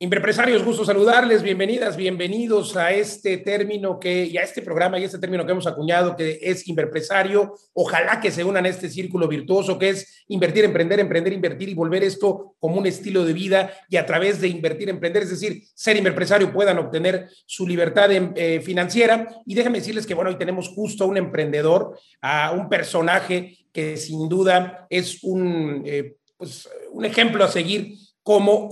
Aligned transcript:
Imprepresarios, 0.00 0.64
gusto 0.64 0.84
saludarles, 0.84 1.44
bienvenidas, 1.44 1.96
bienvenidos 1.96 2.76
a 2.76 2.90
este 2.90 3.38
término 3.38 4.00
que, 4.00 4.24
y 4.24 4.36
a 4.36 4.42
este 4.42 4.60
programa 4.60 4.98
y 4.98 5.04
este 5.04 5.20
término 5.20 5.46
que 5.46 5.52
hemos 5.52 5.68
acuñado, 5.68 6.16
que 6.16 6.40
es 6.42 6.66
Imprepresario. 6.66 7.54
Ojalá 7.72 8.20
que 8.20 8.32
se 8.32 8.42
unan 8.42 8.66
a 8.66 8.70
este 8.70 8.90
círculo 8.90 9.28
virtuoso 9.28 9.78
que 9.78 9.90
es 9.90 10.24
invertir, 10.26 10.64
emprender, 10.64 10.98
emprender, 10.98 11.32
invertir 11.32 11.68
y 11.68 11.74
volver 11.74 12.02
esto 12.02 12.56
como 12.58 12.74
un 12.76 12.86
estilo 12.88 13.24
de 13.24 13.34
vida 13.34 13.72
y 13.88 13.96
a 13.96 14.04
través 14.04 14.40
de 14.40 14.48
invertir, 14.48 14.88
emprender, 14.88 15.22
es 15.22 15.30
decir, 15.30 15.62
ser 15.76 15.96
impresario 15.96 16.52
puedan 16.52 16.78
obtener 16.78 17.28
su 17.46 17.64
libertad 17.64 18.10
eh, 18.10 18.60
financiera. 18.62 19.28
Y 19.46 19.54
déjenme 19.54 19.78
decirles 19.78 20.06
que, 20.06 20.14
bueno, 20.14 20.30
hoy 20.30 20.38
tenemos 20.38 20.70
justo 20.70 21.04
a 21.04 21.06
un 21.06 21.18
emprendedor, 21.18 21.96
a 22.20 22.50
un 22.50 22.68
personaje 22.68 23.58
que 23.72 23.96
sin 23.96 24.28
duda 24.28 24.88
es 24.90 25.22
un, 25.22 25.84
eh, 25.86 26.16
pues, 26.36 26.68
un 26.90 27.04
ejemplo 27.04 27.44
a 27.44 27.48
seguir 27.48 27.94
como 28.24 28.68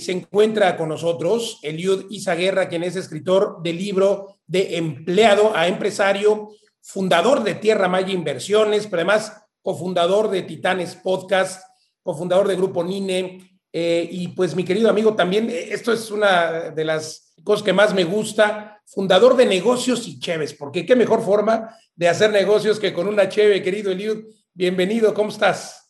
se 0.00 0.12
encuentra 0.12 0.76
con 0.76 0.88
nosotros 0.88 1.58
Eliud 1.62 2.06
Izaguerra, 2.10 2.68
quien 2.68 2.82
es 2.82 2.96
escritor 2.96 3.62
del 3.62 3.76
libro 3.76 4.38
de 4.46 4.76
empleado 4.76 5.56
a 5.56 5.68
empresario, 5.68 6.50
fundador 6.80 7.42
de 7.44 7.54
Tierra 7.54 7.88
Maya 7.88 8.12
Inversiones, 8.12 8.86
pero 8.86 9.02
además 9.02 9.32
cofundador 9.62 10.30
de 10.30 10.42
Titanes 10.42 10.96
Podcast, 10.96 11.62
cofundador 12.02 12.48
de 12.48 12.56
Grupo 12.56 12.82
Nine. 12.82 13.60
Eh, 13.72 14.06
y 14.10 14.28
pues 14.28 14.54
mi 14.54 14.64
querido 14.64 14.90
amigo, 14.90 15.14
también 15.14 15.48
eh, 15.48 15.68
esto 15.70 15.92
es 15.92 16.10
una 16.10 16.70
de 16.70 16.84
las 16.84 17.34
cosas 17.42 17.64
que 17.64 17.72
más 17.72 17.94
me 17.94 18.04
gusta, 18.04 18.82
fundador 18.84 19.36
de 19.36 19.46
negocios 19.46 20.06
y 20.06 20.18
cheves, 20.18 20.52
porque 20.52 20.84
qué 20.84 20.94
mejor 20.94 21.22
forma 21.22 21.74
de 21.94 22.08
hacer 22.08 22.30
negocios 22.30 22.78
que 22.78 22.92
con 22.92 23.08
una 23.08 23.28
cheve, 23.28 23.62
querido 23.62 23.90
Eliud. 23.90 24.24
Bienvenido, 24.52 25.14
¿cómo 25.14 25.30
estás? 25.30 25.81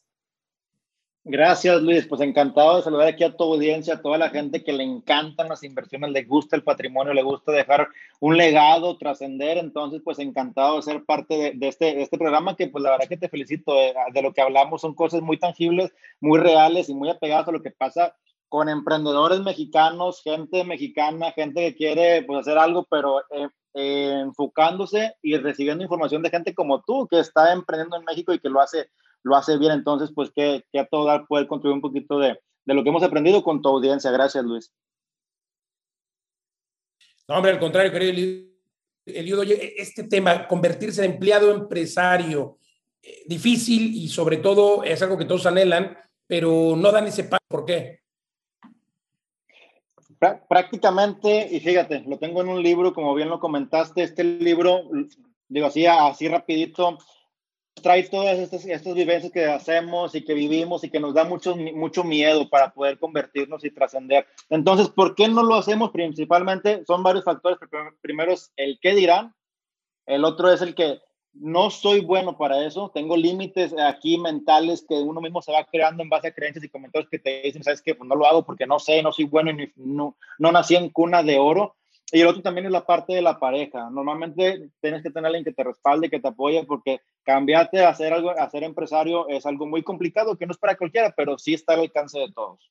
Gracias, 1.24 1.80
Luis. 1.82 2.06
Pues 2.06 2.20
encantado 2.20 2.76
de 2.76 2.82
saludar 2.82 3.06
aquí 3.06 3.22
a 3.22 3.36
tu 3.36 3.44
audiencia, 3.44 3.94
a 3.94 4.02
toda 4.02 4.18
la 4.18 4.30
gente 4.30 4.64
que 4.64 4.72
le 4.72 4.82
encantan 4.82 5.48
las 5.48 5.62
inversiones, 5.62 6.10
le 6.10 6.24
gusta 6.24 6.56
el 6.56 6.64
patrimonio, 6.64 7.14
le 7.14 7.22
gusta 7.22 7.52
dejar 7.52 7.88
un 8.18 8.36
legado, 8.36 8.98
trascender. 8.98 9.58
Entonces, 9.58 10.02
pues 10.04 10.18
encantado 10.18 10.76
de 10.76 10.82
ser 10.82 11.04
parte 11.04 11.52
de, 11.54 11.68
este, 11.68 12.02
este 12.02 12.18
programa 12.18 12.56
que, 12.56 12.66
pues 12.66 12.82
la 12.82 12.90
verdad 12.90 13.08
que 13.08 13.16
te 13.16 13.28
felicito. 13.28 13.72
De, 13.72 13.94
de, 14.12 14.22
lo 14.22 14.32
que 14.32 14.42
hablamos 14.42 14.80
son 14.80 14.94
cosas 14.94 15.22
muy 15.22 15.38
tangibles, 15.38 15.92
muy 16.20 16.40
reales 16.40 16.88
y 16.88 16.94
muy 16.94 17.08
apegadas 17.08 17.46
a 17.46 17.52
lo 17.52 17.62
que 17.62 17.70
pasa 17.70 18.16
con 18.48 18.68
emprendedores 18.68 19.40
mexicanos, 19.40 20.22
gente 20.22 20.64
mexicana, 20.64 21.32
gente 21.32 21.60
que 21.60 21.76
quiere 21.76 22.22
pues, 22.24 22.40
hacer 22.40 22.58
algo, 22.58 22.84
pero 22.90 23.20
eh, 23.30 23.48
eh, 23.74 24.20
enfocándose 24.20 25.14
y 25.22 25.38
recibiendo 25.38 25.84
información 25.84 26.20
de 26.20 26.28
gente 26.28 26.54
como 26.54 26.82
tú, 26.82 27.06
que 27.08 27.20
está 27.20 27.52
emprendiendo 27.52 27.96
en 27.96 28.04
México 28.04 28.34
y 28.34 28.40
que 28.40 28.50
lo 28.50 28.60
hace 28.60 28.90
lo 29.22 29.36
hace 29.36 29.58
bien. 29.58 29.72
Entonces, 29.72 30.10
pues 30.14 30.30
que, 30.34 30.64
que 30.72 30.80
a 30.80 30.86
todo 30.86 31.06
dar 31.06 31.26
poder 31.26 31.46
contribuir 31.46 31.76
un 31.76 31.82
poquito 31.82 32.18
de, 32.18 32.38
de 32.64 32.74
lo 32.74 32.82
que 32.82 32.88
hemos 32.88 33.02
aprendido 33.02 33.42
con 33.42 33.62
tu 33.62 33.68
audiencia. 33.68 34.10
Gracias, 34.10 34.44
Luis. 34.44 34.72
No, 37.28 37.36
hombre, 37.36 37.52
al 37.52 37.60
contrario, 37.60 37.92
querido 37.92 38.50
Eliudo, 39.04 39.42
este 39.42 40.04
tema, 40.04 40.46
convertirse 40.46 41.04
en 41.04 41.12
empleado 41.12 41.52
empresario, 41.52 42.58
eh, 43.02 43.22
difícil 43.26 43.94
y 43.94 44.08
sobre 44.08 44.36
todo 44.36 44.84
es 44.84 45.02
algo 45.02 45.18
que 45.18 45.24
todos 45.24 45.46
anhelan, 45.46 45.96
pero 46.26 46.74
no 46.76 46.92
dan 46.92 47.06
ese 47.06 47.24
paso. 47.24 47.42
¿Por 47.48 47.64
qué? 47.64 48.00
Prácticamente, 50.48 51.48
y 51.50 51.58
fíjate, 51.58 52.04
lo 52.06 52.16
tengo 52.16 52.42
en 52.42 52.48
un 52.48 52.62
libro, 52.62 52.94
como 52.94 53.12
bien 53.12 53.28
lo 53.28 53.40
comentaste, 53.40 54.04
este 54.04 54.22
libro, 54.22 54.82
digo 55.48 55.66
así, 55.66 55.84
así 55.84 56.28
rapidito, 56.28 56.98
trae 57.80 58.04
todas 58.04 58.38
estas, 58.38 58.64
estas 58.64 58.94
vivencias 58.94 59.32
que 59.32 59.44
hacemos 59.46 60.14
y 60.14 60.24
que 60.24 60.34
vivimos 60.34 60.84
y 60.84 60.90
que 60.90 61.00
nos 61.00 61.14
da 61.14 61.24
mucho, 61.24 61.56
mucho 61.56 62.04
miedo 62.04 62.48
para 62.48 62.72
poder 62.72 62.98
convertirnos 62.98 63.64
y 63.64 63.70
trascender. 63.70 64.26
Entonces, 64.50 64.88
¿por 64.88 65.14
qué 65.14 65.28
no 65.28 65.42
lo 65.42 65.56
hacemos? 65.56 65.90
Principalmente 65.90 66.84
son 66.86 67.02
varios 67.02 67.24
factores. 67.24 67.58
Primero 68.00 68.32
es 68.32 68.52
el 68.56 68.78
qué 68.80 68.94
dirán, 68.94 69.34
el 70.06 70.24
otro 70.24 70.52
es 70.52 70.62
el 70.62 70.74
que 70.74 71.00
no 71.34 71.70
soy 71.70 72.00
bueno 72.00 72.36
para 72.36 72.64
eso, 72.64 72.90
tengo 72.92 73.16
límites 73.16 73.74
aquí 73.78 74.18
mentales 74.18 74.84
que 74.86 74.94
uno 74.96 75.20
mismo 75.20 75.40
se 75.40 75.52
va 75.52 75.64
creando 75.64 76.02
en 76.02 76.10
base 76.10 76.28
a 76.28 76.34
creencias 76.34 76.64
y 76.64 76.68
comentarios 76.68 77.08
que 77.10 77.18
te 77.18 77.40
dicen, 77.42 77.62
sabes 77.62 77.80
que 77.80 77.94
pues 77.94 78.06
no 78.06 78.14
lo 78.14 78.26
hago 78.26 78.44
porque 78.44 78.66
no 78.66 78.78
sé, 78.78 79.02
no 79.02 79.12
soy 79.12 79.24
bueno 79.24 79.50
y 79.50 79.72
no, 79.76 80.16
no 80.38 80.52
nací 80.52 80.76
en 80.76 80.90
cuna 80.90 81.22
de 81.22 81.38
oro. 81.38 81.76
Y 82.14 82.20
el 82.20 82.26
otro 82.26 82.42
también 82.42 82.66
es 82.66 82.72
la 82.72 82.84
parte 82.84 83.14
de 83.14 83.22
la 83.22 83.38
pareja. 83.38 83.88
Normalmente 83.90 84.68
tienes 84.82 85.02
que 85.02 85.10
tener 85.10 85.26
alguien 85.26 85.44
que 85.44 85.52
te 85.54 85.64
respalde, 85.64 86.10
que 86.10 86.20
te 86.20 86.28
apoye, 86.28 86.62
porque 86.66 87.00
cambiarte 87.24 87.82
a 87.82 87.88
hacer 87.88 88.12
algo, 88.12 88.30
a 88.30 88.50
ser 88.50 88.64
empresario 88.64 89.26
es 89.28 89.46
algo 89.46 89.66
muy 89.66 89.82
complicado, 89.82 90.36
que 90.36 90.44
no 90.44 90.52
es 90.52 90.58
para 90.58 90.76
cualquiera, 90.76 91.14
pero 91.16 91.38
sí 91.38 91.54
está 91.54 91.72
al 91.72 91.80
alcance 91.80 92.18
de 92.18 92.30
todos. 92.30 92.70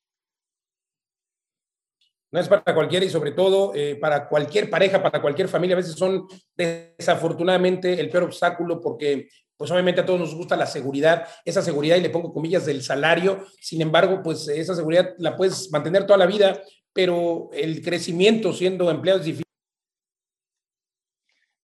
No 2.32 2.40
es 2.40 2.48
para 2.48 2.76
cualquiera 2.76 3.04
y 3.04 3.10
sobre 3.10 3.32
todo 3.32 3.74
eh, 3.74 3.96
para 3.96 4.30
cualquier 4.30 4.70
pareja, 4.70 5.02
para 5.02 5.20
cualquier 5.20 5.48
familia. 5.48 5.76
A 5.76 5.78
veces 5.78 5.96
son 5.96 6.28
desafortunadamente 6.56 8.00
el 8.00 8.10
peor 8.12 8.26
obstáculo 8.26 8.80
porque 8.80 9.28
pues 9.58 9.70
obviamente 9.70 10.02
a 10.02 10.06
todos 10.06 10.20
nos 10.20 10.34
gusta 10.34 10.56
la 10.56 10.66
seguridad, 10.66 11.28
esa 11.46 11.62
seguridad 11.62 11.96
y 11.96 12.02
le 12.02 12.10
pongo 12.10 12.34
comillas 12.34 12.66
del 12.66 12.82
salario. 12.84 13.46
Sin 13.60 13.82
embargo, 13.82 14.22
pues 14.24 14.48
esa 14.48 14.76
seguridad 14.76 15.14
la 15.18 15.36
puedes 15.36 15.72
mantener 15.72 16.06
toda 16.06 16.18
la 16.18 16.26
vida, 16.26 16.62
pero 16.94 17.50
el 17.54 17.82
crecimiento 17.82 18.54
siendo 18.54 18.90
empleado 18.90 19.20
es 19.20 19.26
difícil. 19.26 19.46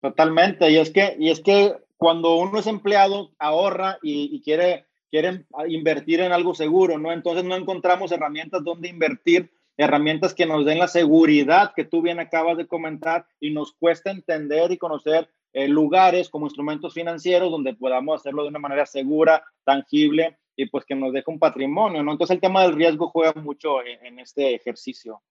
Totalmente, 0.01 0.69
y 0.69 0.77
es 0.77 0.91
que, 0.91 1.15
y 1.17 1.29
es 1.29 1.39
que 1.39 1.75
cuando 1.95 2.35
uno 2.35 2.59
es 2.59 2.67
empleado, 2.67 3.31
ahorra 3.39 3.97
y, 4.01 4.41
quiere, 4.41 4.85
quiere 5.09 5.45
invertir 5.69 6.19
en 6.19 6.33
algo 6.33 6.53
seguro, 6.53 6.97
¿no? 6.97 7.13
Entonces 7.13 7.45
no 7.45 7.55
encontramos 7.55 8.11
herramientas 8.11 8.61
donde 8.65 8.89
invertir, 8.89 9.49
herramientas 9.77 10.33
que 10.33 10.45
nos 10.45 10.65
den 10.65 10.79
la 10.79 10.89
seguridad 10.89 11.71
que 11.73 11.85
tú 11.85 12.01
bien 12.01 12.19
acabas 12.19 12.57
de 12.57 12.67
comentar 12.67 13.25
y 13.39 13.51
nos 13.51 13.71
cuesta 13.71 14.11
entender 14.11 14.71
y 14.73 14.77
conocer 14.77 15.29
eh, 15.53 15.67
lugares 15.67 16.29
como 16.29 16.47
instrumentos 16.47 16.93
financieros 16.93 17.49
donde 17.49 17.73
podamos 17.73 18.19
hacerlo 18.19 18.43
de 18.43 18.49
una 18.49 18.59
manera 18.59 18.85
segura, 18.85 19.43
tangible 19.63 20.37
y 20.55 20.67
pues 20.67 20.85
que 20.85 20.95
nos 20.95 21.13
deje 21.13 21.29
un 21.29 21.39
patrimonio, 21.39 22.03
¿no? 22.03 22.11
Entonces 22.11 22.35
el 22.35 22.41
tema 22.41 22.63
del 22.63 22.75
riesgo 22.75 23.09
juega 23.09 23.33
mucho 23.41 23.77
en, 23.83 24.19
este 24.19 24.55
ejercicio. 24.55 25.21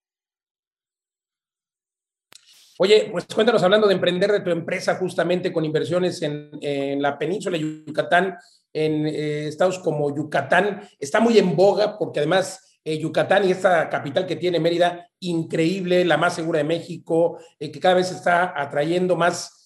Oye, 2.78 3.08
pues 3.12 3.26
cuéntanos 3.26 3.62
hablando 3.62 3.86
de 3.86 3.94
emprender 3.94 4.32
de 4.32 4.40
tu 4.40 4.50
empresa 4.50 4.96
justamente 4.96 5.52
con 5.52 5.64
inversiones 5.64 6.20
en, 6.22 7.00
la 7.00 7.18
península 7.18 7.56
de 7.56 7.84
Yucatán, 7.86 8.36
en 8.72 9.06
eh, 9.06 9.48
estados 9.48 9.78
como 9.78 10.14
Yucatán, 10.14 10.88
está 10.98 11.20
muy 11.20 11.38
en 11.38 11.54
boga 11.54 11.98
porque 11.98 12.20
además 12.20 12.80
eh, 12.84 12.98
Yucatán 12.98 13.46
y 13.46 13.52
esta 13.52 13.88
capital 13.88 14.26
que 14.26 14.36
tiene 14.36 14.58
Mérida, 14.58 15.06
increíble, 15.20 16.04
la 16.04 16.16
más 16.16 16.34
segura 16.34 16.58
de 16.58 16.64
México, 16.64 17.38
eh, 17.60 17.70
que 17.70 17.78
cada 17.78 17.94
vez 17.94 18.10
está 18.10 18.60
atrayendo 18.60 19.16
más 19.16 19.58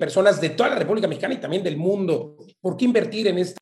personas 0.00 0.40
de 0.40 0.48
toda 0.50 0.70
la 0.70 0.76
República 0.76 1.06
Mexicana 1.06 1.34
y 1.34 1.38
también 1.38 1.62
del 1.62 1.76
mundo. 1.76 2.38
¿Por 2.62 2.78
qué 2.78 2.86
invertir 2.86 3.26
en 3.26 3.36
este 3.36 3.58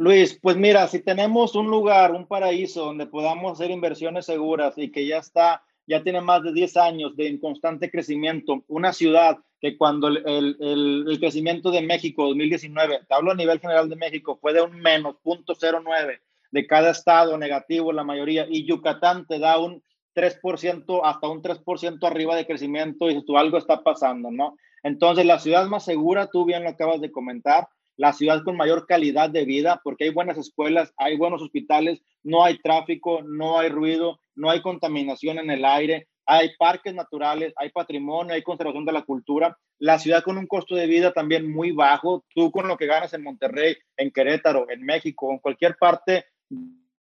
Luis, 0.00 0.38
pues 0.40 0.56
mira, 0.56 0.88
si 0.88 1.00
tenemos 1.00 1.54
un 1.54 1.66
lugar, 1.66 2.12
un 2.12 2.26
paraíso 2.26 2.86
donde 2.86 3.04
podamos 3.04 3.52
hacer 3.52 3.70
inversiones 3.70 4.24
seguras 4.24 4.72
y 4.78 4.90
que 4.90 5.06
ya 5.06 5.18
está, 5.18 5.62
ya 5.86 6.02
tiene 6.02 6.22
más 6.22 6.42
de 6.42 6.54
10 6.54 6.78
años 6.78 7.14
de 7.16 7.38
constante 7.38 7.90
crecimiento, 7.90 8.64
una 8.68 8.94
ciudad 8.94 9.36
que 9.60 9.76
cuando 9.76 10.08
el, 10.08 10.22
el, 10.26 11.04
el, 11.06 11.20
crecimiento 11.20 11.70
de 11.70 11.82
México 11.82 12.26
2019, 12.28 13.00
te 13.06 13.14
hablo 13.14 13.32
a 13.32 13.34
nivel 13.34 13.60
general 13.60 13.90
de 13.90 13.96
México, 13.96 14.38
fue 14.40 14.54
de 14.54 14.62
un 14.62 14.80
menos 14.80 15.16
0.09 15.22 16.18
de 16.50 16.66
cada 16.66 16.92
estado 16.92 17.36
negativo, 17.36 17.92
la 17.92 18.02
mayoría, 18.02 18.46
y 18.48 18.64
Yucatán 18.64 19.26
te 19.26 19.38
da 19.38 19.58
un 19.58 19.82
3%, 20.14 21.00
hasta 21.04 21.28
un 21.28 21.42
3% 21.42 22.06
arriba 22.06 22.36
de 22.36 22.46
crecimiento 22.46 23.10
y 23.10 23.22
tú 23.26 23.36
algo 23.36 23.58
está 23.58 23.82
pasando, 23.82 24.30
¿no? 24.30 24.56
Entonces, 24.82 25.26
la 25.26 25.38
ciudad 25.38 25.66
más 25.66 25.84
segura, 25.84 26.30
tú 26.32 26.46
bien 26.46 26.64
lo 26.64 26.70
acabas 26.70 27.02
de 27.02 27.12
comentar, 27.12 27.68
la 28.00 28.14
ciudad 28.14 28.42
con 28.44 28.56
mayor 28.56 28.86
calidad 28.86 29.28
de 29.28 29.44
vida, 29.44 29.82
porque 29.84 30.04
hay 30.04 30.10
buenas 30.10 30.38
escuelas, 30.38 30.90
hay 30.96 31.18
buenos 31.18 31.42
hospitales, 31.42 32.00
no 32.22 32.42
hay 32.42 32.56
tráfico, 32.56 33.20
no 33.20 33.58
hay 33.58 33.68
ruido, 33.68 34.20
no 34.34 34.48
hay 34.48 34.62
contaminación 34.62 35.38
en 35.38 35.50
el 35.50 35.66
aire, 35.66 36.08
hay 36.24 36.48
parques 36.58 36.94
naturales, 36.94 37.52
hay 37.56 37.68
patrimonio, 37.68 38.32
hay 38.32 38.42
conservación 38.42 38.86
de 38.86 38.92
la 38.92 39.02
cultura. 39.02 39.54
La 39.78 39.98
ciudad 39.98 40.22
con 40.22 40.38
un 40.38 40.46
costo 40.46 40.76
de 40.76 40.86
vida 40.86 41.12
también 41.12 41.52
muy 41.52 41.72
bajo. 41.72 42.24
Tú 42.34 42.50
con 42.50 42.68
lo 42.68 42.78
que 42.78 42.86
ganas 42.86 43.12
en 43.12 43.22
Monterrey, 43.22 43.76
en 43.98 44.10
Querétaro, 44.10 44.70
en 44.70 44.82
México, 44.82 45.30
en 45.30 45.38
cualquier 45.38 45.76
parte 45.76 46.24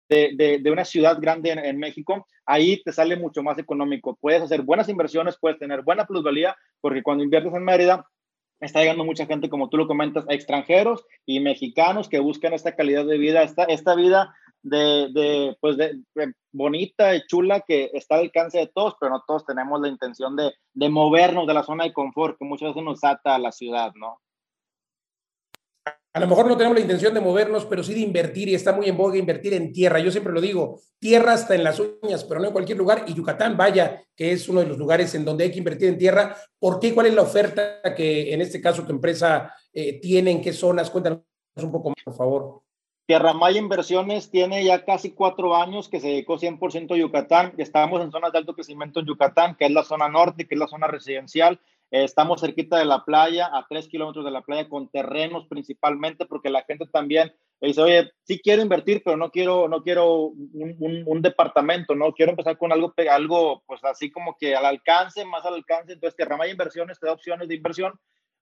de, 0.08 0.58
de, 0.62 0.70
una 0.70 0.86
ciudad 0.86 1.20
grande 1.20 1.50
en, 1.50 1.58
en, 1.58 1.76
México, 1.76 2.26
ahí 2.46 2.82
te 2.82 2.92
sale 2.92 3.16
mucho 3.16 3.42
más 3.42 3.58
económico. 3.58 4.16
Puedes 4.18 4.40
hacer 4.40 4.62
buenas 4.62 4.88
inversiones, 4.88 5.36
puedes 5.38 5.58
tener 5.58 5.82
buena 5.82 6.06
plusvalía, 6.06 6.56
porque 6.80 7.02
cuando 7.02 7.22
inviertes 7.22 7.52
en 7.52 7.64
Mérida, 7.64 8.06
está 8.60 8.80
llegando 8.80 9.04
mucha 9.04 9.26
gente, 9.26 9.48
como 9.48 9.68
tú 9.68 9.76
lo 9.76 9.86
comentas, 9.86 10.24
extranjeros 10.28 11.04
y 11.24 11.40
mexicanos 11.40 12.08
que 12.08 12.20
buscan 12.20 12.52
esta 12.52 12.74
calidad 12.74 13.04
de 13.04 13.18
vida, 13.18 13.42
esta, 13.42 13.64
esta 13.64 13.94
vida 13.94 14.34
de, 14.62 15.08
de 15.12 15.56
pues 15.60 15.76
de, 15.76 16.00
bonita 16.52 17.14
y 17.14 17.26
chula 17.26 17.60
que 17.60 17.90
está 17.92 18.16
al 18.16 18.22
alcance 18.22 18.58
de 18.58 18.66
todos, 18.66 18.94
pero 18.98 19.12
no 19.12 19.22
todos 19.26 19.44
tenemos 19.44 19.80
la 19.80 19.88
intención 19.88 20.36
de, 20.36 20.52
de 20.74 20.88
movernos 20.88 21.46
de 21.46 21.54
la 21.54 21.62
zona 21.62 21.84
de 21.84 21.92
confort 21.92 22.38
que 22.38 22.44
muchas 22.44 22.70
veces 22.70 22.82
nos 22.82 23.04
ata 23.04 23.34
a 23.34 23.38
la 23.38 23.52
ciudad, 23.52 23.92
¿no? 23.94 24.20
A 26.16 26.18
lo 26.18 26.28
mejor 26.28 26.48
no 26.48 26.56
tenemos 26.56 26.78
la 26.78 26.80
intención 26.80 27.12
de 27.12 27.20
movernos, 27.20 27.66
pero 27.66 27.82
sí 27.82 27.92
de 27.92 28.00
invertir 28.00 28.48
y 28.48 28.54
está 28.54 28.72
muy 28.72 28.88
en 28.88 28.96
boga 28.96 29.18
invertir 29.18 29.52
en 29.52 29.70
tierra. 29.70 29.98
Yo 29.98 30.10
siempre 30.10 30.32
lo 30.32 30.40
digo, 30.40 30.80
tierra 30.98 31.34
está 31.34 31.54
en 31.54 31.62
las 31.62 31.78
uñas, 31.78 32.24
pero 32.24 32.40
no 32.40 32.46
en 32.46 32.54
cualquier 32.54 32.78
lugar. 32.78 33.04
Y 33.06 33.12
Yucatán, 33.12 33.54
vaya, 33.54 34.02
que 34.16 34.32
es 34.32 34.48
uno 34.48 34.60
de 34.60 34.66
los 34.66 34.78
lugares 34.78 35.14
en 35.14 35.26
donde 35.26 35.44
hay 35.44 35.50
que 35.50 35.58
invertir 35.58 35.90
en 35.90 35.98
tierra. 35.98 36.34
¿Por 36.58 36.80
qué? 36.80 36.94
¿Cuál 36.94 37.08
es 37.08 37.14
la 37.14 37.20
oferta 37.20 37.82
que 37.94 38.32
en 38.32 38.40
este 38.40 38.62
caso 38.62 38.86
tu 38.86 38.92
empresa 38.92 39.52
eh, 39.74 40.00
tiene? 40.00 40.30
¿En 40.30 40.40
qué 40.40 40.54
zonas? 40.54 40.88
Cuéntanos 40.88 41.20
un 41.56 41.70
poco 41.70 41.90
más, 41.90 42.02
por 42.02 42.16
favor. 42.16 42.62
Tierra 43.04 43.34
Maya 43.34 43.58
Inversiones 43.58 44.30
tiene 44.30 44.64
ya 44.64 44.86
casi 44.86 45.10
cuatro 45.10 45.54
años 45.54 45.90
que 45.90 46.00
se 46.00 46.08
dedicó 46.08 46.38
100% 46.38 46.94
a 46.94 46.96
Yucatán. 46.96 47.52
Estamos 47.58 48.00
en 48.00 48.10
zonas 48.10 48.32
de 48.32 48.38
alto 48.38 48.54
crecimiento 48.54 49.00
en 49.00 49.06
Yucatán, 49.06 49.54
que 49.54 49.66
es 49.66 49.70
la 49.70 49.84
zona 49.84 50.08
norte, 50.08 50.48
que 50.48 50.54
es 50.54 50.58
la 50.58 50.66
zona 50.66 50.86
residencial 50.86 51.60
estamos 51.90 52.40
cerquita 52.40 52.78
de 52.78 52.84
la 52.84 53.04
playa, 53.04 53.50
a 53.52 53.66
tres 53.68 53.88
kilómetros 53.88 54.24
de 54.24 54.30
la 54.30 54.42
playa, 54.42 54.68
con 54.68 54.88
terrenos 54.88 55.46
principalmente, 55.46 56.26
porque 56.26 56.50
la 56.50 56.62
gente 56.62 56.86
también 56.86 57.32
dice, 57.60 57.80
oye, 57.80 58.10
sí 58.24 58.40
quiero 58.40 58.62
invertir, 58.62 59.02
pero 59.04 59.16
no 59.16 59.30
quiero, 59.30 59.68
no 59.68 59.82
quiero 59.82 60.26
un, 60.26 61.04
un, 61.06 61.22
departamento, 61.22 61.94
no 61.94 62.12
quiero 62.12 62.30
empezar 62.30 62.58
con 62.58 62.72
algo, 62.72 62.92
algo, 63.10 63.62
pues 63.66 63.82
así 63.84 64.10
como 64.10 64.36
que 64.38 64.54
al 64.54 64.66
alcance, 64.66 65.24
más 65.24 65.44
al 65.44 65.54
alcance. 65.54 65.92
Entonces, 65.92 66.16
Tierra 66.16 66.36
Maya 66.36 66.52
Inversiones 66.52 66.98
te 67.00 67.06
da 67.06 67.12
opciones 67.12 67.48
de 67.48 67.54
inversión 67.54 67.92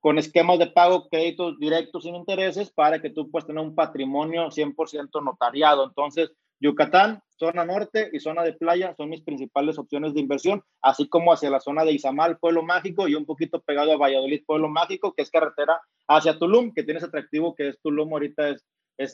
con 0.00 0.18
esquemas 0.18 0.58
de 0.58 0.66
pago, 0.66 1.08
créditos 1.08 1.58
directos 1.58 2.02
sin 2.02 2.14
intereses 2.14 2.70
para 2.70 3.00
que 3.00 3.08
tú 3.08 3.30
puedas 3.30 3.46
tener 3.46 3.62
un 3.62 3.74
patrimonio 3.74 4.50
100% 4.50 5.24
notariado. 5.24 5.84
Entonces, 5.84 6.30
Yucatán, 6.60 7.22
zona 7.36 7.64
norte 7.64 8.10
y 8.12 8.20
zona 8.20 8.42
de 8.42 8.52
playa 8.52 8.94
son 8.96 9.10
mis 9.10 9.22
principales 9.22 9.78
opciones 9.78 10.14
de 10.14 10.20
inversión, 10.20 10.62
así 10.80 11.08
como 11.08 11.32
hacia 11.32 11.50
la 11.50 11.60
zona 11.60 11.84
de 11.84 11.92
Izamal, 11.92 12.38
Pueblo 12.38 12.62
Mágico, 12.62 13.08
y 13.08 13.14
un 13.14 13.26
poquito 13.26 13.60
pegado 13.60 13.92
a 13.92 13.96
Valladolid, 13.96 14.44
Pueblo 14.46 14.68
Mágico, 14.68 15.14
que 15.14 15.22
es 15.22 15.30
carretera 15.30 15.80
hacia 16.08 16.38
Tulum, 16.38 16.72
que 16.72 16.82
tiene 16.82 16.98
ese 16.98 17.08
atractivo 17.08 17.54
que 17.54 17.68
es 17.68 17.80
Tulum 17.82 18.12
ahorita 18.12 18.50
es, 18.50 18.64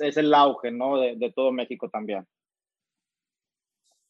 es, 0.01 0.17
el 0.17 0.35
auge, 0.35 0.71
¿no? 0.71 0.99
De, 0.99 1.17
de, 1.17 1.33
todo 1.33 1.53
México 1.53 1.89
también. 1.89 2.27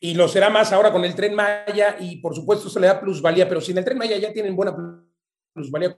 Y 0.00 0.15
lo 0.15 0.29
será 0.29 0.50
más 0.50 0.73
ahora 0.73 0.93
con 0.93 1.05
el 1.05 1.15
Tren 1.15 1.35
Maya 1.35 1.97
y 2.00 2.17
por 2.17 2.35
supuesto 2.35 2.69
se 2.69 2.81
le 2.81 2.87
da 2.88 3.00
plusvalía, 3.00 3.49
pero 3.49 3.61
si 3.61 3.73
en 3.73 3.79
el 3.79 3.85
Tren 3.85 3.99
Maya 3.99 4.17
ya 4.17 4.32
tienen 4.32 4.56
buena 4.56 4.75
plusvalía, 5.55 5.97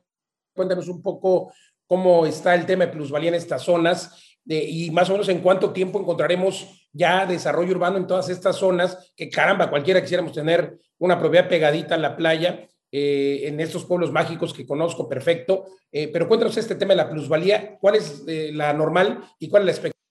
cuéntanos 0.55 0.89
un 0.89 1.01
poco 1.01 1.53
cómo 1.87 2.27
está 2.27 2.55
el 2.55 2.67
tema 2.67 2.87
de 2.87 2.93
plusvalía 2.93 3.29
en 3.29 3.37
estas 3.37 3.63
zonas 3.63 4.32
y 4.45 4.91
más 4.91 5.09
o 5.09 5.13
menos 5.13 5.29
en 5.29 5.41
cuánto 5.41 5.73
tiempo 5.73 6.01
encontraremos 6.01 6.89
ya 6.93 7.27
desarrollo 7.27 7.73
urbano 7.73 7.97
en 7.97 8.07
todas 8.07 8.29
estas 8.29 8.57
zonas, 8.57 9.13
que 9.17 9.31
caramba, 9.31 9.71
cualquiera 9.71 10.03
quisiéramos 10.03 10.33
tener 10.33 10.79
una 10.99 11.19
propiedad 11.19 11.49
pegadita 11.49 11.95
a 11.95 11.99
la 11.99 12.17
playa, 12.17 12.69
eh, 12.95 13.49
en 13.49 13.59
estos 13.59 13.87
pueblos 13.87 14.13
mágicos 14.13 14.53
que 14.53 14.67
conozco 14.67 15.09
perfecto. 15.09 15.65
Eh, 15.91 16.09
pero 16.13 16.29
cuéntanos 16.29 16.59
este 16.59 16.75
tema 16.75 16.91
de 16.91 16.99
la 16.99 17.09
plusvalía, 17.09 17.79
¿cuál 17.81 17.95
es 17.95 18.23
eh, 18.29 18.51
la 18.53 18.75
normal 18.75 19.25
y 19.39 19.49
cuál 19.49 19.63
es 19.63 19.67
la 19.67 19.73
expectativa? 19.73 20.03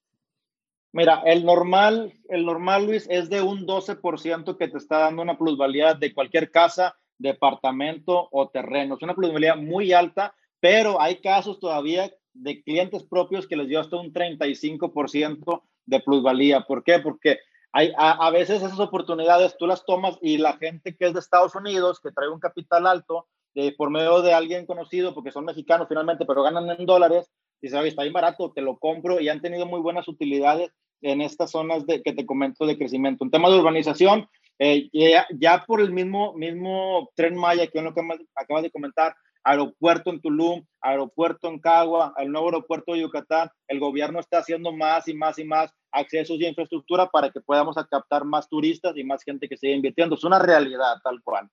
Mira, 0.92 1.22
el 1.28 1.46
normal, 1.46 2.12
el 2.28 2.44
normal, 2.44 2.88
Luis, 2.88 3.06
es 3.08 3.30
de 3.30 3.40
un 3.40 3.68
12% 3.68 4.58
que 4.58 4.68
te 4.68 4.80
está 4.80 4.98
dando 4.98 5.22
una 5.22 5.38
plusvalía 5.38 5.94
de 5.94 6.12
cualquier 6.12 6.50
casa, 6.50 6.98
departamento 7.20 8.28
o 8.32 8.50
terreno. 8.50 8.96
Es 8.96 9.04
una 9.04 9.14
plusvalía 9.14 9.56
muy 9.56 9.94
alta, 9.94 10.34
pero 10.60 11.00
hay 11.00 11.22
casos 11.22 11.60
todavía 11.60 12.12
de 12.34 12.62
clientes 12.64 13.04
propios 13.04 13.48
que 13.48 13.56
les 13.56 13.68
dio 13.68 13.80
hasta 13.80 13.98
un 13.98 14.14
35% 14.14 15.64
de 15.86 16.00
plusvalía. 16.00 16.62
¿Por 16.62 16.84
qué? 16.84 17.00
Porque 17.00 17.40
hay, 17.74 17.94
a, 17.98 18.30
veces 18.32 18.62
esas 18.62 18.80
oportunidades 18.80 19.56
tú 19.58 19.66
las 19.66 19.86
tomas 19.86 20.18
y 20.22 20.38
la 20.38 20.58
gente 20.58 20.96
que 20.96 21.08
es 21.08 21.14
de 21.14 21.20
Estados 21.20 21.56
Unidos, 21.56 22.00
que 22.02 22.12
trae 22.12 22.30
un 22.30 22.40
capital 22.40 22.86
alto, 22.86 23.28
de, 23.54 23.74
por 23.74 23.90
medio 23.90 24.22
de 24.22 24.34
alguien 24.34 24.66
conocido, 24.66 25.14
porque 25.14 25.32
son 25.32 25.46
mexicanos 25.46 25.88
finalmente, 25.88 26.26
pero 26.26 26.44
ganan 26.44 26.70
en 26.70 26.86
dólares, 26.86 27.30
dice, 27.62 27.78
oye, 27.78 27.90
está 27.90 28.04
bien 28.04 28.14
barato, 28.14 28.52
te 28.54 28.62
lo 28.62 28.78
compro 28.78 29.20
y 29.20 29.30
han 29.30 29.42
tenido 29.42 29.66
muy 29.66 29.80
buenas 29.82 30.08
utilidades 30.08 30.72
en 31.02 31.22
estas 31.22 31.52
zonas 31.52 31.86
de, 31.86 32.02
que 32.02 32.14
te 32.14 32.26
comento 32.26 32.66
de 32.66 32.78
crecimiento. 32.78 33.24
Un 33.24 33.32
tema 33.32 33.50
de 33.50 33.60
urbanización, 33.60 34.28
eh, 34.60 34.90
ya, 34.92 35.66
por 35.66 35.82
el 35.82 35.92
mismo, 35.92 36.34
mismo 36.34 37.10
tren 37.16 37.36
Maya, 37.36 37.68
que 37.68 37.82
que 37.82 38.02
acabas 38.36 38.64
de 38.64 38.72
comentar, 38.72 39.16
aeropuerto 39.44 40.10
en 40.10 40.22
Tulum, 40.22 40.66
aeropuerto 40.82 41.48
en 41.48 41.60
Cagua, 41.60 42.14
el 42.18 42.32
nuevo 42.32 42.48
aeropuerto 42.48 42.94
de 42.94 43.02
Yucatán, 43.02 43.50
el 43.68 43.80
gobierno 43.80 44.20
está 44.20 44.40
haciendo 44.40 44.72
más 44.72 45.08
y 45.08 45.14
más 45.14 45.40
y 45.40 45.44
más 45.44 45.72
accesos 45.92 46.40
y 46.40 46.46
infraestructura 46.46 47.10
para 47.10 47.30
que 47.30 47.42
podamos 47.42 47.76
captar 47.90 48.24
más 48.24 48.48
turistas 48.48 48.96
y 48.96 49.04
más 49.04 49.24
gente 49.24 49.48
que 49.48 49.58
siga 49.58 49.76
invirtiendo. 49.76 50.16
Es 50.16 50.24
una 50.24 50.40
realidad 50.40 50.96
tal 51.04 51.22
cual. 51.24 51.50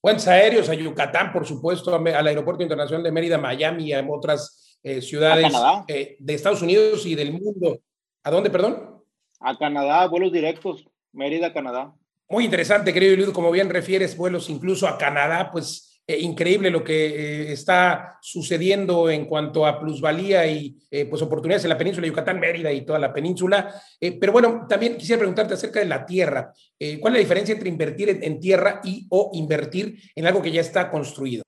Puentes 0.00 0.26
aéreos 0.28 0.68
a 0.70 0.74
Yucatán, 0.74 1.30
por 1.30 1.46
supuesto, 1.46 1.94
al 1.94 2.26
Aeropuerto 2.26 2.62
Internacional 2.62 3.02
de 3.02 3.12
Mérida, 3.12 3.36
Miami 3.36 3.88
y 3.88 3.92
a 3.92 4.06
otras 4.08 4.78
eh, 4.82 5.02
ciudades 5.02 5.52
eh, 5.88 6.16
de 6.18 6.34
Estados 6.34 6.62
Unidos 6.62 7.04
y 7.04 7.14
del 7.14 7.32
mundo. 7.32 7.80
¿A 8.22 8.30
dónde, 8.30 8.48
perdón? 8.48 9.04
A 9.40 9.58
Canadá, 9.58 10.06
vuelos 10.06 10.32
directos, 10.32 10.86
Mérida, 11.12 11.52
Canadá. 11.52 11.94
Muy 12.30 12.44
interesante, 12.44 12.92
querido 12.92 13.16
Luis, 13.16 13.30
como 13.30 13.50
bien 13.50 13.68
refieres, 13.68 14.16
vuelos 14.16 14.48
incluso 14.50 14.86
a 14.86 14.96
Canadá, 14.96 15.50
pues 15.50 16.00
eh, 16.06 16.16
increíble 16.20 16.70
lo 16.70 16.84
que 16.84 17.06
eh, 17.06 17.52
está 17.52 18.18
sucediendo 18.22 19.10
en 19.10 19.24
cuanto 19.26 19.66
a 19.66 19.80
plusvalía 19.80 20.46
y 20.46 20.78
eh, 20.92 21.06
pues 21.06 21.22
oportunidades 21.22 21.64
en 21.64 21.70
la 21.70 21.76
península 21.78 22.04
de 22.04 22.10
Yucatán, 22.10 22.38
Mérida 22.38 22.72
y 22.72 22.82
toda 22.82 23.00
la 23.00 23.12
península. 23.12 23.74
pero 24.20 24.30
bueno, 24.30 24.64
también 24.68 24.96
quisiera 24.96 25.18
preguntarte 25.18 25.54
acerca 25.54 25.80
de 25.80 25.86
la 25.86 26.06
tierra. 26.06 26.52
¿Cuál 27.00 27.14
es 27.14 27.18
la 27.18 27.18
diferencia 27.18 27.52
entre 27.52 27.68
invertir 27.68 28.10
en, 28.10 28.22
en, 28.22 28.38
tierra 28.38 28.80
y 28.84 29.08
o 29.10 29.32
invertir 29.34 29.98
en 30.14 30.24
algo 30.28 30.40
que 30.40 30.52
ya 30.52 30.60
está 30.60 30.88
construido? 30.88 31.42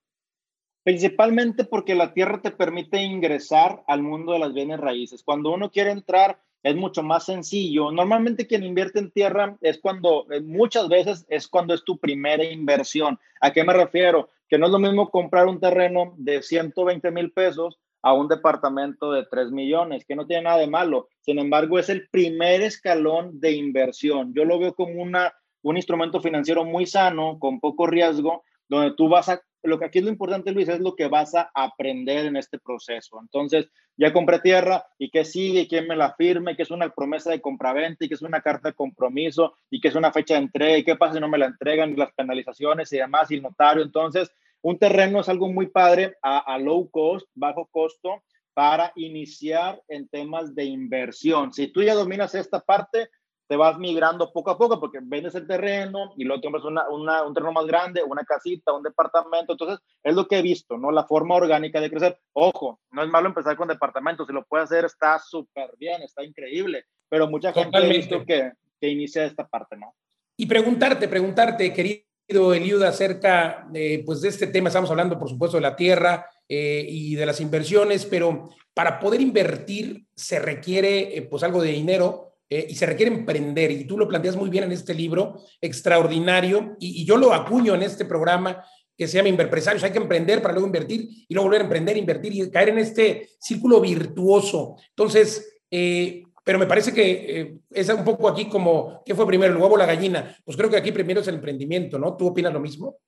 Principalmente 0.82 1.64
porque 1.64 1.94
la 1.94 2.12
tierra 2.12 2.42
te 2.42 2.50
permite 2.50 3.00
ingresar 3.00 3.84
al 3.86 4.02
mundo 4.02 4.32
de 4.32 4.40
las 4.40 4.52
bienes 4.52 4.80
raíces. 4.80 5.22
Cuando 5.22 5.54
uno 5.54 5.70
quiere 5.70 5.92
entrar 5.92 6.40
es 6.62 6.76
mucho 6.76 7.02
más 7.02 7.24
sencillo. 7.24 7.90
Normalmente 7.90 8.46
quien 8.46 8.64
invierte 8.64 8.98
en 8.98 9.10
tierra 9.10 9.56
es 9.60 9.78
cuando, 9.78 10.26
eh, 10.30 10.40
muchas 10.40 10.88
veces 10.88 11.26
es 11.28 11.48
cuando 11.48 11.74
es 11.74 11.84
tu 11.84 11.98
primera 11.98 12.44
inversión. 12.44 13.18
¿A 13.40 13.52
qué 13.52 13.64
me 13.64 13.72
refiero? 13.72 14.30
Que 14.48 14.58
no 14.58 14.66
es 14.66 14.72
lo 14.72 14.78
mismo 14.78 15.10
comprar 15.10 15.46
un 15.46 15.60
terreno 15.60 16.14
de 16.16 16.42
120 16.42 17.10
mil 17.10 17.32
pesos 17.32 17.78
a 18.02 18.12
un 18.12 18.28
departamento 18.28 19.12
de 19.12 19.24
3 19.30 19.52
millones, 19.52 20.04
que 20.04 20.16
no 20.16 20.26
tiene 20.26 20.44
nada 20.44 20.58
de 20.58 20.66
malo. 20.66 21.08
Sin 21.20 21.38
embargo, 21.38 21.78
es 21.78 21.88
el 21.88 22.08
primer 22.08 22.60
escalón 22.62 23.40
de 23.40 23.52
inversión. 23.52 24.34
Yo 24.34 24.44
lo 24.44 24.58
veo 24.58 24.74
como 24.74 25.00
una, 25.00 25.32
un 25.62 25.76
instrumento 25.76 26.20
financiero 26.20 26.64
muy 26.64 26.86
sano, 26.86 27.38
con 27.38 27.60
poco 27.60 27.86
riesgo, 27.86 28.42
donde 28.68 28.94
tú 28.96 29.08
vas 29.08 29.28
a 29.28 29.40
lo 29.62 29.78
que 29.78 29.84
aquí 29.84 29.98
es 29.98 30.04
lo 30.04 30.10
importante, 30.10 30.50
Luis, 30.50 30.68
es 30.68 30.80
lo 30.80 30.96
que 30.96 31.06
vas 31.06 31.34
a 31.34 31.50
aprender 31.54 32.26
en 32.26 32.36
este 32.36 32.58
proceso. 32.58 33.20
Entonces, 33.20 33.68
ya 33.96 34.12
compré 34.12 34.40
tierra 34.40 34.84
y 34.98 35.10
qué 35.10 35.24
sigue, 35.24 35.68
quién 35.68 35.86
me 35.86 35.96
la 35.96 36.14
firme, 36.14 36.56
qué 36.56 36.62
es 36.62 36.70
una 36.70 36.88
promesa 36.90 37.30
de 37.30 37.40
compraventa 37.40 38.04
y 38.04 38.08
qué 38.08 38.14
es 38.14 38.22
una 38.22 38.40
carta 38.40 38.70
de 38.70 38.74
compromiso 38.74 39.54
y 39.70 39.80
qué 39.80 39.88
es 39.88 39.94
una 39.94 40.12
fecha 40.12 40.34
de 40.34 40.40
entrega 40.40 40.78
y 40.78 40.84
qué 40.84 40.96
pasa 40.96 41.14
si 41.14 41.20
no 41.20 41.28
me 41.28 41.38
la 41.38 41.46
entregan 41.46 41.96
las 41.96 42.12
penalizaciones 42.12 42.92
y 42.92 42.96
demás 42.96 43.30
y 43.30 43.36
el 43.36 43.42
notario. 43.42 43.82
Entonces, 43.82 44.32
un 44.62 44.78
terreno 44.78 45.20
es 45.20 45.28
algo 45.28 45.48
muy 45.48 45.68
padre 45.68 46.16
a, 46.22 46.38
a 46.38 46.58
low 46.58 46.90
cost, 46.90 47.28
bajo 47.34 47.66
costo, 47.66 48.22
para 48.54 48.92
iniciar 48.96 49.80
en 49.88 50.08
temas 50.08 50.54
de 50.54 50.64
inversión. 50.64 51.52
Si 51.52 51.68
tú 51.68 51.82
ya 51.82 51.94
dominas 51.94 52.34
esta 52.34 52.60
parte, 52.60 53.08
te 53.48 53.56
vas 53.56 53.78
migrando 53.78 54.32
poco 54.32 54.50
a 54.50 54.58
poco 54.58 54.80
porque 54.80 54.98
vendes 55.02 55.34
el 55.34 55.46
terreno 55.46 56.14
y 56.16 56.24
luego 56.24 56.42
compras 56.42 56.64
una, 56.64 56.88
una, 56.88 57.22
un 57.22 57.34
terreno 57.34 57.52
más 57.52 57.66
grande, 57.66 58.02
una 58.02 58.24
casita, 58.24 58.72
un 58.72 58.82
departamento. 58.82 59.52
Entonces, 59.52 59.78
es 60.02 60.14
lo 60.14 60.26
que 60.26 60.38
he 60.38 60.42
visto, 60.42 60.78
¿no? 60.78 60.90
La 60.90 61.04
forma 61.04 61.34
orgánica 61.34 61.80
de 61.80 61.90
crecer. 61.90 62.18
Ojo, 62.32 62.80
no 62.90 63.02
es 63.02 63.08
malo 63.08 63.28
empezar 63.28 63.56
con 63.56 63.68
departamentos. 63.68 64.26
Si 64.26 64.32
lo 64.32 64.44
puede 64.44 64.64
hacer, 64.64 64.84
está 64.84 65.18
súper 65.18 65.70
bien, 65.78 66.02
está 66.02 66.24
increíble. 66.24 66.84
Pero 67.08 67.28
mucha 67.28 67.52
gente 67.52 67.76
ha 67.76 67.80
visto 67.80 68.24
que, 68.24 68.52
que 68.80 68.88
inicia 68.88 69.24
esta 69.24 69.46
parte, 69.46 69.76
¿no? 69.76 69.94
Y 70.36 70.46
preguntarte, 70.46 71.08
preguntarte, 71.08 71.72
querido 71.72 72.54
Eliud, 72.54 72.82
acerca 72.82 73.66
de, 73.70 74.02
pues, 74.06 74.22
de 74.22 74.28
este 74.28 74.46
tema. 74.46 74.68
Estamos 74.68 74.90
hablando, 74.90 75.18
por 75.18 75.28
supuesto, 75.28 75.58
de 75.58 75.62
la 75.62 75.76
tierra 75.76 76.26
eh, 76.48 76.86
y 76.88 77.14
de 77.14 77.26
las 77.26 77.40
inversiones, 77.40 78.06
pero 78.06 78.48
para 78.72 78.98
poder 78.98 79.20
invertir 79.20 80.06
se 80.14 80.38
requiere, 80.38 81.16
eh, 81.16 81.22
pues, 81.22 81.42
algo 81.42 81.62
de 81.62 81.72
dinero 81.72 82.31
eh, 82.54 82.66
y 82.68 82.74
se 82.74 82.84
requiere 82.84 83.10
emprender, 83.10 83.70
y 83.70 83.84
tú 83.84 83.96
lo 83.96 84.06
planteas 84.06 84.36
muy 84.36 84.50
bien 84.50 84.64
en 84.64 84.72
este 84.72 84.92
libro, 84.92 85.40
extraordinario, 85.58 86.76
y, 86.78 87.02
yo 87.06 87.16
lo 87.16 87.32
acuño 87.32 87.74
en 87.74 87.82
este 87.82 88.04
programa 88.04 88.62
que 88.94 89.08
se 89.08 89.16
llama 89.16 89.30
Inverpresarios, 89.30 89.82
hay 89.84 89.90
que 89.90 89.96
emprender 89.96 90.42
para 90.42 90.52
luego 90.52 90.66
invertir 90.66 91.08
y 91.26 91.32
luego 91.32 91.48
volver 91.48 91.62
a 91.62 91.64
emprender, 91.64 91.96
invertir 91.96 92.34
y 92.34 92.50
caer 92.50 92.68
en 92.68 92.78
este 92.78 93.30
círculo 93.40 93.80
virtuoso. 93.80 94.76
Entonces, 94.90 95.60
eh, 95.70 96.24
pero 96.44 96.58
me 96.58 96.66
parece 96.66 96.92
que 96.92 97.40
eh, 97.40 97.54
es 97.70 97.88
un 97.88 98.04
poco 98.04 98.28
aquí 98.28 98.50
como, 98.50 99.02
¿qué 99.06 99.14
fue 99.14 99.26
primero, 99.26 99.54
el 99.54 99.58
huevo 99.58 99.76
o 99.76 99.78
la 99.78 99.86
gallina? 99.86 100.36
Pues 100.44 100.54
creo 100.54 100.68
que 100.68 100.76
aquí 100.76 100.92
primero 100.92 101.22
es 101.22 101.28
el 101.28 101.36
emprendimiento, 101.36 101.98
¿no? 101.98 102.18
¿Tú 102.18 102.26
opinas 102.26 102.52
lo 102.52 102.60
mismo? 102.60 102.98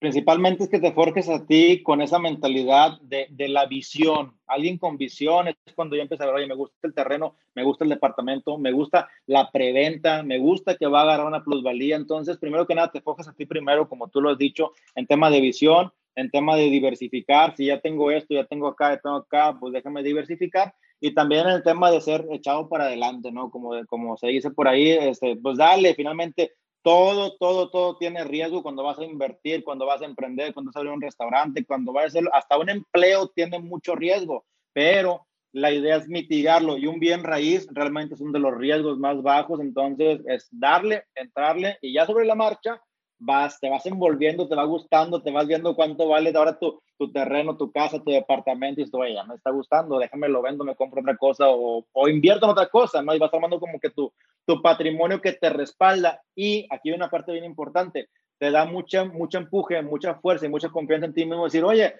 Principalmente 0.00 0.64
es 0.64 0.70
que 0.70 0.80
te 0.80 0.92
forjes 0.92 1.28
a 1.28 1.46
ti 1.46 1.82
con 1.82 2.00
esa 2.00 2.18
mentalidad 2.18 2.98
de, 3.02 3.26
de, 3.30 3.48
la 3.48 3.66
visión. 3.66 4.32
Alguien 4.46 4.78
con 4.78 4.96
visión 4.96 5.48
es 5.48 5.56
cuando 5.76 5.94
yo 5.94 6.02
empiezo 6.02 6.24
a 6.24 6.26
ver, 6.26 6.36
oye, 6.36 6.46
me 6.46 6.54
gusta 6.54 6.88
el 6.88 6.94
terreno, 6.94 7.36
me 7.54 7.62
gusta 7.62 7.84
el 7.84 7.90
departamento, 7.90 8.56
me 8.56 8.72
gusta 8.72 9.08
la 9.26 9.50
preventa, 9.50 10.22
me 10.22 10.38
gusta 10.38 10.74
que 10.76 10.86
va 10.86 11.00
a 11.00 11.02
agarrar 11.02 11.26
una 11.26 11.44
plusvalía. 11.44 11.96
Entonces, 11.96 12.38
primero 12.38 12.66
que 12.66 12.74
nada, 12.74 12.90
te 12.90 13.02
forjes 13.02 13.28
a 13.28 13.34
ti 13.34 13.44
primero, 13.44 13.88
como 13.88 14.08
tú 14.08 14.22
lo 14.22 14.30
has 14.30 14.38
dicho, 14.38 14.72
en 14.94 15.06
tema 15.06 15.28
de 15.28 15.42
visión 15.42 15.92
en 16.16 16.30
tema 16.30 16.56
de 16.56 16.64
diversificar, 16.64 17.56
si 17.56 17.66
ya 17.66 17.80
tengo 17.80 18.10
esto, 18.10 18.34
ya 18.34 18.44
tengo 18.44 18.68
acá, 18.68 18.94
ya 18.94 19.00
tengo 19.00 19.16
acá, 19.16 19.56
pues 19.58 19.72
déjame 19.72 20.02
diversificar. 20.02 20.74
Y 21.00 21.14
también 21.14 21.46
en 21.46 21.54
el 21.54 21.62
tema 21.62 21.90
de 21.90 22.00
ser 22.00 22.26
echado 22.30 22.68
para 22.68 22.84
adelante, 22.84 23.32
¿no? 23.32 23.50
Como, 23.50 23.70
como 23.86 24.18
se 24.18 24.26
dice 24.28 24.50
por 24.50 24.68
ahí, 24.68 24.90
este, 24.90 25.36
pues 25.36 25.56
dale, 25.56 25.94
finalmente 25.94 26.52
todo, 26.82 27.36
todo, 27.36 27.70
todo 27.70 27.96
tiene 27.96 28.24
riesgo 28.24 28.62
cuando 28.62 28.82
vas 28.82 28.98
a 28.98 29.04
invertir, 29.04 29.64
cuando 29.64 29.86
vas 29.86 30.02
a 30.02 30.06
emprender, 30.06 30.54
cuando 30.54 30.70
vas 30.70 30.76
a 30.76 30.78
abrir 30.80 30.92
un 30.92 31.02
restaurante, 31.02 31.64
cuando 31.64 31.92
vas 31.92 32.04
a 32.04 32.06
hacer, 32.06 32.24
hasta 32.32 32.58
un 32.58 32.70
empleo 32.70 33.28
tiene 33.28 33.58
mucho 33.58 33.94
riesgo, 33.94 34.44
pero 34.72 35.26
la 35.52 35.72
idea 35.72 35.96
es 35.96 36.08
mitigarlo 36.08 36.78
y 36.78 36.86
un 36.86 37.00
bien 37.00 37.24
raíz 37.24 37.66
realmente 37.72 38.14
es 38.14 38.20
uno 38.20 38.32
de 38.32 38.38
los 38.38 38.56
riesgos 38.56 38.98
más 38.98 39.20
bajos, 39.22 39.60
entonces 39.60 40.20
es 40.26 40.48
darle, 40.50 41.04
entrarle 41.14 41.78
y 41.82 41.92
ya 41.92 42.06
sobre 42.06 42.24
la 42.24 42.34
marcha 42.34 42.80
vas, 43.20 43.60
te 43.60 43.68
vas 43.68 43.84
envolviendo, 43.86 44.48
te 44.48 44.56
va 44.56 44.64
gustando, 44.64 45.22
te 45.22 45.30
vas 45.30 45.46
viendo 45.46 45.76
cuánto 45.76 46.08
vale 46.08 46.32
ahora 46.34 46.58
tu, 46.58 46.80
tu 46.98 47.12
terreno, 47.12 47.56
tu 47.56 47.70
casa, 47.70 48.02
tu 48.02 48.10
departamento 48.10 48.80
y 48.80 48.84
esto, 48.84 49.06
ya 49.06 49.24
me 49.24 49.34
está 49.34 49.50
gustando, 49.50 49.98
déjame 49.98 50.28
lo 50.28 50.42
vendo, 50.42 50.64
me 50.64 50.74
compro 50.74 51.02
otra 51.02 51.16
cosa 51.16 51.48
o, 51.48 51.86
o 51.92 52.08
invierto 52.08 52.46
en 52.46 52.52
otra 52.52 52.68
cosa, 52.68 53.02
¿no? 53.02 53.14
Y 53.14 53.18
vas 53.18 53.32
armando 53.32 53.60
como 53.60 53.78
que 53.78 53.90
tu, 53.90 54.12
tu 54.46 54.62
patrimonio 54.62 55.20
que 55.20 55.34
te 55.34 55.50
respalda 55.50 56.22
y 56.34 56.66
aquí 56.70 56.88
hay 56.88 56.96
una 56.96 57.10
parte 57.10 57.32
bien 57.32 57.44
importante, 57.44 58.08
te 58.38 58.50
da 58.50 58.64
mucha, 58.64 59.04
mucha 59.04 59.38
empuje, 59.38 59.80
mucha 59.82 60.14
fuerza 60.14 60.46
y 60.46 60.48
mucha 60.48 60.70
confianza 60.70 61.06
en 61.06 61.14
ti 61.14 61.26
mismo, 61.26 61.44
decir, 61.44 61.62
oye, 61.62 61.94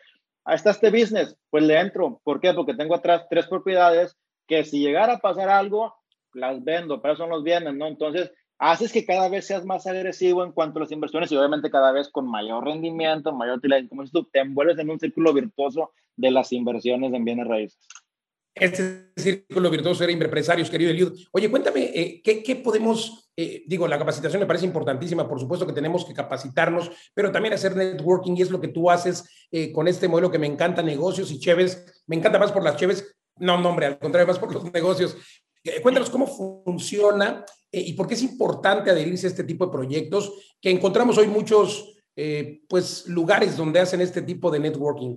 ahí 0.44 0.54
está 0.54 0.70
este 0.70 0.90
business, 0.90 1.36
pues 1.50 1.64
le 1.64 1.78
entro. 1.78 2.20
¿Por 2.24 2.40
qué? 2.40 2.54
Porque 2.54 2.74
tengo 2.74 2.94
atrás 2.94 3.26
tres 3.28 3.46
propiedades 3.46 4.16
que 4.46 4.64
si 4.64 4.80
llegara 4.80 5.14
a 5.14 5.18
pasar 5.18 5.50
algo, 5.50 5.94
las 6.32 6.64
vendo, 6.64 7.02
pero 7.02 7.14
son 7.14 7.28
los 7.28 7.44
bienes, 7.44 7.74
¿no? 7.74 7.86
Entonces, 7.86 8.32
haces 8.60 8.92
que 8.92 9.06
cada 9.06 9.28
vez 9.30 9.46
seas 9.46 9.64
más 9.64 9.86
agresivo 9.86 10.44
en 10.44 10.52
cuanto 10.52 10.78
a 10.78 10.82
las 10.82 10.92
inversiones 10.92 11.32
y 11.32 11.36
obviamente 11.36 11.70
cada 11.70 11.92
vez 11.92 12.10
con 12.10 12.30
mayor 12.30 12.64
rendimiento, 12.64 13.32
mayor 13.32 13.56
utilidad. 13.56 13.88
Como 13.88 14.02
dices 14.02 14.12
tú, 14.12 14.28
te 14.30 14.40
envuelves 14.40 14.78
en 14.78 14.90
un 14.90 15.00
círculo 15.00 15.32
virtuoso 15.32 15.92
de 16.14 16.30
las 16.30 16.52
inversiones 16.52 17.12
en 17.14 17.24
bienes 17.24 17.48
raíces. 17.48 17.88
Este 18.54 19.12
círculo 19.16 19.70
virtuoso 19.70 20.04
era 20.04 20.12
empresarios, 20.12 20.68
querido 20.68 20.90
Eliud. 20.90 21.18
Oye, 21.32 21.50
cuéntame, 21.50 21.84
eh, 21.84 22.20
¿qué, 22.22 22.42
¿qué, 22.42 22.56
podemos, 22.56 23.30
eh, 23.34 23.62
digo, 23.66 23.88
la 23.88 23.98
capacitación 23.98 24.40
me 24.40 24.46
parece 24.46 24.66
importantísima, 24.66 25.26
por 25.26 25.40
supuesto 25.40 25.66
que 25.66 25.72
tenemos 25.72 26.04
que 26.04 26.12
capacitarnos, 26.12 26.90
pero 27.14 27.32
también 27.32 27.54
hacer 27.54 27.74
networking 27.74 28.36
y 28.36 28.42
es 28.42 28.50
lo 28.50 28.60
que 28.60 28.68
tú 28.68 28.90
haces 28.90 29.48
eh, 29.50 29.72
con 29.72 29.88
este 29.88 30.06
modelo 30.06 30.30
que 30.30 30.38
me 30.38 30.48
encanta, 30.48 30.82
negocios 30.82 31.30
y 31.30 31.38
cheves. 31.38 32.02
Me 32.06 32.16
encanta 32.16 32.38
más 32.38 32.52
por 32.52 32.62
las 32.62 32.76
cheves, 32.76 33.16
no, 33.36 33.58
no, 33.58 33.70
hombre, 33.70 33.86
al 33.86 33.98
contrario, 33.98 34.26
más 34.26 34.38
por 34.38 34.52
los 34.52 34.70
negocios. 34.70 35.16
cuéntanos 35.82 36.10
cómo 36.10 36.26
funciona 36.26 37.46
y 37.72 37.92
por 37.92 38.06
qué 38.06 38.14
es 38.14 38.22
importante 38.22 38.90
adherirse 38.90 39.26
a 39.26 39.30
este 39.30 39.44
tipo 39.44 39.66
de 39.66 39.72
proyectos, 39.72 40.56
que 40.60 40.70
encontramos 40.70 41.18
hoy 41.18 41.28
muchos, 41.28 41.96
pues, 42.68 43.06
lugares 43.06 43.56
donde 43.56 43.80
hacen 43.80 44.00
este 44.00 44.22
tipo 44.22 44.50
de 44.50 44.60
networking. 44.60 45.16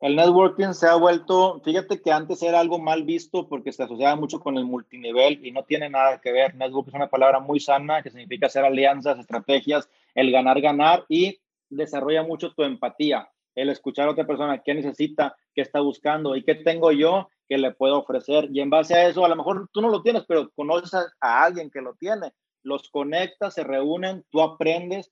El 0.00 0.16
networking 0.16 0.72
se 0.72 0.86
ha 0.86 0.94
vuelto, 0.94 1.60
fíjate 1.62 2.00
que 2.00 2.10
antes 2.10 2.42
era 2.42 2.58
algo 2.58 2.78
mal 2.78 3.04
visto 3.04 3.46
porque 3.46 3.70
se 3.70 3.82
asociaba 3.82 4.16
mucho 4.16 4.40
con 4.40 4.56
el 4.56 4.64
multinivel 4.64 5.44
y 5.44 5.52
no 5.52 5.64
tiene 5.64 5.90
nada 5.90 6.22
que 6.22 6.32
ver. 6.32 6.54
Network 6.54 6.88
es 6.88 6.94
una 6.94 7.10
palabra 7.10 7.38
muy 7.38 7.60
sana 7.60 8.02
que 8.02 8.08
significa 8.08 8.46
hacer 8.46 8.64
alianzas, 8.64 9.18
estrategias, 9.18 9.90
el 10.14 10.32
ganar, 10.32 10.58
ganar 10.62 11.04
y 11.06 11.38
desarrolla 11.68 12.22
mucho 12.22 12.54
tu 12.54 12.62
empatía, 12.62 13.30
el 13.54 13.68
escuchar 13.68 14.08
a 14.08 14.12
otra 14.12 14.26
persona 14.26 14.62
qué 14.62 14.72
necesita, 14.72 15.36
qué 15.54 15.60
está 15.60 15.80
buscando 15.80 16.34
y 16.34 16.44
qué 16.44 16.54
tengo 16.54 16.92
yo 16.92 17.28
que 17.50 17.58
le 17.58 17.72
puedo 17.72 17.98
ofrecer. 17.98 18.48
Y 18.52 18.60
en 18.60 18.70
base 18.70 18.94
a 18.94 19.08
eso, 19.08 19.24
a 19.24 19.28
lo 19.28 19.34
mejor 19.34 19.68
tú 19.72 19.82
no 19.82 19.90
lo 19.90 20.02
tienes, 20.02 20.24
pero 20.26 20.50
conoces 20.52 20.94
a, 20.94 21.06
a 21.20 21.44
alguien 21.44 21.68
que 21.68 21.82
lo 21.82 21.94
tiene. 21.94 22.32
Los 22.62 22.88
conectas, 22.90 23.54
se 23.54 23.64
reúnen, 23.64 24.24
tú 24.30 24.40
aprendes 24.40 25.10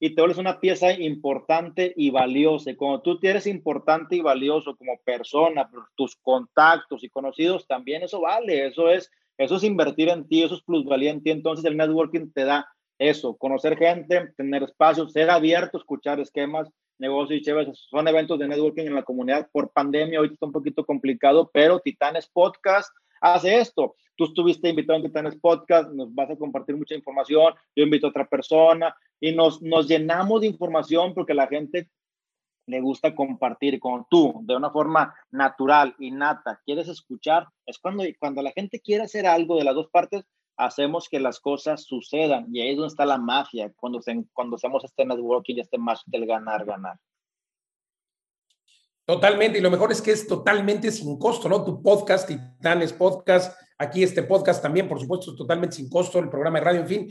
y 0.00 0.14
te 0.14 0.20
vuelves 0.20 0.38
una 0.38 0.58
pieza 0.58 0.92
importante 0.92 1.94
y 1.96 2.10
valiosa. 2.10 2.72
Y 2.72 2.76
cuando 2.76 3.02
tú 3.02 3.20
eres 3.22 3.46
importante 3.46 4.16
y 4.16 4.20
valioso 4.20 4.76
como 4.76 4.98
persona, 5.04 5.70
tus 5.94 6.16
contactos 6.16 7.04
y 7.04 7.08
conocidos, 7.08 7.68
también 7.68 8.02
eso 8.02 8.20
vale, 8.20 8.66
eso 8.66 8.90
es, 8.90 9.08
eso 9.38 9.54
es 9.54 9.62
invertir 9.62 10.08
en 10.08 10.26
ti, 10.26 10.42
eso 10.42 10.56
es 10.56 10.62
plusvalía 10.62 11.12
en 11.12 11.22
ti. 11.22 11.30
Entonces 11.30 11.64
el 11.64 11.76
networking 11.76 12.32
te 12.32 12.44
da 12.44 12.68
eso, 12.98 13.36
conocer 13.36 13.78
gente, 13.78 14.32
tener 14.36 14.64
espacios, 14.64 15.12
ser 15.12 15.30
abierto, 15.30 15.78
escuchar 15.78 16.18
esquemas, 16.18 16.68
negocios 16.98 17.40
y 17.40 17.42
chéveres. 17.42 17.78
Son 17.90 18.06
eventos 18.08 18.38
de 18.38 18.48
networking 18.48 18.86
en 18.86 18.94
la 18.94 19.02
comunidad 19.02 19.48
por 19.52 19.70
pandemia, 19.72 20.18
ahorita 20.18 20.34
está 20.34 20.46
un 20.46 20.52
poquito 20.52 20.84
complicado, 20.84 21.50
pero 21.52 21.80
Titanes 21.80 22.26
Podcast 22.28 22.90
hace 23.20 23.58
esto. 23.58 23.94
Tú 24.16 24.24
estuviste 24.24 24.68
invitado 24.68 24.98
en 24.98 25.04
Titanes 25.04 25.36
Podcast, 25.36 25.90
nos 25.92 26.14
vas 26.14 26.30
a 26.30 26.36
compartir 26.36 26.76
mucha 26.76 26.94
información, 26.94 27.54
yo 27.74 27.84
invito 27.84 28.06
a 28.06 28.10
otra 28.10 28.26
persona 28.26 28.96
y 29.20 29.32
nos, 29.32 29.62
nos 29.62 29.88
llenamos 29.88 30.40
de 30.40 30.46
información 30.46 31.14
porque 31.14 31.34
la 31.34 31.46
gente 31.46 31.90
le 32.66 32.80
gusta 32.80 33.14
compartir 33.14 33.78
con 33.78 34.06
tú 34.10 34.40
de 34.42 34.56
una 34.56 34.70
forma 34.70 35.14
natural, 35.30 35.94
innata, 35.98 36.60
quieres 36.64 36.88
escuchar, 36.88 37.46
es 37.64 37.78
cuando, 37.78 38.04
cuando 38.18 38.42
la 38.42 38.50
gente 38.50 38.80
quiere 38.80 39.04
hacer 39.04 39.26
algo 39.26 39.56
de 39.56 39.64
las 39.64 39.74
dos 39.74 39.88
partes, 39.88 40.24
hacemos 40.56 41.08
que 41.08 41.20
las 41.20 41.40
cosas 41.40 41.84
sucedan 41.84 42.46
y 42.52 42.60
ahí 42.60 42.70
es 42.70 42.76
donde 42.76 42.88
está 42.88 43.04
la 43.04 43.18
magia, 43.18 43.72
cuando, 43.76 44.00
se, 44.00 44.24
cuando 44.32 44.56
hacemos 44.56 44.84
este 44.84 45.04
networking 45.04 45.56
este 45.58 45.78
match 45.78 46.00
del 46.06 46.26
ganar, 46.26 46.64
ganar. 46.64 46.98
Totalmente, 49.04 49.58
y 49.58 49.60
lo 49.60 49.70
mejor 49.70 49.92
es 49.92 50.02
que 50.02 50.10
es 50.10 50.26
totalmente 50.26 50.90
sin 50.90 51.16
costo, 51.18 51.48
¿no? 51.48 51.64
Tu 51.64 51.80
podcast, 51.80 52.26
Titanes 52.26 52.92
Podcast, 52.92 53.56
aquí 53.78 54.02
este 54.02 54.24
podcast 54.24 54.60
también, 54.60 54.88
por 54.88 54.98
supuesto, 55.00 55.30
es 55.30 55.36
totalmente 55.36 55.76
sin 55.76 55.88
costo, 55.88 56.18
el 56.18 56.28
programa 56.28 56.58
de 56.58 56.64
radio, 56.64 56.80
en 56.80 56.88
fin. 56.88 57.08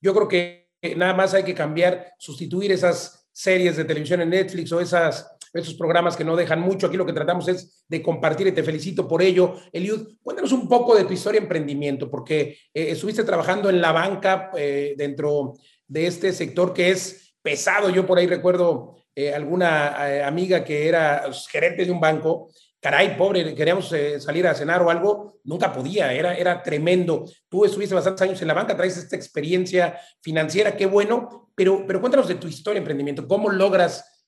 Yo 0.00 0.14
creo 0.14 0.28
que 0.28 0.70
nada 0.96 1.12
más 1.12 1.34
hay 1.34 1.42
que 1.42 1.54
cambiar, 1.54 2.14
sustituir 2.18 2.72
esas 2.72 3.28
series 3.30 3.76
de 3.76 3.84
televisión 3.84 4.22
en 4.22 4.30
Netflix 4.30 4.72
o 4.72 4.80
esas, 4.80 5.33
esos 5.54 5.74
programas 5.74 6.16
que 6.16 6.24
no 6.24 6.36
dejan 6.36 6.60
mucho. 6.60 6.86
Aquí 6.86 6.96
lo 6.96 7.06
que 7.06 7.12
tratamos 7.12 7.48
es 7.48 7.84
de 7.88 8.02
compartir 8.02 8.46
y 8.46 8.52
te 8.52 8.62
felicito 8.62 9.06
por 9.08 9.22
ello. 9.22 9.54
Eliud, 9.72 10.16
cuéntanos 10.22 10.52
un 10.52 10.68
poco 10.68 10.94
de 10.96 11.04
tu 11.04 11.12
historia 11.12 11.40
de 11.40 11.44
emprendimiento, 11.44 12.10
porque 12.10 12.58
eh, 12.72 12.90
estuviste 12.90 13.24
trabajando 13.24 13.70
en 13.70 13.80
la 13.80 13.92
banca 13.92 14.50
eh, 14.56 14.94
dentro 14.96 15.54
de 15.86 16.06
este 16.06 16.32
sector 16.32 16.72
que 16.72 16.90
es 16.90 17.34
pesado. 17.42 17.90
Yo 17.90 18.06
por 18.06 18.18
ahí 18.18 18.26
recuerdo 18.26 18.96
eh, 19.14 19.32
alguna 19.32 20.10
eh, 20.10 20.24
amiga 20.24 20.64
que 20.64 20.88
era 20.88 21.30
gerente 21.48 21.84
de 21.84 21.92
un 21.92 22.00
banco, 22.00 22.50
caray, 22.80 23.16
pobre, 23.16 23.54
queríamos 23.54 23.92
eh, 23.92 24.20
salir 24.20 24.46
a 24.46 24.54
cenar 24.54 24.82
o 24.82 24.90
algo, 24.90 25.38
nunca 25.44 25.72
podía, 25.72 26.12
era, 26.12 26.34
era 26.34 26.62
tremendo. 26.62 27.24
Tú 27.48 27.64
estuviste 27.64 27.94
bastantes 27.94 28.22
años 28.22 28.42
en 28.42 28.48
la 28.48 28.54
banca, 28.54 28.76
traes 28.76 28.96
esta 28.96 29.14
experiencia 29.14 29.98
financiera, 30.20 30.76
qué 30.76 30.86
bueno, 30.86 31.52
pero, 31.54 31.86
pero 31.86 32.00
cuéntanos 32.00 32.26
de 32.26 32.34
tu 32.34 32.48
historia 32.48 32.74
de 32.74 32.80
emprendimiento, 32.80 33.28
¿cómo 33.28 33.50
logras 33.50 34.26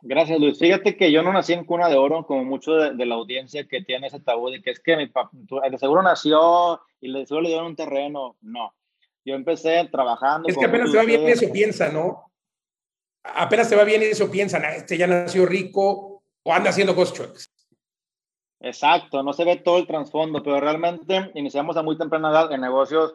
Gracias, 0.00 0.38
Luis. 0.38 0.58
Fíjate 0.58 0.96
que 0.96 1.10
yo 1.10 1.22
no 1.22 1.32
nací 1.32 1.52
en 1.52 1.64
cuna 1.64 1.88
de 1.88 1.96
oro, 1.96 2.24
como 2.24 2.44
mucho 2.44 2.74
de, 2.74 3.06
la 3.06 3.16
audiencia 3.16 3.66
que 3.66 3.82
tiene 3.82 4.06
ese 4.06 4.20
tabú 4.20 4.50
de 4.50 4.62
que 4.62 4.70
es 4.70 4.80
que 4.80 4.96
mi 4.96 5.08
papá, 5.08 5.30
de 5.70 5.78
seguro 5.78 6.02
nació 6.02 6.80
y 7.00 7.08
le, 7.08 7.26
seguro 7.26 7.42
le 7.42 7.48
dieron 7.48 7.66
un 7.66 7.76
terreno. 7.76 8.36
No. 8.40 8.74
Yo 9.24 9.34
empecé 9.34 9.88
trabajando. 9.90 10.48
Es 10.48 10.56
que 10.56 10.66
apenas 10.66 10.90
se 10.90 10.96
va 10.96 11.04
bien 11.04 11.28
eso, 11.28 11.50
piensa, 11.52 11.90
¿no? 11.90 12.28
apenas 13.34 13.68
se 13.68 13.76
va 13.76 13.84
bien 13.84 14.02
y 14.02 14.06
eso 14.06 14.30
piensan, 14.30 14.64
este 14.64 14.96
ya 14.96 15.06
nació 15.06 15.46
rico 15.46 16.22
o 16.42 16.52
anda 16.52 16.70
haciendo 16.70 16.94
cosas 16.94 17.48
Exacto, 18.60 19.22
no 19.22 19.32
se 19.32 19.44
ve 19.44 19.56
todo 19.56 19.78
el 19.78 19.86
trasfondo, 19.86 20.42
pero 20.42 20.60
realmente 20.60 21.30
iniciamos 21.34 21.76
a 21.76 21.82
muy 21.82 21.96
temprana 21.96 22.30
edad 22.30 22.52
en 22.52 22.60
negocios 22.60 23.14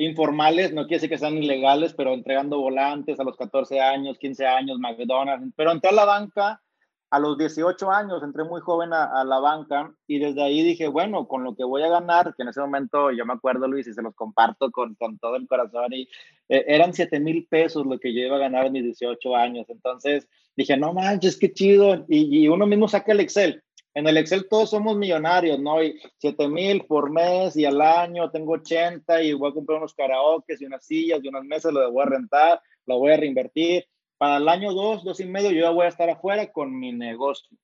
informales, 0.00 0.72
no 0.72 0.82
quiere 0.82 0.96
decir 0.96 1.10
que 1.10 1.18
sean 1.18 1.36
ilegales, 1.36 1.94
pero 1.94 2.12
entregando 2.12 2.60
volantes 2.60 3.20
a 3.20 3.24
los 3.24 3.36
14 3.36 3.80
años, 3.80 4.18
15 4.18 4.46
años, 4.46 4.78
McDonald's, 4.78 5.52
pero 5.56 5.72
entré 5.72 5.90
a 5.90 5.94
la 5.94 6.04
banca 6.04 6.60
a 7.10 7.18
los 7.18 7.36
18 7.36 7.90
años 7.90 8.22
entré 8.22 8.44
muy 8.44 8.60
joven 8.60 8.92
a, 8.92 9.24
la 9.24 9.40
banca 9.40 9.92
y 10.06 10.20
desde 10.20 10.42
ahí 10.42 10.62
dije, 10.62 10.86
bueno, 10.86 11.26
con 11.26 11.42
lo 11.42 11.56
que 11.56 11.64
voy 11.64 11.82
a 11.82 11.88
ganar, 11.88 12.34
que 12.36 12.42
en 12.42 12.50
ese 12.50 12.60
momento 12.60 13.10
yo 13.10 13.26
me 13.26 13.32
acuerdo, 13.32 13.66
Luis, 13.66 13.88
y 13.88 13.92
se 13.92 14.02
los 14.02 14.14
comparto 14.14 14.70
con, 14.70 14.94
con 14.94 15.18
todo 15.18 15.34
el 15.34 15.48
corazón, 15.48 15.92
y 15.92 16.02
eh, 16.48 16.64
eran 16.68 16.94
7 16.94 17.18
mil 17.18 17.46
pesos 17.48 17.84
lo 17.84 17.98
que 17.98 18.14
yo 18.14 18.20
iba 18.20 18.36
a 18.36 18.40
ganar 18.40 18.66
en 18.66 18.72
mis 18.72 18.84
18 18.84 19.34
años. 19.34 19.66
Entonces 19.68 20.28
dije, 20.56 20.76
no 20.76 20.92
manches, 20.92 21.36
qué 21.36 21.52
chido. 21.52 22.04
Y, 22.08 22.44
y 22.44 22.48
uno 22.48 22.64
mismo 22.66 22.86
saca 22.86 23.10
el 23.10 23.20
Excel. 23.20 23.60
En 24.00 24.08
el 24.08 24.16
Excel 24.16 24.48
todos 24.48 24.70
somos 24.70 24.96
millonarios, 24.96 25.58
¿no? 25.58 25.82
Y 25.82 26.00
7 26.16 26.48
mil 26.48 26.86
por 26.86 27.10
mes 27.10 27.54
y 27.54 27.66
al 27.66 27.82
año 27.82 28.30
tengo 28.30 28.52
80 28.52 29.22
y 29.22 29.34
voy 29.34 29.50
a 29.50 29.52
comprar 29.52 29.76
unos 29.76 29.92
karaokes 29.92 30.56
y 30.58 30.64
unas 30.64 30.86
sillas 30.86 31.20
y 31.22 31.28
unas 31.28 31.44
mesas, 31.44 31.70
lo 31.70 31.92
voy 31.92 32.02
a 32.02 32.06
rentar, 32.06 32.62
lo 32.86 32.98
voy 32.98 33.12
a 33.12 33.18
reinvertir 33.18 33.84
para 34.16 34.38
el 34.38 34.48
año 34.48 34.72
dos, 34.72 35.04
dos 35.04 35.20
y 35.20 35.26
medio, 35.26 35.50
yo 35.50 35.60
ya 35.60 35.70
voy 35.70 35.84
a 35.84 35.90
estar 35.90 36.08
afuera 36.08 36.50
con 36.50 36.78
mi 36.78 36.92
negocio. 36.92 37.58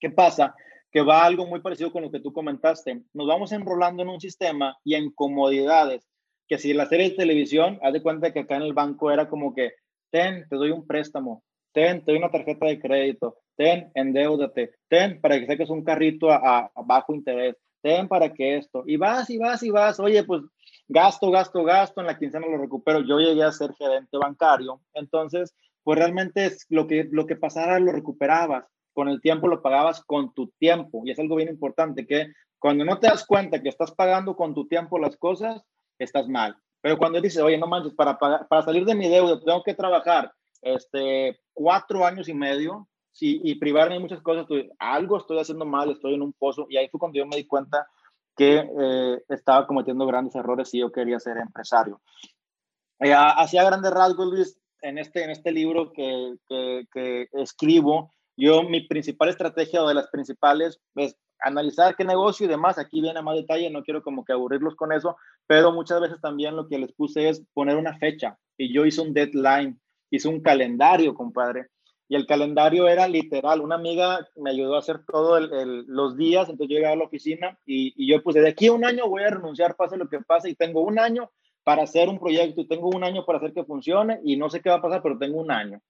¿Qué 0.00 0.08
pasa? 0.08 0.54
Que 0.90 1.02
va 1.02 1.22
algo 1.22 1.46
muy 1.46 1.60
parecido 1.60 1.92
con 1.92 2.02
lo 2.02 2.10
que 2.10 2.20
tú 2.20 2.32
comentaste. 2.32 3.02
Nos 3.12 3.26
vamos 3.26 3.52
enrolando 3.52 4.02
en 4.02 4.08
un 4.08 4.20
sistema 4.22 4.78
y 4.84 4.94
en 4.94 5.10
comodidades, 5.10 6.08
que 6.48 6.56
si 6.56 6.72
la 6.72 6.86
serie 6.86 7.10
de 7.10 7.16
televisión, 7.16 7.78
haz 7.82 7.92
de 7.92 8.02
cuenta 8.02 8.32
que 8.32 8.40
acá 8.40 8.56
en 8.56 8.62
el 8.62 8.72
banco 8.72 9.10
era 9.10 9.28
como 9.28 9.54
que, 9.54 9.72
ten, 10.10 10.48
te 10.48 10.56
doy 10.56 10.70
un 10.70 10.86
préstamo, 10.86 11.44
ten, 11.72 12.04
te 12.04 12.12
doy 12.12 12.18
una 12.18 12.30
tarjeta 12.30 12.66
de 12.66 12.78
crédito, 12.78 13.38
ten, 13.56 13.90
endeudate, 13.94 14.72
ten, 14.88 15.20
para 15.20 15.38
que 15.38 15.46
saques 15.46 15.70
un 15.70 15.84
carrito 15.84 16.30
a, 16.30 16.70
bajo 16.84 17.14
interés, 17.14 17.56
ten 17.80 18.08
para 18.08 18.32
que 18.32 18.56
esto, 18.56 18.84
y 18.86 18.96
vas 18.96 19.28
y 19.30 19.38
vas 19.38 19.62
y 19.62 19.70
vas, 19.70 19.98
oye, 19.98 20.22
pues 20.24 20.42
gasto, 20.88 21.30
gasto, 21.30 21.64
gasto, 21.64 22.00
en 22.00 22.06
la 22.06 22.18
quincena 22.18 22.46
lo 22.46 22.58
recupero. 22.58 23.00
Yo 23.00 23.18
llegué 23.18 23.42
a 23.42 23.52
ser 23.52 23.72
gerente 23.74 24.16
bancario, 24.18 24.80
entonces 24.94 25.54
pues 25.82 25.98
realmente 25.98 26.46
es 26.46 26.66
lo 26.68 26.86
que, 26.86 27.08
lo 27.10 27.26
que 27.26 27.36
pasara 27.36 27.80
lo 27.80 27.92
recuperabas. 27.92 28.64
Con 28.92 29.08
el 29.08 29.20
tiempo 29.20 29.48
lo 29.48 29.62
pagabas 29.62 30.04
con 30.04 30.32
tu 30.34 30.48
tiempo. 30.58 31.02
Y 31.04 31.10
es 31.10 31.18
algo 31.18 31.36
bien 31.36 31.48
importante 31.48 32.06
que 32.06 32.28
cuando 32.58 32.84
no 32.84 32.98
te 32.98 33.08
das 33.08 33.26
cuenta 33.26 33.62
que 33.62 33.70
estás 33.70 33.90
pagando 33.90 34.36
con 34.36 34.54
tu 34.54 34.68
tiempo 34.68 34.98
las 34.98 35.16
cosas, 35.16 35.62
estás 35.98 36.28
mal. 36.28 36.54
Pero 36.80 36.98
cuando 36.98 37.20
dices, 37.20 37.42
oye, 37.42 37.58
no 37.58 37.66
manches, 37.66 37.94
para, 37.94 38.18
para 38.18 38.62
salir 38.62 38.84
de 38.84 38.94
mi 38.94 39.08
deuda 39.08 39.40
tengo 39.40 39.62
que 39.62 39.74
trabajar 39.74 40.32
este, 40.62 41.40
cuatro 41.52 42.06
años 42.06 42.28
y 42.28 42.34
medio 42.34 42.88
sí, 43.12 43.40
y 43.44 43.56
privarme 43.56 43.94
de 43.94 44.00
muchas 44.00 44.22
cosas, 44.22 44.46
algo 44.78 45.18
estoy 45.18 45.38
haciendo 45.38 45.64
mal, 45.64 45.90
estoy 45.90 46.14
en 46.14 46.22
un 46.22 46.32
pozo. 46.32 46.66
Y 46.68 46.76
ahí 46.76 46.88
fue 46.88 47.00
cuando 47.00 47.18
yo 47.18 47.26
me 47.26 47.36
di 47.36 47.46
cuenta 47.46 47.86
que 48.36 48.66
eh, 48.80 49.22
estaba 49.28 49.66
cometiendo 49.66 50.06
grandes 50.06 50.34
errores 50.34 50.72
y 50.72 50.80
yo 50.80 50.90
quería 50.90 51.20
ser 51.20 51.36
empresario. 51.36 52.00
Eh, 53.00 53.12
hacía 53.14 53.64
grandes 53.64 53.90
rasgos, 53.90 54.28
Luis, 54.28 54.58
en 54.80 54.98
este, 54.98 55.24
en 55.24 55.30
este 55.30 55.52
libro 55.52 55.92
que, 55.92 56.34
que, 56.48 56.86
que, 56.92 57.28
escribo, 57.32 58.10
yo 58.36 58.62
mi 58.62 58.86
principal 58.86 59.28
estrategia 59.28 59.82
o 59.82 59.88
de 59.88 59.94
las 59.94 60.08
principales 60.08 60.80
es 60.96 61.16
analizar 61.40 61.94
qué 61.96 62.04
negocio 62.04 62.46
y 62.46 62.48
demás. 62.48 62.78
Aquí 62.78 63.00
viene 63.00 63.20
más 63.20 63.36
detalle, 63.36 63.70
no 63.70 63.82
quiero 63.82 64.02
como 64.02 64.24
que 64.24 64.32
aburrirlos 64.32 64.74
con 64.76 64.92
eso, 64.92 65.16
pero 65.46 65.72
muchas 65.72 66.00
veces 66.00 66.20
también 66.20 66.56
lo 66.56 66.68
que 66.68 66.78
les 66.78 66.92
puse 66.92 67.28
es 67.28 67.44
poner 67.52 67.76
una 67.76 67.98
fecha 67.98 68.38
y 68.56 68.72
yo 68.72 68.86
hice 68.86 69.00
un 69.00 69.12
deadline, 69.12 69.80
hice 70.12 70.28
un 70.28 70.40
calendario, 70.40 71.14
compadre. 71.14 71.68
Y 72.06 72.14
el 72.14 72.26
calendario 72.26 72.86
era 72.86 73.08
literal. 73.08 73.62
Una 73.62 73.76
amiga 73.76 74.28
me 74.36 74.50
ayudó 74.50 74.76
a 74.76 74.80
hacer 74.80 75.00
todos 75.06 75.48
los 75.86 76.16
días, 76.16 76.48
entonces 76.48 76.68
yo 76.68 76.76
llegaba 76.76 76.92
a 76.92 76.98
la 76.98 77.04
oficina 77.04 77.58
y, 77.64 78.06
yo 78.06 78.22
puse, 78.22 78.42
de 78.42 78.50
aquí 78.50 78.66
a 78.66 78.72
un 78.72 78.84
año 78.84 79.08
voy 79.08 79.22
a 79.22 79.30
renunciar, 79.30 79.74
pase 79.74 79.96
lo 79.96 80.08
que 80.08 80.20
pase, 80.20 80.50
y 80.50 80.54
tengo 80.54 80.82
un 80.82 80.98
año 80.98 81.30
para 81.64 81.84
hacer 81.84 82.10
un 82.10 82.18
proyecto 82.18 82.60
y 82.60 82.68
tengo 82.68 82.90
un 82.90 83.02
año 83.02 83.24
para 83.24 83.38
hacer 83.38 83.54
que 83.54 83.64
funcione 83.64 84.20
y 84.24 84.36
no 84.36 84.50
sé 84.50 84.60
qué 84.60 84.68
va 84.68 84.76
a 84.76 84.82
pasar, 84.82 85.02
pero 85.02 85.16
tengo 85.16 85.40
un 85.40 85.50
año. 85.50 85.80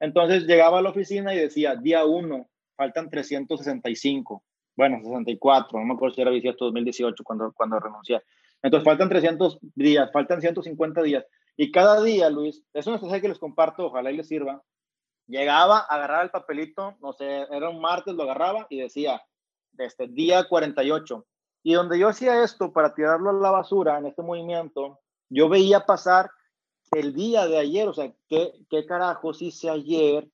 Entonces 0.00 0.44
llegaba 0.44 0.80
a 0.80 0.82
la 0.82 0.90
oficina 0.90 1.32
y 1.32 1.38
decía, 1.38 1.76
día 1.76 2.04
uno, 2.04 2.48
faltan 2.74 3.08
365, 3.08 4.42
bueno, 4.74 4.98
64, 5.02 5.78
no 5.78 5.84
me 5.84 5.94
acuerdo 5.94 6.16
si 6.16 6.22
era 6.22 6.30
2018 6.30 7.22
cuando, 7.22 7.52
cuando 7.52 7.78
renuncié. 7.78 8.20
Entonces 8.62 8.84
faltan 8.84 9.08
300 9.08 9.58
días, 9.76 10.10
faltan 10.12 10.40
150 10.40 11.02
días. 11.02 11.24
Y 11.60 11.72
cada 11.72 12.00
día, 12.00 12.30
Luis, 12.30 12.64
es 12.72 12.86
una 12.86 12.96
estrategia 12.96 13.20
que 13.20 13.28
les 13.30 13.40
comparto, 13.40 13.86
ojalá 13.86 14.12
y 14.12 14.16
les 14.16 14.28
sirva. 14.28 14.62
Llegaba, 15.26 15.80
agarraba 15.80 16.22
el 16.22 16.30
papelito, 16.30 16.96
no 17.00 17.12
sé, 17.12 17.46
era 17.50 17.68
un 17.68 17.80
martes, 17.80 18.14
lo 18.14 18.22
agarraba 18.22 18.68
y 18.70 18.80
decía, 18.80 19.20
este 19.76 20.06
día 20.06 20.44
48. 20.48 21.26
Y 21.64 21.74
donde 21.74 21.98
yo 21.98 22.08
hacía 22.08 22.44
esto 22.44 22.72
para 22.72 22.94
tirarlo 22.94 23.30
a 23.30 23.32
la 23.32 23.50
basura 23.50 23.98
en 23.98 24.06
este 24.06 24.22
movimiento, 24.22 25.00
yo 25.28 25.48
veía 25.48 25.80
pasar 25.80 26.30
el 26.92 27.12
día 27.12 27.48
de 27.48 27.58
ayer, 27.58 27.88
o 27.88 27.92
sea, 27.92 28.12
¿qué, 28.28 28.52
qué 28.70 28.86
carajos 28.86 29.42
hice 29.42 29.68
ayer 29.68 30.28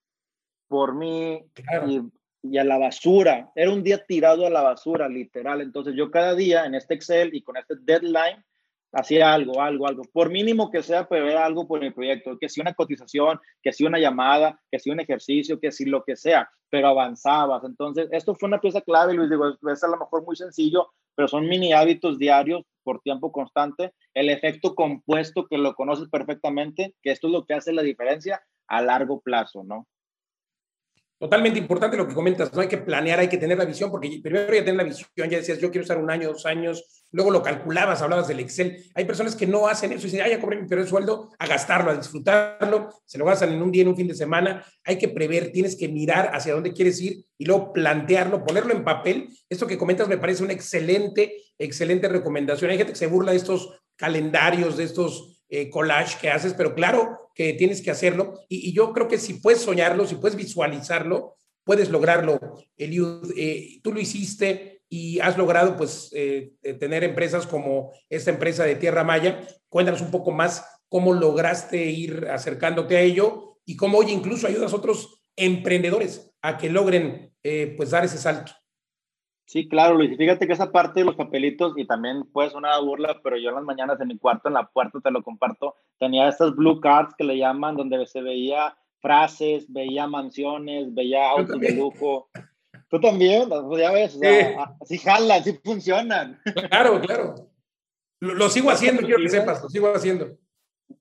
por 0.68 0.94
mí 0.94 1.42
y, 1.88 2.02
y, 2.42 2.58
a 2.58 2.64
la 2.64 2.76
basura? 2.76 3.50
Era 3.54 3.70
un 3.70 3.82
día 3.82 4.04
tirado 4.04 4.46
a 4.46 4.50
la 4.50 4.60
basura, 4.60 5.08
literal. 5.08 5.62
Entonces 5.62 5.94
yo 5.96 6.10
cada 6.10 6.34
día 6.34 6.66
en 6.66 6.74
este 6.74 6.92
Excel 6.92 7.34
y 7.34 7.40
con 7.40 7.56
este 7.56 7.76
deadline 7.80 8.44
hacía 8.94 9.32
algo, 9.32 9.60
algo, 9.60 9.86
algo, 9.86 10.02
por 10.12 10.30
mínimo 10.30 10.70
que 10.70 10.82
sea, 10.82 11.06
pero 11.08 11.28
era 11.28 11.44
algo 11.44 11.66
por 11.66 11.82
el 11.82 11.92
proyecto, 11.92 12.38
que 12.38 12.48
si 12.48 12.60
una 12.60 12.74
cotización, 12.74 13.40
que 13.62 13.72
si 13.72 13.84
una 13.84 13.98
llamada, 13.98 14.60
que 14.70 14.78
si 14.78 14.90
un 14.90 15.00
ejercicio, 15.00 15.60
que 15.60 15.72
si 15.72 15.84
lo 15.84 16.04
que 16.04 16.16
sea, 16.16 16.48
pero 16.70 16.88
avanzabas. 16.88 17.64
Entonces, 17.64 18.08
esto 18.12 18.34
fue 18.34 18.48
una 18.48 18.60
pieza 18.60 18.80
clave, 18.80 19.14
Luis, 19.14 19.30
digo, 19.30 19.48
es 19.70 19.84
a 19.84 19.88
lo 19.88 19.98
mejor 19.98 20.24
muy 20.24 20.36
sencillo, 20.36 20.88
pero 21.14 21.28
son 21.28 21.48
mini 21.48 21.72
hábitos 21.72 22.18
diarios 22.18 22.62
por 22.82 23.00
tiempo 23.00 23.32
constante, 23.32 23.92
el 24.14 24.28
efecto 24.28 24.74
compuesto 24.74 25.46
que 25.46 25.58
lo 25.58 25.74
conoces 25.74 26.08
perfectamente, 26.08 26.94
que 27.02 27.10
esto 27.10 27.28
es 27.28 27.32
lo 27.32 27.44
que 27.44 27.54
hace 27.54 27.72
la 27.72 27.82
diferencia 27.82 28.42
a 28.68 28.82
largo 28.82 29.20
plazo, 29.20 29.64
¿no? 29.64 29.86
Totalmente 31.16 31.60
importante 31.60 31.96
lo 31.96 32.08
que 32.08 32.14
comentas, 32.14 32.52
no 32.52 32.60
hay 32.60 32.66
que 32.66 32.78
planear, 32.78 33.20
hay 33.20 33.28
que 33.28 33.38
tener 33.38 33.56
la 33.56 33.64
visión, 33.64 33.90
porque 33.90 34.20
primero 34.22 34.46
que 34.46 34.62
tener 34.62 34.76
la 34.76 34.82
visión, 34.82 35.08
ya 35.16 35.28
decías, 35.28 35.58
yo 35.58 35.70
quiero 35.70 35.82
estar 35.82 35.96
un 35.96 36.10
año, 36.10 36.28
dos 36.28 36.44
años, 36.44 37.06
luego 37.12 37.30
lo 37.30 37.40
calculabas, 37.40 38.02
hablabas 38.02 38.26
del 38.26 38.40
Excel. 38.40 38.84
Hay 38.94 39.04
personas 39.04 39.36
que 39.36 39.46
no 39.46 39.68
hacen 39.68 39.92
eso 39.92 40.02
y 40.02 40.10
dicen, 40.10 40.22
ah, 40.22 40.28
ya 40.28 40.40
cobré 40.40 40.60
mi 40.60 40.66
primer 40.66 40.86
sueldo, 40.88 41.30
a 41.38 41.46
gastarlo, 41.46 41.92
a 41.92 41.96
disfrutarlo, 41.96 42.90
se 43.06 43.16
lo 43.16 43.24
gastan 43.24 43.52
en 43.52 43.62
un 43.62 43.70
día, 43.70 43.82
en 43.82 43.88
un 43.88 43.96
fin 43.96 44.08
de 44.08 44.14
semana. 44.14 44.64
Hay 44.84 44.98
que 44.98 45.08
prever, 45.08 45.52
tienes 45.52 45.76
que 45.76 45.88
mirar 45.88 46.30
hacia 46.34 46.52
dónde 46.52 46.72
quieres 46.72 47.00
ir 47.00 47.24
y 47.38 47.44
luego 47.44 47.72
plantearlo, 47.72 48.44
ponerlo 48.44 48.74
en 48.74 48.82
papel. 48.82 49.28
Esto 49.48 49.68
que 49.68 49.78
comentas 49.78 50.08
me 50.08 50.18
parece 50.18 50.42
una 50.42 50.52
excelente, 50.52 51.36
excelente 51.58 52.08
recomendación. 52.08 52.72
Hay 52.72 52.76
gente 52.76 52.92
que 52.92 52.98
se 52.98 53.06
burla 53.06 53.30
de 53.30 53.38
estos 53.38 53.70
calendarios, 53.96 54.76
de 54.76 54.84
estos 54.84 55.33
eh, 55.56 55.70
collage 55.70 56.18
que 56.20 56.30
haces, 56.30 56.52
pero 56.52 56.74
claro 56.74 57.30
que 57.32 57.52
tienes 57.52 57.80
que 57.80 57.92
hacerlo. 57.92 58.40
Y, 58.48 58.72
yo 58.72 58.92
creo 58.92 59.06
que 59.06 59.18
si 59.18 59.34
puedes 59.34 59.60
soñarlo, 59.60 60.04
si 60.04 60.16
puedes 60.16 60.36
visualizarlo, 60.36 61.36
puedes 61.62 61.90
lograrlo. 61.90 62.40
Eliud, 62.76 63.32
eh, 63.36 63.78
tú 63.80 63.92
lo 63.92 64.00
hiciste 64.00 64.82
y 64.88 65.20
has 65.20 65.38
logrado 65.38 65.76
pues 65.76 66.10
eh, 66.12 66.54
tener 66.80 67.04
empresas 67.04 67.46
como 67.46 67.92
esta 68.08 68.32
empresa 68.32 68.64
de 68.64 68.74
Tierra 68.74 69.04
Maya. 69.04 69.46
Cuéntanos 69.68 70.00
un 70.00 70.10
poco 70.10 70.32
más 70.32 70.64
cómo 70.88 71.12
lograste 71.12 71.84
ir 71.84 72.26
acercándote 72.32 72.96
a 72.96 73.02
ello 73.02 73.60
y 73.64 73.76
cómo 73.76 73.98
hoy 73.98 74.10
incluso 74.10 74.48
ayudas 74.48 74.72
a 74.72 74.76
otros 74.76 75.22
emprendedores 75.36 76.32
a 76.42 76.58
que 76.58 76.68
logren 76.68 77.32
pues 77.76 77.90
dar 77.90 78.04
ese 78.04 78.18
salto. 78.18 78.52
Sí, 79.46 79.68
claro, 79.68 79.94
Luis. 79.94 80.16
Fíjate 80.16 80.46
que 80.46 80.52
esa 80.52 80.72
parte 80.72 81.00
de 81.00 81.06
los 81.06 81.16
papelitos, 81.16 81.74
y 81.76 81.86
también 81.86 82.24
puede 82.32 82.50
sonar 82.50 82.80
burla, 82.82 83.20
pero 83.22 83.36
yo 83.36 83.50
en 83.50 83.56
las 83.56 83.64
mañanas 83.64 84.00
en 84.00 84.08
mi 84.08 84.18
cuarto, 84.18 84.48
en 84.48 84.54
la 84.54 84.66
puerta, 84.66 85.00
te 85.00 85.10
lo 85.10 85.22
comparto, 85.22 85.74
tenía 85.98 86.28
estas 86.28 86.54
blue 86.54 86.80
cards 86.80 87.14
que 87.16 87.24
le 87.24 87.36
llaman, 87.36 87.76
donde 87.76 88.06
se 88.06 88.22
veía 88.22 88.76
frases, 89.00 89.70
veía 89.70 90.06
mansiones, 90.06 90.92
veía 90.94 91.28
autos 91.28 91.60
de 91.60 91.74
lujo. 91.74 92.28
Tú 92.88 93.00
también, 93.00 93.48
pues 93.48 93.82
ya 93.82 93.92
ves, 93.92 94.18
sí. 94.86 94.98
jalan, 94.98 95.44
sí 95.44 95.58
funcionan. 95.62 96.40
Claro, 96.70 97.00
claro. 97.00 97.34
Lo, 98.20 98.48
sigo 98.48 98.70
haciendo, 98.70 99.02
quiero 99.02 99.20
que 99.20 99.28
sepas, 99.28 99.62
lo 99.62 99.68
sigo 99.68 99.94
haciendo. 99.94 100.38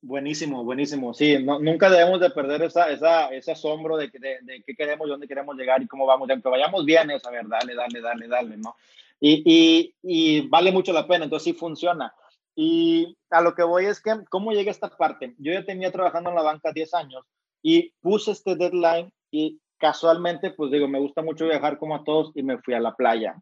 Buenísimo, 0.02 0.64
buenísimo. 0.64 1.14
Sí, 1.14 1.38
nunca 1.40 1.90
debemos 1.90 2.20
de 2.20 2.30
perder 2.30 2.62
esa, 2.64 2.90
esa, 2.90 3.30
ese 3.30 3.52
asombro 3.52 3.98
de, 3.98 4.10
de, 4.10 4.40
de, 4.42 4.64
qué 4.66 4.76
queremos, 4.76 5.08
dónde 5.08 5.28
queremos 5.28 5.56
llegar 5.56 5.82
y 5.82 5.88
cómo 5.88 6.06
vamos. 6.06 6.30
Aunque 6.30 6.50
vayamos 6.50 6.86
bien, 6.86 7.12
es 7.12 7.26
a 7.26 7.32
ver, 7.32 7.48
dale, 7.48 7.76
dale, 7.76 8.02
dale, 8.02 8.28
dale, 8.28 8.58
¿no? 8.58 8.76
Y, 9.20 9.44
y, 9.46 9.96
y, 10.04 10.48
vale 10.48 10.72
mucho 10.72 10.94
la 10.94 11.08
pena, 11.08 11.26
entonces 11.26 11.46
sí 11.46 11.54
funciona. 11.54 12.14
Y 12.56 13.18
a 13.30 13.42
lo 13.42 13.56
que 13.56 13.64
voy 13.64 13.86
es 13.86 14.02
que, 14.02 14.12
¿cómo 14.30 14.52
llega 14.52 14.72
esta 14.72 14.90
parte? 14.90 15.36
Yo 15.38 15.52
ya 15.52 15.66
tenía 15.66 15.92
trabajando 15.92 16.30
en 16.30 16.36
la 16.36 16.44
banca 16.44 16.72
10 16.72 16.94
años 16.94 17.26
y 17.62 17.92
puse 18.02 18.32
este 18.32 18.56
deadline 18.56 19.12
y 19.32 19.60
casualmente, 19.78 20.52
pues 20.52 20.72
digo, 20.72 20.88
me 20.88 21.00
gusta 21.00 21.22
mucho 21.22 21.46
viajar 21.46 21.78
como 21.78 21.96
a 21.96 22.04
todos 22.04 22.32
y 22.36 22.44
me 22.44 22.58
fui 22.60 22.74
a 22.74 22.80
la 22.80 22.96
playa. 22.96 23.36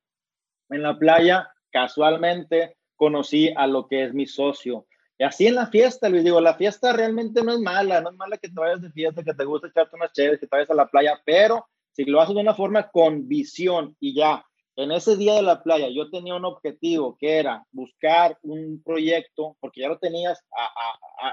En 0.69 0.83
la 0.83 0.97
playa, 0.97 1.49
casualmente, 1.71 2.77
conocí 2.95 3.51
a 3.55 3.67
lo 3.67 3.87
que 3.87 4.05
es 4.05 4.13
mi 4.13 4.25
socio 4.25 4.85
y 5.21 5.23
así 5.23 5.45
en 5.45 5.53
la 5.53 5.67
fiesta, 5.67 6.09
Luis, 6.09 6.23
digo, 6.23 6.41
la 6.41 6.55
fiesta 6.55 6.93
realmente 6.93 7.43
no 7.43 7.53
es 7.53 7.59
mala, 7.59 8.01
no 8.01 8.09
es 8.09 8.17
mala 8.17 8.37
que 8.37 8.49
te 8.49 8.59
vayas 8.59 8.81
de 8.81 8.89
fiesta, 8.89 9.23
que 9.23 9.35
te 9.35 9.45
guste 9.45 9.67
echarte 9.67 9.95
unas 9.95 10.11
chéveres, 10.13 10.39
que 10.39 10.47
te 10.47 10.55
vayas 10.55 10.71
a 10.71 10.73
la 10.73 10.87
playa, 10.87 11.21
pero 11.23 11.67
si 11.91 12.05
lo 12.05 12.19
haces 12.19 12.33
de 12.33 12.41
una 12.41 12.55
forma 12.55 12.89
con 12.89 13.27
visión 13.27 13.95
y 13.99 14.15
ya, 14.15 14.43
en 14.75 14.91
ese 14.91 15.17
día 15.17 15.35
de 15.35 15.43
la 15.43 15.61
playa 15.61 15.89
yo 15.89 16.09
tenía 16.09 16.33
un 16.33 16.45
objetivo 16.45 17.17
que 17.19 17.37
era 17.37 17.63
buscar 17.71 18.35
un 18.41 18.81
proyecto, 18.83 19.55
porque 19.59 19.81
ya 19.81 19.89
lo 19.89 19.99
tenías 19.99 20.43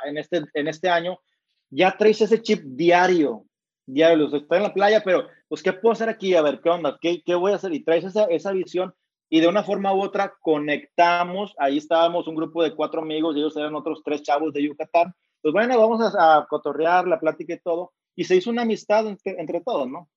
en, 0.05 0.18
este, 0.18 0.42
en 0.53 0.68
este 0.68 0.90
año, 0.90 1.18
ya 1.70 1.96
traes 1.96 2.20
ese 2.20 2.42
chip 2.42 2.61
diario, 2.62 3.46
diario, 3.87 4.29
sea, 4.29 4.40
en 4.51 4.62
la 4.64 4.74
playa, 4.74 5.03
pero 5.03 5.29
pues, 5.48 5.62
¿qué 5.62 5.72
puedo 5.72 5.94
hacer 5.94 6.11
aquí? 6.11 6.35
A 6.35 6.42
ver, 6.42 6.61
¿qué 6.61 6.68
onda? 6.68 6.98
¿Qué, 7.01 7.22
qué 7.24 7.35
voy 7.35 7.53
a 7.53 7.55
hacer? 7.55 7.72
Y 7.72 7.83
traes 7.83 8.05
esa, 8.05 8.24
esa 8.24 8.53
visión 8.53 8.92
y 9.30 9.40
de 9.40 9.48
una 9.48 9.62
forma 9.62 9.92
u 9.92 10.02
otra 10.02 10.34
conectamos. 10.40 11.54
Ahí 11.58 11.78
estábamos 11.78 12.26
un 12.26 12.34
grupo 12.34 12.62
de 12.62 12.74
cuatro 12.74 13.02
amigos 13.02 13.36
ellos 13.36 13.56
eran 13.56 13.74
otros 13.74 14.02
tres 14.04 14.22
chavos 14.22 14.52
de 14.52 14.62
Yucatán. 14.62 15.14
Pues 15.42 15.52
bueno, 15.52 15.78
vamos 15.78 16.14
a, 16.18 16.46
cotorrear 16.48 17.06
la 17.06 17.20
plática 17.20 17.54
y 17.54 17.60
todo. 17.60 17.92
Y 18.16 18.24
se 18.24 18.36
hizo 18.36 18.50
una 18.50 18.62
amistad 18.62 19.06
entre, 19.06 19.60
todos, 19.60 19.88
¿no? 19.88 20.08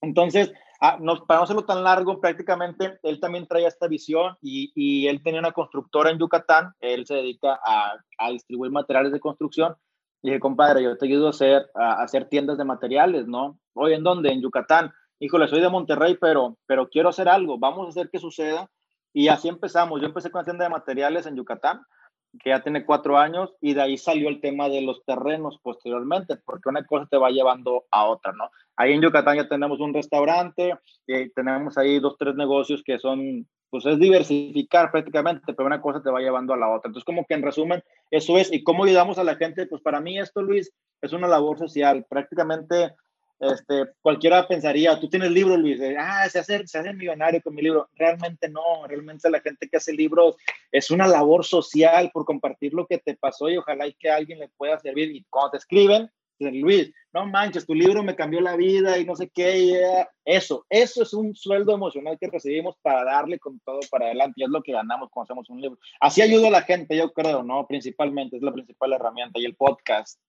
Entonces, 0.00 0.52
ah, 0.80 0.98
para 1.26 1.40
no 1.40 1.44
hacerlo 1.44 1.64
tan 1.64 1.82
largo, 1.82 2.20
prácticamente 2.20 2.98
él 3.02 3.20
también 3.20 3.46
traía 3.46 3.68
esta 3.68 3.88
visión 3.88 4.36
y, 4.40 4.72
y 4.74 5.08
él 5.08 5.22
tenía 5.22 5.40
una 5.40 5.52
constructora 5.52 6.10
en 6.10 6.18
Yucatán. 6.18 6.72
Él 6.80 7.04
se 7.06 7.14
dedica 7.14 7.60
a, 7.62 7.96
a 8.18 8.30
distribuir 8.30 8.72
materiales 8.72 9.12
de 9.12 9.20
construcción. 9.20 9.74
Y 10.22 10.28
dije, 10.28 10.40
compadre, 10.40 10.82
yo 10.82 10.96
te 10.96 11.06
ayudo 11.06 11.26
a 11.26 11.30
hacer, 11.30 11.70
a 11.74 12.02
hacer 12.02 12.28
tiendas 12.28 12.56
de 12.56 12.64
materiales, 12.64 13.26
¿no? 13.26 13.58
Hoy, 13.74 13.92
¿en 13.92 14.02
dónde? 14.02 14.30
En 14.30 14.40
Yucatán 14.40 14.92
híjole, 15.18 15.48
soy 15.48 15.60
de 15.60 15.68
Monterrey, 15.68 16.16
pero, 16.20 16.56
pero 16.66 16.88
quiero 16.88 17.08
hacer 17.08 17.28
algo, 17.28 17.58
vamos 17.58 17.86
a 17.86 17.88
hacer 17.90 18.10
que 18.10 18.18
suceda. 18.18 18.70
Y 19.12 19.28
así 19.28 19.48
empezamos. 19.48 20.00
Yo 20.00 20.06
empecé 20.06 20.30
con 20.30 20.40
la 20.40 20.44
tienda 20.44 20.64
de 20.64 20.70
materiales 20.70 21.26
en 21.26 21.36
Yucatán, 21.36 21.80
que 22.38 22.50
ya 22.50 22.62
tiene 22.62 22.84
cuatro 22.84 23.16
años, 23.16 23.54
y 23.62 23.72
de 23.72 23.80
ahí 23.80 23.96
salió 23.96 24.28
el 24.28 24.42
tema 24.42 24.68
de 24.68 24.82
los 24.82 25.02
terrenos 25.06 25.58
posteriormente, 25.62 26.36
porque 26.44 26.68
una 26.68 26.84
cosa 26.84 27.06
te 27.10 27.16
va 27.16 27.30
llevando 27.30 27.86
a 27.90 28.04
otra, 28.04 28.32
¿no? 28.32 28.50
Ahí 28.76 28.92
en 28.92 29.00
Yucatán 29.00 29.36
ya 29.36 29.48
tenemos 29.48 29.80
un 29.80 29.94
restaurante, 29.94 30.74
y 31.06 31.30
tenemos 31.30 31.78
ahí 31.78 31.98
dos, 31.98 32.16
tres 32.18 32.34
negocios 32.34 32.82
que 32.84 32.98
son 32.98 33.46
pues 33.70 33.84
es 33.86 33.98
diversificar 33.98 34.90
prácticamente, 34.90 35.52
pero 35.52 35.66
una 35.66 35.80
cosa 35.80 36.02
te 36.02 36.10
va 36.10 36.20
llevando 36.20 36.54
a 36.54 36.56
la 36.56 36.68
otra. 36.68 36.88
Entonces, 36.88 37.04
como 37.04 37.24
que 37.26 37.34
en 37.34 37.42
resumen, 37.42 37.82
eso 38.10 38.38
es. 38.38 38.52
¿Y 38.52 38.62
cómo 38.62 38.84
ayudamos 38.84 39.18
a 39.18 39.24
la 39.24 39.36
gente? 39.36 39.66
Pues 39.66 39.82
para 39.82 40.00
mí 40.00 40.18
esto, 40.18 40.42
Luis, 40.42 40.72
es 41.02 41.12
una 41.12 41.26
labor 41.26 41.58
social. 41.58 42.06
Prácticamente 42.08 42.94
este, 43.38 43.86
cualquiera 44.00 44.46
pensaría, 44.48 44.98
tú 44.98 45.08
tienes 45.08 45.30
libros, 45.30 45.58
Luis, 45.58 45.80
ah, 45.98 46.28
se 46.28 46.38
hace, 46.38 46.66
se 46.66 46.78
hace 46.78 46.92
millonario 46.94 47.42
con 47.42 47.54
mi 47.54 47.62
libro. 47.62 47.88
Realmente 47.94 48.48
no, 48.48 48.86
realmente 48.86 49.28
la 49.30 49.40
gente 49.40 49.68
que 49.68 49.76
hace 49.76 49.92
libros 49.92 50.36
es 50.72 50.90
una 50.90 51.06
labor 51.06 51.44
social 51.44 52.10
por 52.12 52.24
compartir 52.24 52.72
lo 52.72 52.86
que 52.86 52.98
te 52.98 53.14
pasó 53.14 53.50
y 53.50 53.56
ojalá 53.58 53.86
y 53.86 53.94
que 53.94 54.10
a 54.10 54.16
alguien 54.16 54.38
le 54.38 54.48
pueda 54.48 54.78
servir. 54.78 55.14
Y 55.14 55.24
cuando 55.28 55.52
te 55.52 55.58
escriben, 55.58 56.10
Luis, 56.38 56.92
no 57.12 57.26
manches, 57.26 57.66
tu 57.66 57.74
libro 57.74 58.02
me 58.02 58.14
cambió 58.14 58.40
la 58.40 58.56
vida 58.56 58.98
y 58.98 59.04
no 59.04 59.16
sé 59.16 59.28
qué. 59.28 60.06
Eso, 60.24 60.66
eso 60.68 61.02
es 61.02 61.14
un 61.14 61.34
sueldo 61.34 61.74
emocional 61.74 62.18
que 62.18 62.28
recibimos 62.28 62.76
para 62.82 63.04
darle 63.04 63.38
con 63.38 63.58
todo 63.60 63.80
para 63.90 64.06
adelante 64.06 64.34
y 64.36 64.44
es 64.44 64.50
lo 64.50 64.62
que 64.62 64.72
ganamos 64.72 65.08
cuando 65.10 65.32
hacemos 65.32 65.50
un 65.50 65.60
libro. 65.60 65.78
Así 66.00 66.20
ayuda 66.20 66.48
a 66.48 66.52
la 66.52 66.62
gente, 66.62 66.96
yo 66.96 67.12
creo, 67.12 67.42
¿no? 67.42 67.66
Principalmente, 67.66 68.36
es 68.36 68.42
la 68.42 68.52
principal 68.52 68.92
herramienta 68.92 69.38
y 69.38 69.44
el 69.44 69.56
podcast. 69.56 70.20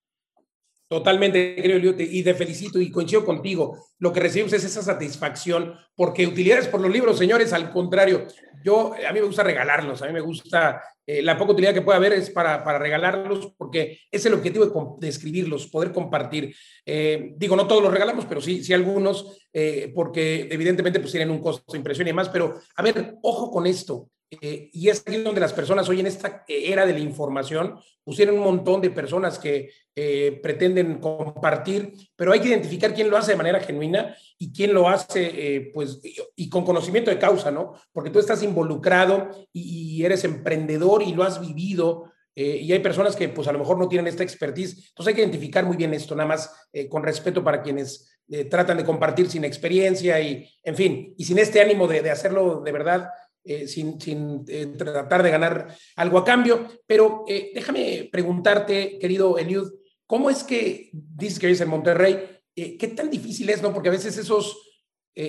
Totalmente, 0.90 1.56
creo, 1.62 1.96
y 2.00 2.24
te 2.24 2.34
felicito 2.34 2.80
y 2.80 2.90
coincido 2.90 3.26
contigo. 3.26 3.78
Lo 4.00 4.14
que 4.14 4.22
recibimos 4.22 4.54
es 4.54 4.64
esa 4.64 4.82
satisfacción, 4.82 5.74
porque 5.96 6.26
utilidades 6.26 6.70
por 6.70 6.80
los 6.80 6.90
libros, 6.90 7.18
señores, 7.18 7.52
al 7.52 7.72
contrario, 7.72 8.26
yo, 8.64 8.94
a 8.94 9.12
mí 9.12 9.20
me 9.20 9.26
gusta 9.26 9.44
regalarlos, 9.44 10.02
a 10.02 10.08
mí 10.08 10.14
me 10.14 10.22
gusta, 10.22 10.82
eh, 11.06 11.22
la 11.22 11.38
poca 11.38 11.52
utilidad 11.52 11.74
que 11.74 11.82
puede 11.82 11.98
haber 11.98 12.14
es 12.14 12.30
para, 12.30 12.64
para 12.64 12.80
regalarlos, 12.80 13.54
porque 13.58 14.00
es 14.10 14.26
el 14.26 14.34
objetivo 14.34 14.98
de, 15.00 15.10
escribirlos, 15.10 15.68
poder 15.68 15.92
compartir. 15.92 16.56
Eh, 16.86 17.34
digo, 17.36 17.58
no 17.58 17.68
todos 17.68 17.84
los 17.84 17.92
regalamos, 17.92 18.26
pero 18.26 18.40
sí, 18.40 18.64
sí 18.64 18.74
algunos, 18.74 19.38
eh, 19.52 19.92
porque 19.94 20.48
evidentemente 20.50 21.02
pues 21.02 21.12
tienen 21.12 21.32
un 21.32 21.42
costo 21.42 21.70
de 21.74 21.80
impresión 21.80 22.08
y 22.08 22.12
demás, 22.12 22.30
pero 22.30 22.62
a 22.78 22.82
ver, 22.82 23.16
ojo 23.24 23.52
con 23.52 23.68
esto. 23.68 24.10
Eh, 24.30 24.70
y 24.74 24.90
es 24.90 25.04
aquí 25.06 25.18
donde 25.18 25.40
las 25.40 25.54
personas 25.54 25.88
hoy 25.88 26.02
en 26.02 26.08
esta 26.08 26.44
era 26.48 26.86
de 26.86 26.92
la 26.92 27.00
información 27.00 27.80
pusieron 28.04 28.36
un 28.36 28.44
montón 28.44 28.82
de 28.82 28.90
personas 28.90 29.40
que 29.40 29.70
eh, 29.96 30.40
pretenden 30.44 31.00
compartir, 31.00 31.94
pero 32.16 32.34
hay 32.34 32.42
que 32.42 32.50
identificar 32.50 32.94
quién 32.94 33.10
lo 33.10 33.18
hace 33.18 33.32
de 33.32 33.38
manera 33.38 33.62
genuina 33.62 34.16
y 34.38 34.52
quién 34.52 34.74
lo 34.74 34.90
hace 34.90 35.56
eh, 35.56 35.72
pues 35.74 36.02
y, 36.36 36.50
con 36.50 36.66
conocimiento 36.66 37.10
de 37.10 37.20
causa, 37.20 37.52
¿no? 37.52 37.74
Porque 37.94 38.10
tú 38.10 38.20
estás 38.20 38.44
involucrado 38.44 39.30
y, 39.54 40.04
eres 40.04 40.26
emprendedor 40.26 41.04
y 41.04 41.14
lo 41.14 41.24
has 41.24 41.40
vivido. 41.40 42.12
y 42.36 42.72
hay 42.72 42.80
personas 42.80 43.16
que 43.16 43.30
pues 43.30 43.48
a 43.48 43.52
lo 43.52 43.60
mejor 43.60 43.80
no 43.80 43.90
tienen 43.90 44.08
esta 44.08 44.24
expertise. 44.24 44.90
Entonces 44.90 45.08
hay 45.08 45.16
que 45.16 45.22
identificar 45.22 45.66
muy 45.66 45.76
bien 45.76 45.94
esto, 45.94 46.16
nada 46.16 46.30
más 46.30 46.70
con 46.88 47.02
respeto 47.02 47.44
para 47.44 47.64
quienes 47.64 48.08
tratan 48.50 48.78
de 48.78 48.86
compartir 48.86 49.28
sin 49.28 49.44
experiencia 49.44 50.20
y, 50.20 50.48
en 50.64 50.76
fin, 50.76 51.16
y 51.18 51.26
sin 51.26 51.40
este 51.40 51.62
ánimo 51.62 51.88
de 51.88 52.12
hacerlo 52.12 52.62
de 52.64 52.72
verdad 52.72 53.10
eh, 53.48 53.68
sin, 53.68 54.00
sin 54.00 54.44
eh, 54.48 54.66
tratar 54.78 55.24
de 55.24 55.32
ganar 55.32 55.74
algo 55.96 56.18
a 56.18 56.26
cambio. 56.26 56.68
Pero 56.86 57.24
eh, 57.28 57.52
déjame 57.56 58.10
preguntarte, 58.12 59.00
querido 59.00 59.38
Eliud, 59.38 59.72
¿cómo 60.06 60.30
es 60.30 60.44
que 60.44 60.92
que 60.92 61.48
vives 61.48 61.62
en 61.62 61.70
Monterrey? 61.70 62.30
¿Qué 62.54 62.94
tan 62.96 63.10
difícil 63.10 63.50
es, 63.50 63.62
no? 63.62 63.72
Porque 63.72 63.90
a 63.90 63.92
veces 63.92 64.18
esos 64.18 64.64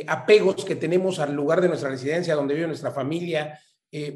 apegos 0.07 0.65
que 0.65 0.77
tenemos 0.77 1.19
al 1.19 1.35
lugar 1.35 1.61
de 1.61 1.69
nuestra 1.69 1.91
residencia, 1.91 2.35
donde 2.35 2.55
vive 2.55 2.67
nuestra 2.67 2.91
familia, 2.91 3.59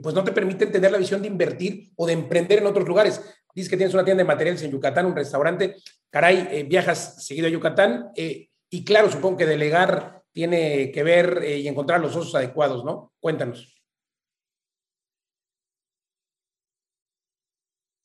pues 0.03 0.15
no 0.15 0.25
te 0.25 0.33
permiten 0.33 0.73
tener 0.73 0.91
la 0.91 0.97
visión 0.97 1.21
de 1.21 1.29
invertir 1.29 1.91
o 1.97 2.07
de 2.07 2.15
emprender 2.15 2.61
en 2.61 2.67
otros 2.67 2.89
lugares. 2.89 3.21
Dices 3.55 3.69
que 3.69 3.77
tienes 3.77 3.93
una 3.93 4.05
tienda 4.05 4.23
de 4.23 4.29
materiales 4.29 4.63
en 4.63 4.71
Yucatán, 4.71 5.05
un 5.05 5.17
restaurante. 5.17 5.77
Caray, 6.09 6.63
viajas 6.63 7.23
seguido 7.27 7.49
a 7.49 7.51
Yucatán. 7.51 8.13
y 8.17 8.85
claro, 8.85 9.11
supongo 9.11 9.37
que 9.37 9.47
delegar 9.47 10.23
tiene 10.33 10.91
que 10.91 11.03
ver 11.03 11.45
y 11.47 11.69
encontrar 11.69 12.01
los 12.01 12.15
socios 12.15 12.35
adecuados, 12.35 12.83
¿no? 12.83 13.13
Cuéntanos. 13.21 13.72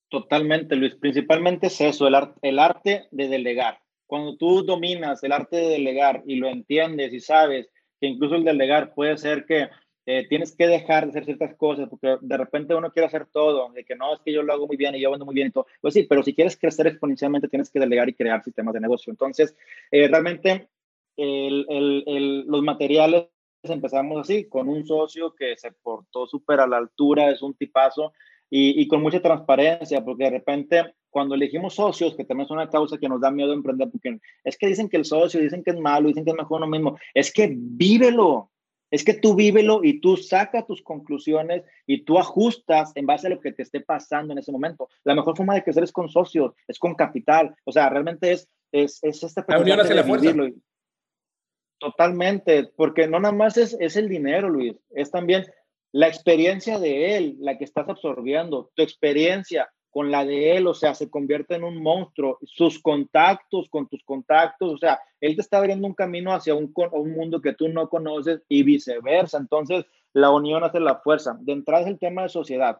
Totalmente, 0.09 0.75
Luis. 0.75 0.95
Principalmente 0.95 1.67
es 1.67 1.81
eso, 1.81 2.07
el, 2.07 2.15
el 2.41 2.59
arte 2.59 3.07
de 3.11 3.27
delegar. 3.27 3.79
Cuando 4.05 4.37
tú 4.37 4.63
dominas 4.63 5.23
el 5.23 5.33
arte 5.33 5.57
de 5.57 5.69
delegar 5.69 6.23
y 6.25 6.37
lo 6.37 6.47
entiendes 6.47 7.13
y 7.13 7.19
sabes 7.19 7.69
que 7.99 8.07
incluso 8.07 8.35
el 8.35 8.45
delegar 8.45 8.93
puede 8.93 9.17
ser 9.17 9.45
que 9.45 9.67
eh, 10.05 10.25
tienes 10.29 10.55
que 10.55 10.67
dejar 10.67 11.03
de 11.03 11.09
hacer 11.09 11.25
ciertas 11.25 11.53
cosas 11.55 11.89
porque 11.89 12.15
de 12.21 12.37
repente 12.37 12.73
uno 12.73 12.93
quiere 12.93 13.07
hacer 13.07 13.25
todo, 13.25 13.69
de 13.73 13.83
que 13.83 13.95
no, 13.95 14.13
es 14.13 14.21
que 14.21 14.31
yo 14.31 14.41
lo 14.43 14.53
hago 14.53 14.65
muy 14.65 14.77
bien 14.77 14.95
y 14.95 15.01
yo 15.01 15.11
vendo 15.11 15.25
muy 15.25 15.35
bien 15.35 15.47
y 15.47 15.51
todo. 15.51 15.67
Pues 15.81 15.93
sí, 15.93 16.03
pero 16.03 16.23
si 16.23 16.33
quieres 16.33 16.55
crecer 16.55 16.87
exponencialmente 16.87 17.49
tienes 17.49 17.69
que 17.69 17.79
delegar 17.81 18.07
y 18.07 18.13
crear 18.13 18.41
sistemas 18.41 18.73
de 18.73 18.79
negocio. 18.79 19.11
Entonces, 19.11 19.57
eh, 19.91 20.07
realmente 20.07 20.69
el, 21.17 21.65
el, 21.67 22.45
los 22.47 22.61
materiales 22.61 23.25
empezamos 23.63 24.21
así, 24.21 24.47
con 24.47 24.69
un 24.69 24.85
socio 24.85 25.35
que 25.35 25.57
se 25.57 25.73
portó 25.73 26.25
súper 26.25 26.61
a 26.61 26.67
la 26.67 26.77
altura, 26.77 27.31
es 27.31 27.41
un 27.41 27.53
tipazo, 27.55 28.13
y, 28.49 28.87
con 28.87 29.01
mucha 29.01 29.21
transparencia, 29.21 30.03
porque 30.03 30.25
de 30.25 30.29
repente 30.31 30.93
cuando 31.09 31.35
elegimos 31.35 31.75
socios, 31.75 32.15
que 32.15 32.25
también 32.25 32.45
es 32.45 32.51
una 32.51 32.69
causa 32.69 32.97
que 32.97 33.09
nos 33.09 33.19
da 33.19 33.31
miedo 33.31 33.53
emprender, 33.53 33.89
porque 33.89 34.19
es 34.43 34.57
que 34.57 34.67
dicen 34.67 34.87
que 34.87 34.97
el 34.97 35.05
socio, 35.05 35.41
dicen 35.41 35.63
que 35.63 35.71
es 35.71 35.79
malo, 35.79 36.09
dicen 36.09 36.23
que 36.23 36.31
es 36.31 36.37
mejor 36.37 36.61
uno 36.61 36.67
mismo, 36.67 36.97
es 37.13 37.33
que 37.33 37.53
vívelo, 37.55 38.51
es 38.91 39.03
que 39.03 39.15
tú 39.15 39.35
vívelo 39.35 39.83
y 39.83 39.99
tú 39.99 40.15
sacas 40.15 40.65
tus 40.65 40.81
conclusiones 40.81 41.63
y 41.85 42.03
tú 42.03 42.19
ajustas 42.19 42.91
en 42.95 43.05
base 43.05 43.27
a 43.27 43.29
lo 43.31 43.39
que 43.39 43.51
te 43.51 43.63
esté 43.63 43.81
pasando 43.81 44.31
en 44.33 44.39
ese 44.39 44.51
momento. 44.51 44.89
La 45.03 45.15
mejor 45.15 45.35
forma 45.35 45.55
de 45.55 45.63
crecer 45.63 45.83
es 45.83 45.91
con 45.91 46.07
socios, 46.07 46.53
es 46.67 46.79
con 46.79 46.95
capital, 46.95 47.55
o 47.65 47.71
sea, 47.71 47.89
realmente 47.89 48.31
es, 48.31 48.47
es, 48.71 48.99
es 49.03 49.23
esta 49.23 49.43
La 49.47 49.59
unión 49.59 49.79
hace 49.79 49.95
la 49.95 50.03
fuerza. 50.03 50.33
Totalmente, 51.79 52.71
porque 52.75 53.07
no 53.07 53.19
nada 53.19 53.35
más 53.35 53.55
es, 53.55 53.77
es 53.79 53.97
el 53.97 54.09
dinero, 54.09 54.49
Luis, 54.49 54.75
es 54.89 55.11
también 55.11 55.45
la 55.91 56.07
experiencia 56.07 56.79
de 56.79 57.17
él, 57.17 57.35
la 57.39 57.57
que 57.57 57.63
estás 57.63 57.87
absorbiendo, 57.89 58.71
tu 58.75 58.83
experiencia 58.83 59.69
con 59.89 60.11
la 60.11 60.25
de 60.25 60.57
él, 60.57 60.67
o 60.67 60.73
sea, 60.73 60.93
se 60.93 61.09
convierte 61.09 61.55
en 61.55 61.63
un 61.63 61.81
monstruo, 61.81 62.37
sus 62.43 62.79
contactos 62.79 63.67
con 63.69 63.87
tus 63.87 64.03
contactos, 64.03 64.73
o 64.73 64.77
sea, 64.77 64.99
él 65.21 65.35
te 65.35 65.41
está 65.41 65.57
abriendo 65.57 65.87
un 65.87 65.95
camino 65.95 66.33
hacia 66.33 66.53
un, 66.53 66.71
un 66.91 67.11
mundo 67.13 67.41
que 67.41 67.53
tú 67.53 67.69
no 67.69 67.89
conoces 67.89 68.41
y 68.47 68.63
viceversa. 68.63 69.39
Entonces, 69.39 69.85
la 70.13 70.29
unión 70.29 70.63
hace 70.63 70.79
la 70.79 70.99
fuerza. 70.99 71.37
De 71.41 71.53
entrada 71.53 71.81
es 71.81 71.87
el 71.87 71.99
tema 71.99 72.23
de 72.23 72.29
sociedad. 72.29 72.79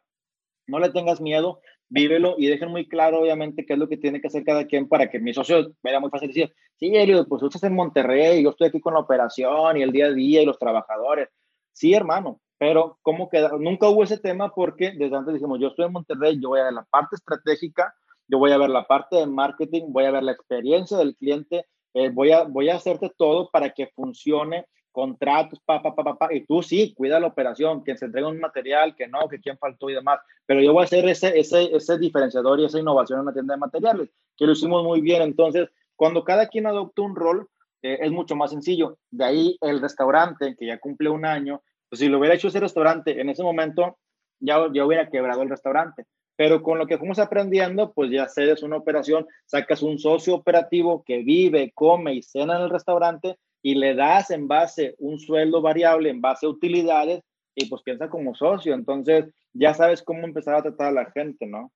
No 0.68 0.80
le 0.80 0.92
tengas 0.92 1.22
miedo, 1.22 1.62
vívelo 1.90 2.36
y 2.38 2.48
dejen 2.48 2.70
muy 2.70 2.88
claro, 2.88 3.22
obviamente, 3.22 3.66
qué 3.66 3.74
es 3.74 3.80
lo 3.80 3.88
que 3.88 3.98
tiene 3.98 4.22
que 4.22 4.28
hacer 4.28 4.44
cada 4.44 4.68
quien 4.68 4.88
para 4.88 5.10
que 5.10 5.20
mi 5.20 5.34
socio 5.34 5.74
vea 5.82 6.00
muy 6.00 6.10
fácil 6.10 6.28
decir, 6.28 6.54
sí, 6.76 6.96
Elio, 6.96 7.26
pues 7.28 7.40
tú 7.40 7.48
estás 7.48 7.64
en 7.64 7.74
Monterrey, 7.74 8.44
yo 8.44 8.52
estoy 8.52 8.68
aquí 8.68 8.80
con 8.80 8.94
la 8.94 9.00
operación 9.00 9.78
y 9.78 9.82
el 9.82 9.92
día 9.92 10.08
a 10.08 10.14
día 10.14 10.42
y 10.42 10.46
los 10.46 10.60
trabajadores. 10.60 11.30
Sí, 11.72 11.94
hermano, 11.94 12.42
pero 12.58 12.98
¿cómo 13.02 13.30
queda? 13.30 13.52
Nunca 13.60 13.88
hubo 13.88 14.04
ese 14.04 14.18
tema 14.18 14.54
porque 14.54 14.92
desde 14.92 15.16
antes 15.16 15.34
dijimos, 15.34 15.60
yo 15.60 15.68
estoy 15.68 15.86
en 15.86 15.94
Monterrey, 15.94 16.40
yo 16.42 16.50
voy 16.50 16.60
a 16.60 16.66
ver 16.66 16.74
la 16.74 16.86
parte 16.86 17.16
estratégica, 17.16 17.94
yo 18.28 18.40
voy 18.40 18.52
a 18.52 18.58
ver 18.58 18.70
la 18.70 18.86
parte 18.86 19.16
de 19.16 19.28
marketing, 19.28 19.86
voy 19.90 20.06
a 20.06 20.12
ver 20.12 20.24
la 20.24 20.32
experiencia 20.32 20.98
del 20.98 21.16
cliente, 21.16 21.66
eh, 21.94 22.10
voy, 22.10 22.32
a, 22.32 22.44
voy 22.44 22.70
a 22.70 22.76
hacerte 22.76 23.12
todo 23.18 23.50
para 23.52 23.70
que 23.72 23.88
funcione, 23.88 24.66
contratos, 24.92 25.60
pa, 25.64 25.82
pa, 25.82 25.94
pa, 25.94 26.18
pa, 26.18 26.34
y 26.34 26.46
tú 26.46 26.64
sí, 26.64 26.94
cuida 26.96 27.20
la 27.20 27.28
operación, 27.28 27.84
que 27.84 27.96
se 27.96 28.06
entregue 28.06 28.28
un 28.28 28.40
material, 28.40 28.96
que 28.96 29.08
no, 29.08 29.28
que 29.30 29.40
quién 29.40 29.58
faltó 29.60 29.90
y 29.90 29.94
demás, 29.94 30.20
pero 30.48 30.60
yo 30.60 30.74
voy 30.74 30.82
a 30.82 30.86
hacer 30.86 31.08
ese, 31.08 31.38
ese, 31.38 31.76
ese 31.76 32.00
diferenciador 32.00 32.60
y 32.60 32.66
esa 32.66 32.80
innovación 32.80 33.20
en 33.20 33.28
la 33.28 33.34
tienda 33.34 33.54
de 33.54 33.60
materiales, 33.60 34.10
que 34.36 34.48
lo 34.48 34.54
hicimos 34.54 34.84
muy 34.84 35.02
bien. 35.02 35.22
Entonces, 35.22 35.70
cuando 35.96 36.24
cada 36.24 36.48
quien 36.48 36.66
adopta 36.66 37.04
un 37.04 37.16
rol, 37.16 37.48
eh, 37.84 38.00
es 38.02 38.12
mucho 38.12 38.36
más 38.36 38.52
sencillo. 38.52 38.98
De 39.12 39.26
ahí 39.26 39.58
el 39.62 39.82
restaurante, 39.82 40.56
que 40.58 40.66
ya 40.66 40.80
cumple 40.80 41.10
un 41.10 41.26
año, 41.26 41.62
pues 41.90 42.00
si 42.00 42.08
lo 42.08 42.20
hubiera 42.20 42.36
hecho 42.36 42.48
ese 42.48 42.60
restaurante 42.60 43.20
en 43.20 43.30
ese 43.30 43.44
momento, 43.44 43.98
ya, 44.40 44.58
ya 44.74 44.86
hubiera 44.86 45.10
quebrado 45.10 45.42
el 45.42 45.50
restaurante. 45.50 46.06
Pero 46.36 46.62
con 46.62 46.78
lo 46.78 46.86
que 46.86 46.98
fuimos 46.98 47.18
aprendiendo, 47.18 47.94
pues 47.94 48.12
ya 48.12 48.28
cedes 48.28 48.62
una 48.62 48.78
operación, 48.78 49.26
sacas 49.46 49.82
un 49.82 49.98
socio 49.98 50.36
operativo 50.36 51.04
que 51.04 51.24
vive, 51.24 51.72
come 51.74 52.14
y 52.14 52.22
cena 52.22 52.58
en 52.58 52.64
el 52.64 52.70
restaurante 52.70 53.38
y 53.64 53.76
le 53.76 53.96
das 53.96 54.30
en 54.30 54.48
base 54.48 54.96
un 55.00 55.20
sueldo 55.20 55.62
variable, 55.62 56.10
en 56.10 56.22
base 56.22 56.46
a 56.46 56.50
utilidades 56.50 57.24
y 57.56 57.66
pues 57.66 57.82
piensa 57.82 58.08
como 58.10 58.36
socio. 58.36 58.76
Entonces 58.76 59.34
ya 59.54 59.74
sabes 59.74 60.04
cómo 60.04 60.26
empezar 60.26 60.56
a 60.56 60.62
tratar 60.62 60.88
a 60.88 60.92
la 60.92 61.12
gente, 61.12 61.48
¿no? 61.48 61.72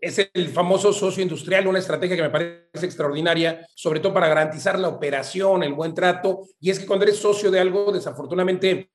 Es 0.00 0.30
el 0.32 0.48
famoso 0.48 0.92
socio 0.92 1.22
industrial, 1.22 1.66
una 1.66 1.78
estrategia 1.78 2.16
que 2.16 2.22
me 2.22 2.30
parece 2.30 2.86
extraordinaria, 2.86 3.66
sobre 3.74 4.00
todo 4.00 4.12
para 4.12 4.28
garantizar 4.28 4.78
la 4.78 4.88
operación, 4.88 5.62
el 5.62 5.74
buen 5.74 5.94
trato. 5.94 6.46
Y 6.60 6.70
es 6.70 6.78
que 6.78 6.86
cuando 6.86 7.04
eres 7.04 7.18
socio 7.18 7.50
de 7.50 7.60
algo, 7.60 7.92
desafortunadamente, 7.92 8.90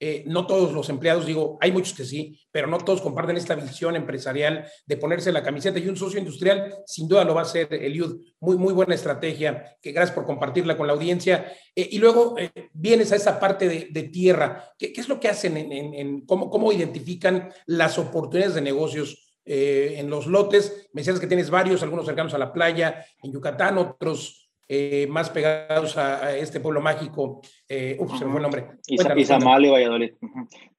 eh, 0.00 0.22
no 0.26 0.46
todos 0.46 0.72
los 0.72 0.88
empleados, 0.90 1.26
digo, 1.26 1.58
hay 1.60 1.72
muchos 1.72 1.92
que 1.92 2.04
sí, 2.04 2.38
pero 2.52 2.68
no 2.68 2.78
todos 2.78 3.00
comparten 3.00 3.36
esta 3.36 3.56
visión 3.56 3.96
empresarial 3.96 4.64
de 4.86 4.96
ponerse 4.96 5.32
la 5.32 5.42
camiseta 5.42 5.80
y 5.80 5.88
un 5.88 5.96
socio 5.96 6.20
industrial 6.20 6.72
sin 6.86 7.08
duda 7.08 7.24
lo 7.24 7.34
va 7.34 7.40
a 7.40 7.44
hacer 7.44 7.66
Eliud. 7.74 8.20
Muy, 8.38 8.56
muy 8.56 8.72
buena 8.72 8.94
estrategia, 8.94 9.76
que 9.82 9.90
gracias 9.90 10.14
por 10.14 10.24
compartirla 10.24 10.76
con 10.76 10.86
la 10.86 10.92
audiencia. 10.92 11.52
Eh, 11.74 11.88
y 11.90 11.98
luego 11.98 12.36
eh, 12.38 12.50
vienes 12.72 13.10
a 13.10 13.16
esa 13.16 13.40
parte 13.40 13.88
de, 13.90 14.02
tierra. 14.04 14.72
¿Qué, 14.78 14.92
es 14.94 15.08
lo 15.08 15.18
que 15.18 15.28
hacen 15.28 15.56
en, 15.56 16.24
cómo, 16.24 16.48
cómo, 16.48 16.72
identifican 16.72 17.52
las 17.66 17.98
oportunidades 17.98 18.54
de 18.54 18.60
negocios? 18.60 19.27
En 19.48 20.10
los 20.10 20.26
lotes, 20.26 20.88
me 20.92 21.00
decías 21.00 21.20
que 21.20 21.26
tienes 21.26 21.50
varios, 21.50 21.82
algunos 21.82 22.06
cercanos 22.06 22.34
a 22.34 22.38
la 22.38 22.52
playa, 22.52 23.04
en 23.22 23.32
Yucatán, 23.32 23.78
otros 23.78 24.48
eh, 24.70 25.06
más 25.08 25.30
pegados 25.30 25.96
a, 25.96 26.36
este 26.36 26.60
pueblo 26.60 26.82
mágico. 26.82 27.40
Eh, 27.66 27.96
uf, 27.98 28.18
se 28.18 28.26
me 28.26 28.32
fue 28.32 28.40
el 28.40 28.42
nombre. 28.42 28.66
Izamal 28.86 29.64
y 29.64 29.70
Valladolid. 29.70 30.12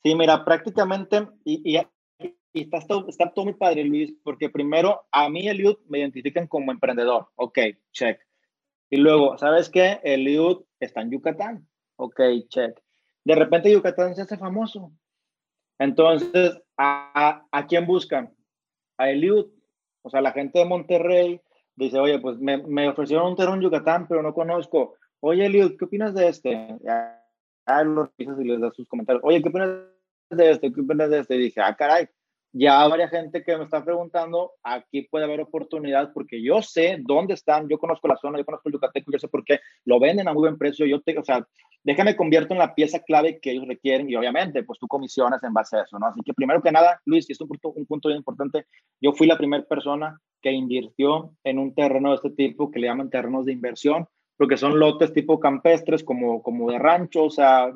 Sí, 0.03 0.13
mira, 0.13 0.45
prácticamente, 0.45 1.27
y, 1.43 1.75
y, 1.75 2.62
está, 2.62 2.77
está, 3.08 3.32
todo 3.34 3.45
muy 3.45 3.55
padre, 3.55 3.84
Luis, 3.84 4.13
porque 4.23 4.49
primero 4.49 5.08
a 5.12 5.27
mí 5.27 5.47
Eliud 5.47 5.77
me 5.88 5.99
identifican 5.99 6.45
como 6.45 6.71
emprendedor. 6.71 7.29
Ok, 7.36 7.58
check. 7.91 8.19
Y 8.91 8.97
luego, 8.97 9.38
¿sabes 9.39 9.69
qué? 9.69 9.99
Eliud 10.03 10.63
está 10.79 11.01
en 11.01 11.12
Yucatán. 11.12 11.67
Ok, 11.95 12.21
check. 12.47 12.79
De 13.23 13.34
repente 13.34 13.71
Yucatán 13.71 14.15
se 14.15 14.21
hace 14.21 14.38
famoso. 14.38 14.91
Entonces, 15.79 16.62
¿a, 16.77 17.47
a 17.51 17.65
quién 17.65 17.88
buscan? 17.88 18.36
A 18.99 19.09
Eliud. 19.09 19.47
O 20.03 20.09
sea, 20.12 20.21
la 20.21 20.31
gente 20.31 20.59
de 20.59 20.65
Monterrey 20.65 21.41
dice, 21.75 21.99
oye, 21.99 22.19
pues 22.19 22.38
me, 22.38 22.57
me 22.57 22.88
ofrecieron 22.89 23.27
un 23.27 23.35
terreno 23.35 23.55
en 23.55 23.62
Yucatán, 23.62 24.07
pero 24.07 24.21
no 24.21 24.33
conozco. 24.33 24.95
Oye, 25.21 25.47
Eliud, 25.47 25.77
¿qué 25.77 25.85
opinas 25.85 26.13
de 26.13 26.27
este? 26.27 26.77
Ya, 26.81 27.25
los 27.85 28.09
y 28.17 28.25
les 28.25 28.62
da 28.62 28.71
sus 28.71 28.88
comentarios. 28.88 29.23
Oye, 29.25 29.41
¿qué 29.41 29.49
opinas 29.49 29.69
de 30.29 30.51
este? 30.51 30.71
¿Qué 30.71 30.81
opinas 30.81 31.09
de 31.09 31.19
este? 31.19 31.35
Y 31.35 31.39
dije, 31.39 31.62
ah, 31.62 31.75
caray, 31.75 32.07
ya 32.51 32.88
varias 32.88 33.12
gente 33.12 33.43
que 33.43 33.57
me 33.57 33.63
está 33.63 33.83
preguntando, 33.83 34.53
aquí 34.63 35.03
puede 35.03 35.25
haber 35.25 35.41
oportunidad 35.41 36.12
porque 36.13 36.41
yo 36.41 36.62
sé 36.62 36.97
dónde 37.01 37.35
están, 37.35 37.67
yo 37.69 37.77
conozco 37.77 38.07
la 38.07 38.17
zona, 38.17 38.39
yo 38.39 38.45
conozco 38.45 38.69
el 38.69 38.73
Yucateco, 38.73 39.12
yo 39.12 39.19
sé 39.19 39.27
por 39.27 39.43
qué 39.43 39.59
lo 39.85 39.99
venden 39.99 40.27
a 40.27 40.33
muy 40.33 40.41
buen 40.41 40.57
precio, 40.57 40.85
yo 40.85 41.01
te, 41.01 41.17
o 41.17 41.23
sea, 41.23 41.45
déjame 41.83 42.15
convierto 42.15 42.53
en 42.53 42.59
la 42.59 42.73
pieza 42.73 42.99
clave 42.99 43.39
que 43.39 43.51
ellos 43.51 43.67
requieren 43.67 44.09
y 44.09 44.15
obviamente 44.15 44.63
pues 44.63 44.79
tú 44.79 44.88
comisionas 44.88 45.43
en 45.43 45.53
base 45.53 45.77
a 45.77 45.83
eso, 45.83 45.99
¿no? 45.99 46.07
Así 46.07 46.21
que 46.25 46.33
primero 46.33 46.62
que 46.62 46.71
nada, 46.71 46.99
Luis, 47.05 47.29
y 47.29 47.33
es 47.33 47.41
un 47.41 47.47
punto, 47.47 47.69
un 47.69 47.85
punto 47.85 48.09
bien 48.09 48.17
importante, 48.17 48.65
yo 48.99 49.13
fui 49.13 49.27
la 49.27 49.38
primera 49.38 49.63
persona 49.63 50.19
que 50.41 50.51
invirtió 50.51 51.33
en 51.43 51.59
un 51.59 51.75
terreno 51.75 52.09
de 52.09 52.15
este 52.15 52.31
tipo 52.31 52.71
que 52.71 52.79
le 52.79 52.88
llaman 52.88 53.09
terrenos 53.09 53.45
de 53.45 53.53
inversión, 53.53 54.07
porque 54.38 54.57
son 54.57 54.79
lotes 54.79 55.13
tipo 55.13 55.39
campestres 55.39 56.03
como, 56.03 56.41
como 56.41 56.71
de 56.71 56.79
rancho, 56.79 57.25
o 57.25 57.29
sea, 57.29 57.71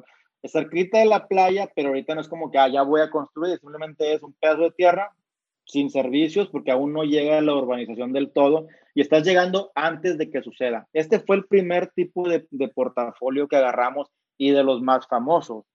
cerquita 0.49 0.99
de 0.99 1.05
la 1.05 1.27
playa, 1.27 1.69
pero 1.75 1.89
ahorita 1.89 2.15
no 2.15 2.21
es 2.21 2.27
como 2.27 2.51
que 2.51 2.57
ah, 2.57 2.67
ya 2.67 2.83
voy 2.83 3.01
a 3.01 3.09
construir, 3.09 3.59
simplemente 3.59 4.13
es 4.13 4.23
un 4.23 4.33
pedazo 4.33 4.63
de 4.63 4.71
tierra 4.71 5.11
sin 5.65 5.89
servicios 5.89 6.49
porque 6.49 6.71
aún 6.71 6.91
no 6.91 7.03
llega 7.03 7.37
a 7.37 7.41
la 7.41 7.55
urbanización 7.55 8.11
del 8.11 8.31
todo 8.31 8.67
y 8.93 9.01
estás 9.01 9.23
llegando 9.23 9.71
antes 9.75 10.17
de 10.17 10.29
que 10.29 10.41
suceda. 10.41 10.87
Este 10.93 11.19
fue 11.19 11.37
el 11.37 11.45
primer 11.45 11.87
tipo 11.91 12.27
de, 12.27 12.45
de 12.51 12.67
portafolio 12.67 13.47
que 13.47 13.55
agarramos 13.55 14.09
y 14.37 14.51
de 14.51 14.63
los 14.63 14.81
más 14.81 15.07
famosos, 15.07 15.65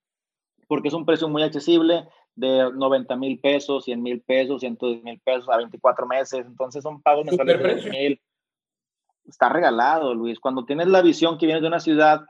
porque 0.67 0.89
es 0.89 0.95
un 0.95 1.07
precio 1.07 1.29
muy 1.29 1.43
accesible 1.43 2.07
de 2.39 2.71
90 2.73 3.17
mil 3.17 3.41
pesos, 3.41 3.85
100 3.85 4.03
mil 4.03 4.21
pesos, 4.21 4.61
110 4.61 5.03
mil 5.03 5.21
pesos 5.21 5.49
a 5.49 5.57
24 5.57 6.07
meses, 6.07 6.47
entonces 6.47 6.83
son 6.83 7.03
pagos 7.03 7.25
mensuales 7.27 7.85
de 7.85 7.91
mil. 7.91 8.21
Está 9.27 9.49
regalado, 9.49 10.15
Luis. 10.15 10.39
Cuando 10.39 10.65
tienes 10.65 10.87
la 10.87 11.03
visión 11.03 11.37
que 11.37 11.47
vienes 11.47 11.63
de 11.63 11.69
una 11.69 11.81
ciudad 11.81 12.23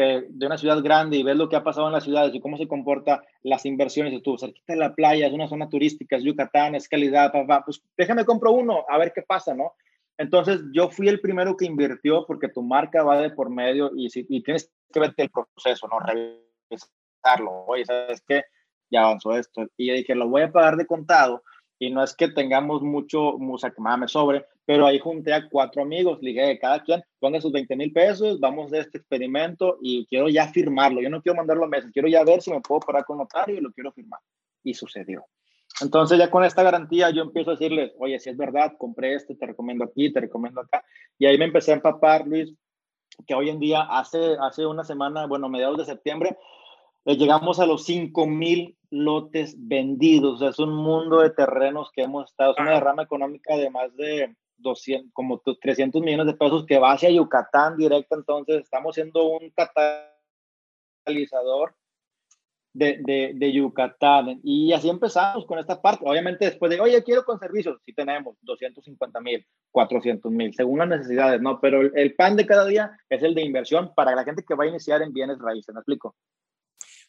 de 0.00 0.46
una 0.46 0.58
ciudad 0.58 0.82
grande 0.82 1.16
y 1.16 1.22
ves 1.22 1.36
lo 1.36 1.48
que 1.48 1.56
ha 1.56 1.64
pasado 1.64 1.86
en 1.86 1.92
las 1.92 2.04
ciudades 2.04 2.34
y 2.34 2.40
cómo 2.40 2.56
se 2.56 2.68
comporta 2.68 3.24
las 3.42 3.64
inversiones 3.64 4.12
y 4.12 4.20
tú, 4.20 4.36
cerquita 4.38 4.74
de 4.74 4.78
la 4.78 4.94
playa, 4.94 5.26
es 5.26 5.32
una 5.32 5.48
zona 5.48 5.68
turística, 5.68 6.16
es 6.16 6.24
Yucatán, 6.24 6.74
es 6.74 6.88
calidad, 6.88 7.32
pues 7.64 7.82
déjame 7.96 8.24
compro 8.24 8.52
uno, 8.52 8.84
a 8.88 8.98
ver 8.98 9.12
qué 9.14 9.22
pasa, 9.22 9.54
¿no? 9.54 9.72
Entonces 10.18 10.62
yo 10.72 10.90
fui 10.90 11.08
el 11.08 11.20
primero 11.20 11.56
que 11.56 11.66
invirtió 11.66 12.24
porque 12.26 12.48
tu 12.48 12.62
marca 12.62 13.02
va 13.02 13.20
de 13.20 13.30
por 13.30 13.50
medio 13.50 13.90
y, 13.94 14.10
si, 14.10 14.26
y 14.28 14.42
tienes 14.42 14.70
que 14.92 15.00
verte 15.00 15.22
el 15.22 15.30
proceso, 15.30 15.88
¿no? 15.88 15.98
Revisarlo, 16.00 17.64
oye, 17.66 17.84
¿sabes 17.84 18.22
qué? 18.26 18.44
Ya 18.90 19.02
avanzó 19.02 19.36
esto. 19.36 19.66
Y 19.76 19.88
yo 19.88 19.94
dije, 19.94 20.14
lo 20.14 20.28
voy 20.28 20.42
a 20.42 20.52
pagar 20.52 20.76
de 20.76 20.86
contado 20.86 21.42
y 21.78 21.90
no 21.90 22.02
es 22.02 22.14
que 22.14 22.28
tengamos 22.28 22.82
mucho, 22.82 23.36
o 23.36 23.58
sea, 23.58 23.70
que 23.70 23.82
me 23.82 24.08
sobre, 24.08 24.46
pero 24.66 24.86
ahí 24.86 24.98
junté 24.98 25.32
a 25.32 25.48
cuatro 25.48 25.82
amigos, 25.82 26.18
le 26.20 26.30
dije, 26.30 26.58
cada 26.58 26.82
quien 26.82 27.02
ponga 27.20 27.40
sus 27.40 27.52
20 27.52 27.76
mil 27.76 27.92
pesos, 27.92 28.40
vamos 28.40 28.70
de 28.72 28.80
este 28.80 28.98
experimento 28.98 29.78
y 29.80 30.04
quiero 30.06 30.28
ya 30.28 30.48
firmarlo, 30.48 31.00
yo 31.00 31.08
no 31.08 31.22
quiero 31.22 31.36
mandarlo 31.36 31.64
a 31.64 31.68
meses, 31.68 31.90
quiero 31.92 32.08
ya 32.08 32.24
ver 32.24 32.42
si 32.42 32.50
me 32.50 32.60
puedo 32.60 32.80
parar 32.80 33.04
con 33.04 33.18
notario 33.18 33.56
y 33.56 33.60
lo 33.60 33.72
quiero 33.72 33.92
firmar. 33.92 34.20
Y 34.64 34.74
sucedió. 34.74 35.24
Entonces 35.80 36.18
ya 36.18 36.30
con 36.30 36.44
esta 36.44 36.64
garantía 36.64 37.10
yo 37.10 37.22
empiezo 37.22 37.50
a 37.50 37.54
decirles, 37.54 37.92
oye, 37.98 38.18
si 38.18 38.30
es 38.30 38.36
verdad, 38.36 38.72
compré 38.76 39.14
este, 39.14 39.36
te 39.36 39.46
recomiendo 39.46 39.84
aquí, 39.84 40.12
te 40.12 40.20
recomiendo 40.20 40.60
acá. 40.60 40.84
Y 41.18 41.26
ahí 41.26 41.38
me 41.38 41.44
empecé 41.44 41.70
a 41.70 41.76
empapar, 41.76 42.26
Luis, 42.26 42.52
que 43.26 43.34
hoy 43.34 43.50
en 43.50 43.60
día, 43.60 43.82
hace, 43.82 44.36
hace 44.40 44.66
una 44.66 44.82
semana, 44.84 45.26
bueno, 45.26 45.48
mediados 45.48 45.78
de 45.78 45.84
septiembre, 45.84 46.36
eh, 47.04 47.16
llegamos 47.16 47.60
a 47.60 47.66
los 47.66 47.84
5 47.84 48.26
mil 48.26 48.76
lotes 48.90 49.54
vendidos. 49.58 50.34
O 50.34 50.38
sea, 50.38 50.48
es 50.48 50.58
un 50.58 50.74
mundo 50.74 51.20
de 51.20 51.30
terrenos 51.30 51.90
que 51.92 52.02
hemos 52.02 52.30
estado. 52.30 52.52
Es 52.52 52.58
una 52.58 52.72
derrama 52.72 53.04
económica 53.04 53.56
de 53.56 53.70
más 53.70 53.94
de 53.96 54.34
200, 54.58 55.12
como 55.12 55.40
300 55.40 56.02
millones 56.02 56.26
de 56.26 56.34
pesos 56.34 56.64
que 56.66 56.78
va 56.78 56.92
hacia 56.92 57.10
Yucatán 57.10 57.76
directo. 57.76 58.16
Entonces, 58.16 58.62
estamos 58.62 58.94
siendo 58.94 59.28
un 59.28 59.52
catalizador 61.04 61.74
de, 62.72 62.98
de, 63.02 63.32
de, 63.34 63.52
Yucatán. 63.52 64.40
Y 64.42 64.72
así 64.72 64.88
empezamos 64.88 65.46
con 65.46 65.58
esta 65.58 65.80
parte. 65.80 66.04
Obviamente, 66.06 66.44
después 66.44 66.70
de, 66.70 66.80
oye, 66.80 67.02
quiero 67.02 67.24
con 67.24 67.38
servicios, 67.38 67.78
sí 67.84 67.92
tenemos 67.92 68.36
250 68.42 69.20
mil, 69.20 69.46
400 69.70 70.30
mil, 70.30 70.54
según 70.54 70.80
las 70.80 70.88
necesidades, 70.88 71.40
¿no? 71.40 71.60
Pero 71.60 71.80
el, 71.80 71.92
el, 71.94 72.14
pan 72.14 72.36
de 72.36 72.46
cada 72.46 72.66
día 72.66 72.98
es 73.08 73.22
el 73.22 73.34
de 73.34 73.42
inversión 73.42 73.92
para 73.94 74.14
la 74.14 74.24
gente 74.24 74.44
que 74.46 74.54
va 74.54 74.64
a 74.64 74.68
iniciar 74.68 75.00
en 75.02 75.12
bienes 75.12 75.38
raíces. 75.38 75.74
¿Me 75.74 75.80
explico? 75.80 76.14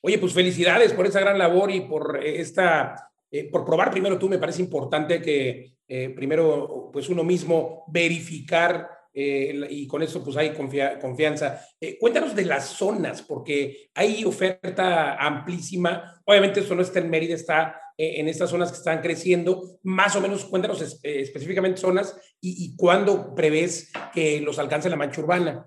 Oye, 0.02 0.20
pues 0.20 0.34
felicidades 0.34 0.94
por 0.94 1.06
esa 1.06 1.20
gran 1.20 1.38
labor 1.38 1.72
y 1.72 1.82
por 1.82 2.20
esta, 2.24 3.10
eh, 3.32 3.50
por 3.50 3.66
probar 3.66 3.92
primero 3.92 4.18
tú, 4.18 4.30
me 4.30 4.38
parece 4.38 4.62
importante 4.62 5.22
que 5.22 5.74
eh, 5.88 6.10
primero, 6.10 6.90
pues 6.92 7.10
uno 7.10 7.24
mismo 7.24 7.86
verificar 7.88 8.90
eh, 9.14 9.68
y 9.70 9.88
con 9.88 10.04
eso 10.04 10.24
pues 10.24 10.38
hay 10.38 10.54
confianza. 10.54 11.62
cuéntanos 12.00 12.36
de 12.36 12.46
las 12.46 12.68
zonas, 12.68 13.24
porque 13.24 13.90
hay 13.96 14.24
oferta 14.24 15.16
amplísima. 15.16 16.22
Obviamente 16.26 16.60
eso 16.60 16.76
no 16.76 16.82
está 16.82 17.00
en 17.00 17.10
Mérida, 17.10 17.36
está 17.36 17.82
en 17.98 18.28
estas 18.28 18.52
zonas 18.52 18.72
que 18.72 18.78
están 18.78 19.02
creciendo. 19.02 19.80
Más 19.82 20.16
o 20.16 20.22
menos 20.22 20.46
cuéntanos 20.46 21.00
específicamente 21.02 21.82
zonas 21.82 22.16
y, 22.40 22.66
y 22.66 22.76
cuándo 22.76 23.34
prevés 23.34 23.92
que 24.14 24.40
los 24.42 24.60
alcance 24.60 24.90
la 24.90 24.98
mancha 24.98 25.22
urbana. 25.22 25.66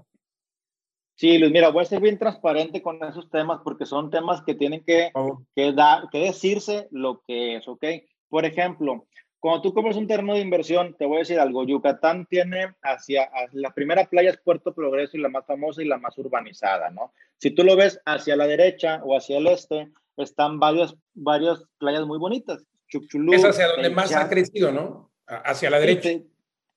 Sí, 1.20 1.36
Luis, 1.36 1.52
mira, 1.52 1.68
voy 1.68 1.82
a 1.82 1.86
ser 1.86 2.00
bien 2.00 2.16
transparente 2.16 2.80
con 2.80 3.04
esos 3.04 3.28
temas 3.28 3.60
porque 3.62 3.84
son 3.84 4.08
temas 4.08 4.40
que 4.40 4.54
tienen 4.54 4.82
que, 4.82 5.12
que, 5.54 5.72
dar, 5.74 6.08
que 6.10 6.20
decirse 6.20 6.88
lo 6.92 7.22
que 7.28 7.56
es, 7.56 7.68
¿ok? 7.68 7.84
Por 8.30 8.46
ejemplo, 8.46 9.06
cuando 9.38 9.60
tú 9.60 9.74
compras 9.74 9.98
un 9.98 10.06
terreno 10.06 10.32
de 10.32 10.40
inversión, 10.40 10.96
te 10.98 11.04
voy 11.04 11.16
a 11.16 11.18
decir 11.18 11.38
algo, 11.38 11.66
Yucatán 11.66 12.24
tiene 12.24 12.74
hacia, 12.80 13.28
la 13.52 13.74
primera 13.74 14.06
playa 14.06 14.30
es 14.30 14.38
Puerto 14.38 14.72
Progreso 14.72 15.18
y 15.18 15.20
la 15.20 15.28
más 15.28 15.44
famosa 15.44 15.82
y 15.82 15.88
la 15.88 15.98
más 15.98 16.16
urbanizada, 16.16 16.88
¿no? 16.88 17.12
Si 17.36 17.50
tú 17.50 17.64
lo 17.64 17.76
ves 17.76 18.00
hacia 18.06 18.34
la 18.34 18.46
derecha 18.46 19.02
o 19.04 19.14
hacia 19.14 19.36
el 19.36 19.48
este, 19.48 19.92
están 20.16 20.58
varias, 20.58 20.96
varias 21.12 21.62
playas 21.76 22.06
muy 22.06 22.16
bonitas. 22.16 22.64
Chuchulú, 22.88 23.34
es 23.34 23.44
hacia 23.44 23.68
donde 23.68 23.90
más 23.90 24.10
ha 24.16 24.26
crecido, 24.26 24.72
¿no? 24.72 25.12
Hacia 25.26 25.68
la 25.68 25.80
derecha 25.80 26.12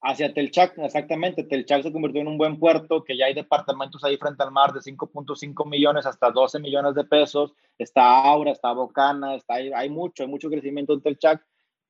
hacia 0.04 0.34
Telchac, 0.34 0.78
exactamente. 0.78 1.44
Telchac 1.44 1.82
se 1.82 1.92
convirtió 1.92 2.22
en 2.22 2.28
un 2.28 2.38
buen 2.38 2.60
puerto, 2.60 3.04
que 3.04 3.18
ya 3.18 3.26
hay 3.26 3.34
departamentos 3.34 4.04
ahí 4.04 4.18
frente 4.18 4.44
al 4.44 4.52
mar 4.52 4.74
de 4.74 4.82
5.5 4.82 5.68
millones 5.68 6.06
hasta 6.06 6.30
12 6.30 6.60
millones 6.60 6.94
de 6.94 7.06
pesos. 7.06 7.54
Está 7.78 8.24
Aura, 8.24 8.52
está 8.52 8.74
Bocana, 8.74 9.36
está 9.36 9.56
ahí, 9.56 9.72
hay 9.74 9.90
mucho, 9.90 10.24
hay 10.24 10.30
mucho 10.30 10.50
crecimiento 10.50 10.94
en 10.94 11.02
Telchac. 11.02 11.46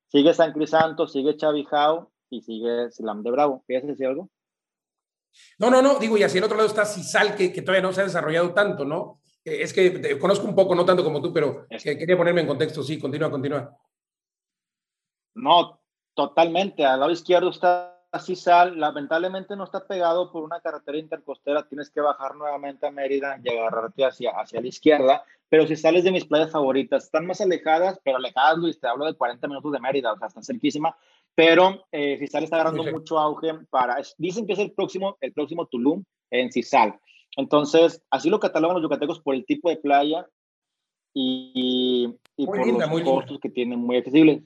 Sigue 0.06 0.32
San 0.32 0.52
Crisanto, 0.52 1.08
sigue 1.08 1.36
Chavijao 1.36 2.12
y 2.30 2.40
sigue 2.42 2.90
Silam 2.92 3.22
de 3.22 3.32
Bravo. 3.32 3.64
¿Quieres 3.66 3.86
decir 3.86 4.06
algo? 4.06 4.30
No, 5.58 5.68
no, 5.68 5.82
no, 5.82 5.98
digo, 5.98 6.16
y 6.16 6.22
hacia 6.22 6.38
el 6.38 6.44
otro 6.44 6.56
lado 6.56 6.68
está 6.68 6.84
Cisal, 6.84 7.34
que, 7.34 7.52
que 7.52 7.62
todavía 7.62 7.82
no 7.82 7.92
se 7.92 8.00
ha 8.00 8.04
desarrollado 8.04 8.54
tanto, 8.54 8.84
¿no? 8.84 9.20
Eh, 9.44 9.62
es 9.62 9.72
que 9.72 10.16
conozco 10.20 10.46
un 10.46 10.54
poco, 10.54 10.76
no 10.76 10.84
tanto 10.84 11.02
como 11.02 11.20
tú, 11.20 11.32
pero 11.32 11.66
quería 11.68 12.16
ponerme 12.16 12.42
en 12.42 12.46
contexto. 12.46 12.84
Sí, 12.84 13.00
continúa, 13.00 13.30
continúa. 13.30 13.76
No, 15.34 15.80
totalmente. 16.14 16.84
Al 16.84 17.00
lado 17.00 17.10
izquierdo 17.10 17.50
está 17.50 17.93
sal, 18.18 18.78
lamentablemente 18.78 19.56
no 19.56 19.64
está 19.64 19.86
pegado 19.86 20.30
por 20.30 20.42
una 20.42 20.60
carretera 20.60 20.98
intercostera, 20.98 21.66
tienes 21.68 21.90
que 21.90 22.00
bajar 22.00 22.34
nuevamente 22.36 22.86
a 22.86 22.90
Mérida 22.90 23.40
y 23.42 23.48
agarrarte 23.48 24.04
hacia, 24.04 24.30
hacia 24.30 24.60
la 24.60 24.68
izquierda, 24.68 25.24
pero 25.48 25.66
si 25.66 25.76
sales 25.76 26.04
de 26.04 26.12
mis 26.12 26.24
playas 26.24 26.50
favoritas, 26.50 27.04
están 27.04 27.26
más 27.26 27.40
alejadas, 27.40 28.00
pero 28.04 28.16
alejadas, 28.16 28.58
Luis, 28.58 28.80
te 28.80 28.86
hablo 28.86 29.04
de 29.04 29.14
40 29.14 29.46
minutos 29.48 29.72
de 29.72 29.80
Mérida, 29.80 30.12
o 30.12 30.18
sea, 30.18 30.28
están 30.28 30.44
cerquísima, 30.44 30.96
pero 31.34 31.86
eh, 31.92 32.16
Cisal 32.18 32.44
está 32.44 32.56
agarrando 32.56 32.84
mucho 32.84 33.18
auge 33.18 33.52
para, 33.70 33.96
dicen 34.18 34.46
que 34.46 34.52
es 34.52 34.58
el 34.58 34.72
próximo, 34.72 35.16
el 35.20 35.32
próximo 35.32 35.66
Tulum 35.66 36.04
en 36.30 36.52
Cisal. 36.52 36.98
Entonces, 37.36 38.02
así 38.10 38.30
lo 38.30 38.40
catalogan 38.40 38.74
los 38.74 38.82
yucatecos 38.82 39.20
por 39.20 39.34
el 39.34 39.44
tipo 39.44 39.68
de 39.68 39.76
playa 39.76 40.26
y, 41.12 42.14
y 42.36 42.46
por 42.46 42.66
los 42.66 43.02
costos 43.02 43.40
que 43.40 43.50
tienen 43.50 43.80
muy 43.80 43.96
accesibles. 43.96 44.42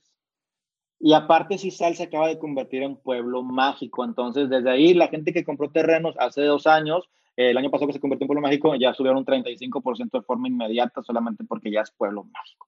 Y 1.01 1.13
aparte, 1.13 1.59
Cisal 1.59 1.95
se 1.95 2.05
acaba 2.05 2.29
de 2.29 2.39
convertir 2.39 2.83
en 2.83 2.97
pueblo 2.97 3.43
mágico. 3.43 4.05
Entonces, 4.05 4.51
desde 4.51 4.71
ahí, 4.71 4.95
la 4.95 5.09
gente 5.09 5.33
que 5.33 5.45
compró 5.45 5.71
terrenos 5.71 6.17
hace 6.19 6.43
dos 6.43 6.67
años, 6.67 7.09
el 7.37 7.57
año 7.57 7.71
pasado 7.71 7.87
que 7.87 7.93
se 7.93 8.01
convirtió 8.01 8.25
en 8.25 8.29
pueblo 8.29 8.43
mágico, 8.43 8.75
ya 8.75 8.93
subieron 8.95 9.19
un 9.19 9.25
35% 9.25 10.11
de 10.11 10.23
forma 10.23 10.49
inmediata 10.49 11.03
solamente 11.03 11.45
porque 11.45 11.71
ya 11.71 11.83
es 11.83 11.91
pueblo 11.93 12.25
mágico. 12.25 12.67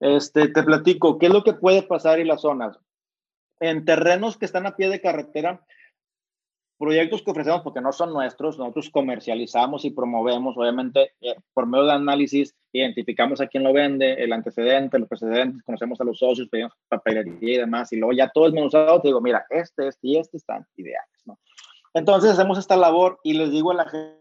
Este, 0.00 0.48
te 0.48 0.62
platico, 0.62 1.18
¿qué 1.18 1.26
es 1.26 1.32
lo 1.32 1.44
que 1.44 1.54
puede 1.54 1.82
pasar 1.82 2.18
en 2.18 2.28
las 2.28 2.42
zonas? 2.42 2.78
En 3.58 3.84
terrenos 3.84 4.36
que 4.36 4.44
están 4.44 4.66
a 4.66 4.76
pie 4.76 4.90
de 4.90 5.00
carretera, 5.00 5.64
proyectos 6.82 7.22
que 7.22 7.30
ofrecemos, 7.30 7.62
porque 7.62 7.80
no 7.80 7.92
son 7.92 8.12
nuestros, 8.12 8.58
nosotros 8.58 8.90
comercializamos 8.90 9.84
y 9.84 9.90
promovemos, 9.90 10.56
obviamente, 10.58 11.12
eh, 11.20 11.36
por 11.54 11.64
medio 11.64 11.84
de 11.84 11.92
análisis, 11.92 12.56
identificamos 12.72 13.40
a 13.40 13.46
quién 13.46 13.62
lo 13.62 13.72
vende, 13.72 14.14
el 14.14 14.32
antecedente, 14.32 14.98
los 14.98 15.08
precedentes, 15.08 15.62
conocemos 15.62 16.00
a 16.00 16.04
los 16.04 16.18
socios, 16.18 16.48
pedimos 16.48 16.72
papelería 16.88 17.54
y 17.54 17.58
demás, 17.58 17.92
y 17.92 17.98
luego 17.98 18.14
ya 18.14 18.28
todo 18.30 18.48
es 18.48 18.52
menuzado, 18.52 19.00
te 19.00 19.08
digo, 19.08 19.20
mira, 19.20 19.46
este, 19.50 19.86
este 19.86 20.08
y 20.08 20.16
este 20.18 20.38
están 20.38 20.66
ideales, 20.74 21.22
¿no? 21.24 21.38
Entonces 21.94 22.32
hacemos 22.32 22.58
esta 22.58 22.76
labor 22.76 23.20
y 23.22 23.34
les 23.34 23.52
digo 23.52 23.70
a 23.70 23.74
la 23.74 23.88
gente, 23.88 24.18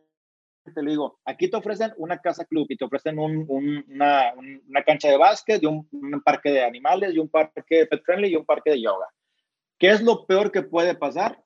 te 0.76 0.82
digo, 0.84 1.20
aquí 1.26 1.50
te 1.50 1.58
ofrecen 1.58 1.94
una 1.98 2.20
casa 2.20 2.46
club 2.46 2.68
y 2.70 2.78
te 2.78 2.86
ofrecen 2.86 3.18
un, 3.18 3.44
una, 3.88 4.36
una, 4.68 4.84
cancha 4.84 5.08
de 5.08 5.18
básquet, 5.18 5.64
y 5.64 5.66
un, 5.66 5.90
un 5.92 6.22
parque 6.22 6.52
de 6.52 6.64
animales, 6.64 7.16
y 7.16 7.18
un 7.18 7.28
parque 7.30 7.88
pet 7.88 8.04
friendly 8.06 8.28
y 8.28 8.36
un 8.36 8.46
parque 8.46 8.70
de 8.70 8.82
yoga. 8.84 9.08
¿Qué 9.80 9.90
es 9.90 10.04
lo 10.04 10.28
peor 10.28 10.52
que 10.52 10.62
puede 10.62 10.94
pasar? 10.94 11.44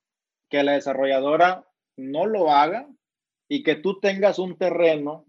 Que 0.55 0.63
la 0.63 0.71
desarrolladora 0.71 1.65
no 1.97 2.25
lo 2.27 2.49
haga 2.49 2.87
y 3.49 3.61
que 3.61 3.75
tú 3.75 3.99
tengas 3.99 4.39
un 4.39 4.57
terreno, 4.57 5.25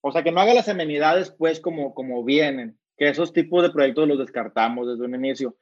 o 0.00 0.12
sea, 0.12 0.22
que 0.22 0.32
no 0.32 0.40
haga 0.40 0.54
las 0.54 0.70
amenidades 0.70 1.30
pues 1.30 1.60
como, 1.60 1.92
como 1.92 2.24
vienen, 2.24 2.78
que 2.96 3.10
esos 3.10 3.34
tipos 3.34 3.62
de 3.62 3.68
proyectos 3.68 4.08
los 4.08 4.18
descartamos 4.18 4.88
desde 4.88 5.04
un 5.04 5.14
inicio 5.14 5.58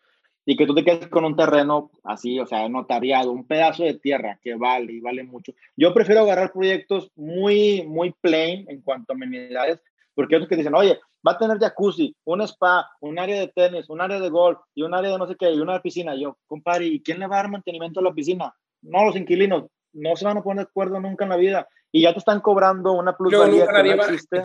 y 0.47 0.57
que 0.57 0.65
tú 0.65 0.77
te 0.77 0.85
quedes 0.85 1.09
con 1.09 1.25
un 1.25 1.35
terreno 1.35 1.91
así, 2.05 2.39
o 2.39 2.47
sea, 2.47 2.69
notariado, 2.69 3.33
un 3.33 3.49
pedazo 3.49 3.83
de 3.83 3.95
tierra 3.95 4.39
que 4.41 4.55
vale 4.55 4.93
y 4.93 5.01
vale 5.01 5.25
mucho. 5.25 5.53
Yo 5.77 5.93
prefiero 5.93 6.21
agarrar 6.21 6.53
proyectos 6.53 7.11
muy, 7.17 7.83
muy 7.83 8.15
plain 8.21 8.65
en 8.71 8.81
cuanto 8.81 9.13
a 9.13 9.17
amenidades, 9.17 9.83
porque 10.15 10.37
otros 10.37 10.49
que 10.49 10.55
dicen, 10.55 10.77
oye, 10.77 11.01
va 11.27 11.33
a 11.33 11.39
tener 11.39 11.59
jacuzzi, 11.59 12.15
un 12.27 12.43
spa, 12.43 12.89
un 13.01 13.19
área 13.19 13.41
de 13.41 13.49
tenis, 13.49 13.91
un 13.91 14.01
área 14.01 14.21
de 14.21 14.29
golf 14.29 14.61
y 14.73 14.83
un 14.83 14.95
área 14.95 15.11
de 15.11 15.19
no 15.19 15.27
sé 15.27 15.35
qué, 15.35 15.51
y 15.51 15.59
una 15.59 15.83
piscina. 15.83 16.15
yo, 16.15 16.39
compadre, 16.47 16.87
¿y 16.87 17.03
quién 17.03 17.19
le 17.19 17.27
va 17.27 17.41
a 17.41 17.43
dar 17.43 17.51
mantenimiento 17.51 17.99
a 17.99 18.05
la 18.05 18.15
piscina? 18.15 18.55
No, 18.85 19.05
los 19.05 19.17
inquilinos. 19.17 19.65
No 19.93 20.17
se 20.17 20.25
van 20.25 20.39
a 20.39 20.43
poner 20.43 20.65
de 20.65 20.71
acuerdo 20.71 21.01
nunca 21.01 21.25
en 21.25 21.31
la 21.31 21.37
vida. 21.37 21.69
Y 21.93 22.03
ya 22.03 22.13
te 22.13 22.19
están 22.19 22.41
cobrando 22.41 22.93
una 22.93 23.17
plusvalía 23.17 23.67
que 23.67 23.83
no 23.83 24.03
existe. 24.03 24.43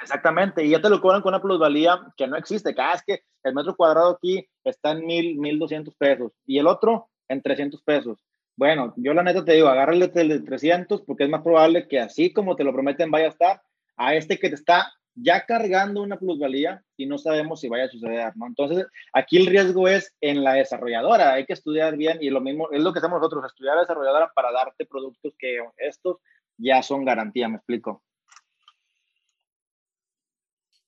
Exactamente, 0.00 0.64
y 0.64 0.70
ya 0.70 0.80
te 0.80 0.88
lo 0.88 1.00
cobran 1.00 1.22
con 1.22 1.30
una 1.30 1.40
plusvalía 1.40 2.00
que 2.16 2.26
no 2.26 2.36
existe. 2.36 2.74
Cada 2.74 2.94
vez 2.94 3.02
que 3.06 3.20
el 3.44 3.54
metro 3.54 3.76
cuadrado 3.76 4.10
aquí 4.10 4.48
está 4.64 4.90
en 4.90 5.06
mil, 5.06 5.38
mil 5.38 5.58
doscientos 5.60 5.94
pesos 5.94 6.32
y 6.44 6.58
el 6.58 6.66
otro 6.66 7.08
en 7.28 7.40
300 7.40 7.80
pesos. 7.82 8.18
Bueno, 8.56 8.92
yo 8.96 9.14
la 9.14 9.22
neta 9.22 9.44
te 9.44 9.52
digo, 9.52 9.68
agárrale 9.68 10.10
el 10.12 10.28
de 10.28 10.40
300 10.40 11.02
porque 11.02 11.24
es 11.24 11.30
más 11.30 11.42
probable 11.42 11.86
que 11.86 12.00
así 12.00 12.32
como 12.32 12.56
te 12.56 12.64
lo 12.64 12.72
prometen 12.72 13.10
vaya 13.10 13.26
a 13.26 13.30
estar 13.30 13.62
a 13.96 14.14
este 14.14 14.38
que 14.38 14.48
te 14.48 14.56
está 14.56 14.92
ya 15.14 15.44
cargando 15.46 16.02
una 16.02 16.18
plusvalía 16.18 16.82
y 16.96 17.06
no 17.06 17.18
sabemos 17.18 17.60
si 17.60 17.68
vaya 17.68 17.84
a 17.84 17.88
suceder, 17.88 18.32
¿no? 18.36 18.46
Entonces, 18.46 18.86
aquí 19.12 19.36
el 19.36 19.46
riesgo 19.46 19.88
es 19.88 20.14
en 20.20 20.42
la 20.42 20.54
desarrolladora, 20.54 21.34
hay 21.34 21.44
que 21.44 21.52
estudiar 21.52 21.96
bien 21.96 22.18
y 22.20 22.30
lo 22.30 22.40
mismo 22.40 22.70
es 22.70 22.82
lo 22.82 22.92
que 22.92 22.98
hacemos 22.98 23.18
nosotros, 23.18 23.44
estudiar 23.44 23.74
a 23.74 23.76
la 23.76 23.82
desarrolladora 23.82 24.32
para 24.34 24.52
darte 24.52 24.86
productos 24.86 25.34
que 25.38 25.58
estos 25.76 26.16
ya 26.56 26.82
son 26.82 27.04
garantía, 27.04 27.48
me 27.48 27.56
explico. 27.56 28.02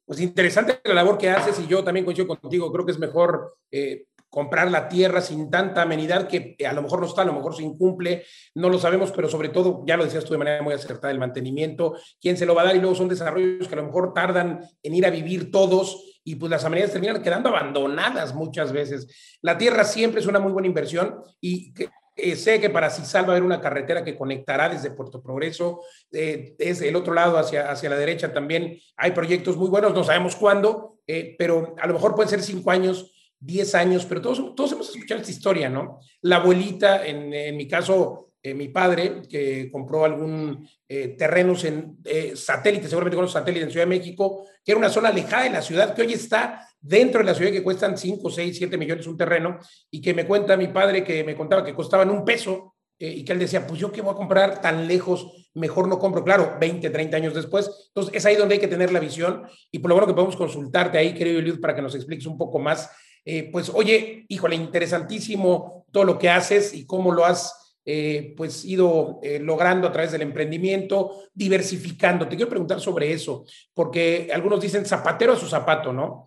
Pues 0.06 0.20
interesante 0.20 0.80
la 0.84 0.94
labor 0.94 1.16
que 1.16 1.30
haces 1.30 1.58
y 1.60 1.66
yo 1.66 1.82
también 1.82 2.04
coincido 2.04 2.28
contigo, 2.28 2.70
creo 2.70 2.84
que 2.84 2.92
es 2.92 2.98
mejor 2.98 3.56
eh, 3.70 4.06
comprar 4.35 4.68
la 4.68 4.88
tierra 4.88 5.20
sin 5.20 5.49
tanta 5.49 5.83
amenidad 5.83 6.27
que 6.27 6.57
a 6.66 6.73
lo 6.73 6.83
mejor 6.83 6.99
no 6.99 7.07
está, 7.07 7.23
a 7.23 7.25
lo 7.25 7.35
mejor 7.35 7.55
se 7.55 7.62
incumple, 7.62 8.25
no 8.57 8.68
lo 8.68 8.81
sabemos, 8.81 9.12
pero 9.12 9.29
sobre 9.29 9.51
todo, 9.51 9.85
ya 9.87 9.97
lo 9.97 10.03
decías 10.03 10.25
tú 10.25 10.33
de 10.33 10.38
manera 10.38 10.61
muy 10.61 10.75
acertada, 10.75 11.12
el 11.12 11.20
mantenimiento, 11.20 11.94
quién 12.20 12.37
se 12.37 12.44
lo 12.44 12.53
va 12.53 12.62
a 12.62 12.64
dar 12.64 12.75
y 12.75 12.81
luego 12.81 12.97
son 12.97 13.09
desarrollos 13.09 13.68
que 13.68 13.75
a 13.75 13.79
lo 13.79 13.85
mejor 13.85 14.12
tardan 14.12 14.68
en 14.83 14.92
ir 14.92 15.07
a 15.07 15.11
vivir 15.11 15.53
todos 15.53 16.18
y 16.25 16.35
pues 16.35 16.51
las 16.51 16.64
amenidades 16.64 16.92
terminan 16.92 17.23
quedando 17.23 17.49
abandonadas 17.51 18.35
muchas 18.35 18.73
veces. 18.73 19.38
La 19.40 19.57
tierra 19.57 19.85
siempre 19.85 20.20
es 20.20 20.27
una 20.27 20.40
muy 20.40 20.51
buena 20.51 20.66
inversión 20.66 21.23
y 21.40 21.73
eh, 22.16 22.35
sé 22.35 22.61
que 22.61 22.70
para 22.70 22.90
Cisal 22.90 23.27
va 23.27 23.29
a 23.29 23.37
haber 23.37 23.44
una 23.44 23.61
carretera 23.61 24.03
que 24.03 24.16
conectará 24.16 24.68
desde 24.68 24.90
Puerto 24.90 25.23
Progreso, 25.23 25.83
eh, 26.11 26.57
desde 26.59 26.88
el 26.88 26.97
otro 26.97 27.14
lado 27.14 27.38
hacia, 27.38 27.70
hacia 27.70 27.88
la 27.88 27.97
derecha 27.97 28.33
también 28.33 28.81
hay 28.97 29.12
proyectos 29.12 29.57
muy 29.57 29.68
buenos, 29.68 29.94
no 29.94 30.03
sabemos 30.03 30.35
cuándo, 30.35 30.99
eh, 31.07 31.37
pero 31.38 31.77
a 31.81 31.87
lo 31.87 31.94
mejor 31.94 32.16
pueden 32.16 32.31
ser 32.31 32.42
cinco 32.42 32.73
años 32.73 33.13
10 33.44 33.74
años, 33.74 34.07
pero 34.07 34.20
todos, 34.20 34.54
todos 34.54 34.72
hemos 34.72 34.88
escuchado 34.88 35.20
esta 35.20 35.33
historia, 35.33 35.68
¿no? 35.68 36.00
La 36.22 36.37
abuelita, 36.37 37.07
en, 37.07 37.33
en 37.33 37.57
mi 37.57 37.68
caso, 37.68 38.24
eh, 38.46 38.52
mi 38.52 38.68
padre, 38.68 39.22
que 39.26 39.70
compró 39.72 40.04
algún 40.04 40.68
eh, 40.87 41.16
terrenos 41.16 41.64
en 41.64 41.96
eh, 42.04 42.33
satélite, 42.37 42.88
seguramente 42.88 43.16
con 43.16 43.24
los 43.24 43.33
satélites 43.33 43.64
en 43.64 43.70
Ciudad 43.70 43.87
de 43.87 43.98
México, 43.98 44.46
que 44.62 44.72
era 44.72 44.78
una 44.78 44.90
zona 44.90 45.09
alejada 45.09 45.44
de 45.44 45.50
la 45.50 45.62
ciudad, 45.62 45.94
que 45.94 46.02
hoy 46.02 46.12
está 46.12 46.61
dentro 46.78 47.20
de 47.20 47.24
la 47.24 47.35
ciudad, 47.35 47.50
que 47.50 47.62
cuestan 47.62 47.96
5, 47.96 48.28
6, 48.30 48.54
7 48.59 48.76
millones 48.76 49.07
un 49.07 49.16
terreno, 49.16 49.59
y 49.90 50.02
que 50.02 50.12
me 50.12 50.26
cuenta 50.26 50.59
mi 50.59 50.68
padre 50.68 51.02
que 51.02 51.24
me 51.24 51.35
contaba 51.35 51.64
que 51.64 51.74
costaban 51.74 52.11
un 52.11 52.22
peso, 52.22 52.74
y 52.98 53.24
que 53.24 53.33
él 53.33 53.38
decía, 53.38 53.66
pues 53.66 53.80
yo 53.80 53.90
qué 53.90 54.02
voy 54.02 54.12
a 54.12 54.16
comprar 54.16 54.61
tan 54.61 54.87
lejos, 54.87 55.48
mejor 55.54 55.88
no 55.88 55.98
compro, 55.98 56.22
claro, 56.22 56.57
20, 56.61 56.90
30 56.90 57.16
años 57.16 57.35
después. 57.35 57.70
Entonces, 57.88 58.14
es 58.14 58.26
ahí 58.26 58.37
donde 58.37 58.54
hay 58.54 58.61
que 58.61 58.68
tener 58.68 58.92
la 58.92 59.00
visión, 59.00 59.44
y 59.70 59.78
por 59.78 59.88
lo 59.88 59.94
bueno 59.94 60.07
que 60.07 60.14
podemos 60.14 60.37
consultarte 60.37 60.98
ahí, 60.98 61.14
querido 61.14 61.38
Eliud, 61.38 61.61
para 61.61 61.74
que 61.74 61.83
nos 61.83 61.94
expliques 61.94 62.26
un 62.26 62.37
poco 62.37 62.59
más 62.59 62.90
eh, 63.24 63.50
pues 63.50 63.70
oye, 63.70 64.26
híjole, 64.28 64.56
interesantísimo 64.56 65.87
todo 65.90 66.04
lo 66.04 66.18
que 66.18 66.28
haces 66.28 66.74
y 66.74 66.87
cómo 66.87 67.12
lo 67.12 67.24
has 67.24 67.76
eh, 67.87 68.34
pues 68.37 68.64
ido 68.64 69.20
eh, 69.22 69.38
logrando 69.38 69.88
a 69.88 69.92
través 69.92 70.12
del 70.12 70.22
emprendimiento, 70.22 71.28
diversificando. 71.32 72.28
Te 72.28 72.37
quiero 72.37 72.50
preguntar 72.50 72.80
sobre 72.80 73.12
eso, 73.12 73.44
porque 73.72 74.30
algunos 74.32 74.60
dicen 74.60 74.84
zapatero 74.84 75.32
a 75.32 75.37
su 75.37 75.46
zapato, 75.46 75.92
¿no? 75.92 76.26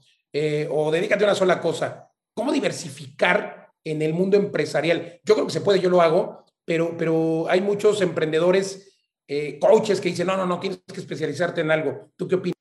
o 0.70 0.92
dedícate 0.92 1.24
a 1.24 1.28
una 1.28 1.36
sola 1.36 1.60
cosa. 1.60 2.12
¿Cómo 2.36 2.52
diversificar 2.52 3.72
en 3.84 4.04
el 4.04 4.14
mundo 4.14 4.38
empresarial? 4.38 5.20
Yo 5.24 5.34
creo 5.34 5.48
que 5.48 5.54
se 5.54 5.62
puede, 5.62 5.80
yo 5.80 5.90
lo 5.90 6.00
hago, 6.00 6.46
pero, 6.64 6.96
pero 6.96 7.48
hay 7.50 7.60
muchos 7.60 8.02
emprendedores, 8.02 9.00
coaches 9.60 10.00
que 10.00 10.10
dicen, 10.10 10.28
no, 10.28 10.38
no, 10.38 10.46
no, 10.46 10.60
tienes 10.60 10.84
que 10.86 11.00
especializarte 11.00 11.62
en 11.62 11.72
algo. 11.72 12.12
¿Tú 12.16 12.28
qué 12.28 12.36
opinas? 12.36 12.54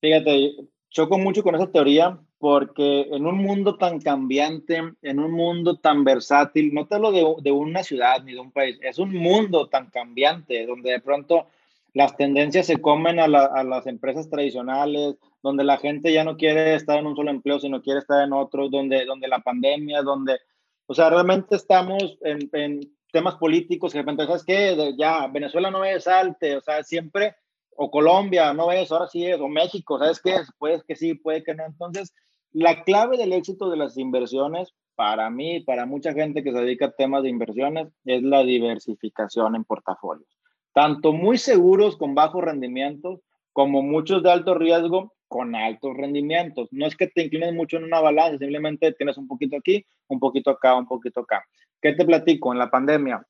Fíjate, 0.00 0.56
choco 0.96 1.18
mucho 1.18 1.42
con 1.42 1.54
esa 1.54 1.70
teoría 1.70 2.18
porque 2.38 3.02
en 3.10 3.26
un 3.26 3.36
mundo 3.36 3.76
tan 3.76 4.00
cambiante, 4.00 4.82
en 5.02 5.18
un 5.18 5.30
mundo 5.30 5.76
tan 5.76 6.04
versátil, 6.04 6.72
no 6.72 6.86
te 6.86 6.94
hablo 6.94 7.12
de, 7.12 7.52
una 7.52 7.82
ciudad 7.82 8.22
ni 8.24 8.32
de 8.32 8.40
un 8.40 8.50
país, 8.50 8.78
es 8.80 8.98
un 8.98 9.14
mundo 9.14 9.68
tan 9.68 9.90
cambiante 9.90 10.64
donde 10.64 10.92
de 10.92 11.00
pronto 11.00 11.48
las 11.92 12.16
tendencias 12.16 12.66
se 12.66 12.78
comen 12.78 13.20
a, 13.20 13.28
las 13.28 13.86
empresas 13.86 14.30
tradicionales, 14.30 15.16
donde 15.42 15.64
la 15.64 15.76
gente 15.76 16.12
ya 16.12 16.24
no 16.24 16.38
quiere 16.38 16.74
estar 16.74 16.98
en 16.98 17.06
un 17.06 17.16
solo 17.16 17.30
empleo, 17.30 17.58
sino 17.60 17.82
quiere 17.82 18.00
estar 18.00 18.24
en 18.24 18.32
otro, 18.32 18.70
donde, 18.70 19.04
donde 19.04 19.28
la 19.28 19.40
pandemia, 19.40 20.00
donde, 20.00 20.38
o 20.86 20.94
sea, 20.94 21.10
realmente 21.10 21.56
estamos 21.56 22.18
en, 22.22 22.48
en 22.52 22.80
temas 23.12 23.36
políticos, 23.36 23.92
que 23.92 23.98
de 23.98 24.02
repente, 24.02 24.26
¿sabes 24.26 24.44
qué? 24.44 24.94
Ya, 24.98 25.26
Venezuela 25.26 25.70
no 25.70 25.84
es 25.84 26.04
salte, 26.04 26.56
o 26.56 26.60
sea, 26.62 26.82
siempre 26.82 27.34
o 27.76 27.90
Colombia, 27.90 28.52
no 28.52 28.68
ves, 28.68 28.90
ahora 28.90 29.06
sí 29.06 29.24
es, 29.24 29.40
o 29.40 29.48
México, 29.48 29.98
¿sabes 29.98 30.20
qué? 30.20 30.36
Puede 30.58 30.82
que 30.86 30.96
sí, 30.96 31.14
puede 31.14 31.42
que 31.42 31.54
no. 31.54 31.64
Entonces, 31.64 32.12
la 32.52 32.84
clave 32.84 33.16
del 33.16 33.32
éxito 33.32 33.70
de 33.70 33.76
las 33.76 33.96
inversiones, 33.98 34.74
para 34.94 35.28
mí, 35.30 35.60
para 35.60 35.84
mucha 35.86 36.12
gente 36.12 36.42
que 36.42 36.52
se 36.52 36.58
dedica 36.58 36.86
a 36.86 36.92
temas 36.92 37.22
de 37.22 37.28
inversiones, 37.28 37.88
es 38.04 38.22
la 38.22 38.42
diversificación 38.42 39.54
en 39.54 39.64
portafolios. 39.64 40.28
Tanto 40.72 41.12
muy 41.12 41.38
seguros 41.38 41.96
con 41.96 42.14
bajos 42.14 42.44
rendimientos, 42.44 43.20
como 43.52 43.82
muchos 43.82 44.22
de 44.22 44.30
alto 44.30 44.54
riesgo 44.54 45.14
con 45.28 45.54
altos 45.54 45.96
rendimientos. 45.96 46.68
No 46.70 46.86
es 46.86 46.96
que 46.96 47.08
te 47.08 47.24
inclines 47.24 47.54
mucho 47.54 47.78
en 47.78 47.84
una 47.84 48.00
balanza, 48.00 48.38
simplemente 48.38 48.92
tienes 48.92 49.18
un 49.18 49.26
poquito 49.26 49.56
aquí, 49.56 49.84
un 50.08 50.20
poquito 50.20 50.50
acá, 50.50 50.74
un 50.76 50.86
poquito 50.86 51.20
acá. 51.20 51.44
¿Qué 51.80 51.92
te 51.92 52.04
platico? 52.04 52.52
En 52.52 52.58
la 52.58 52.70
pandemia. 52.70 53.26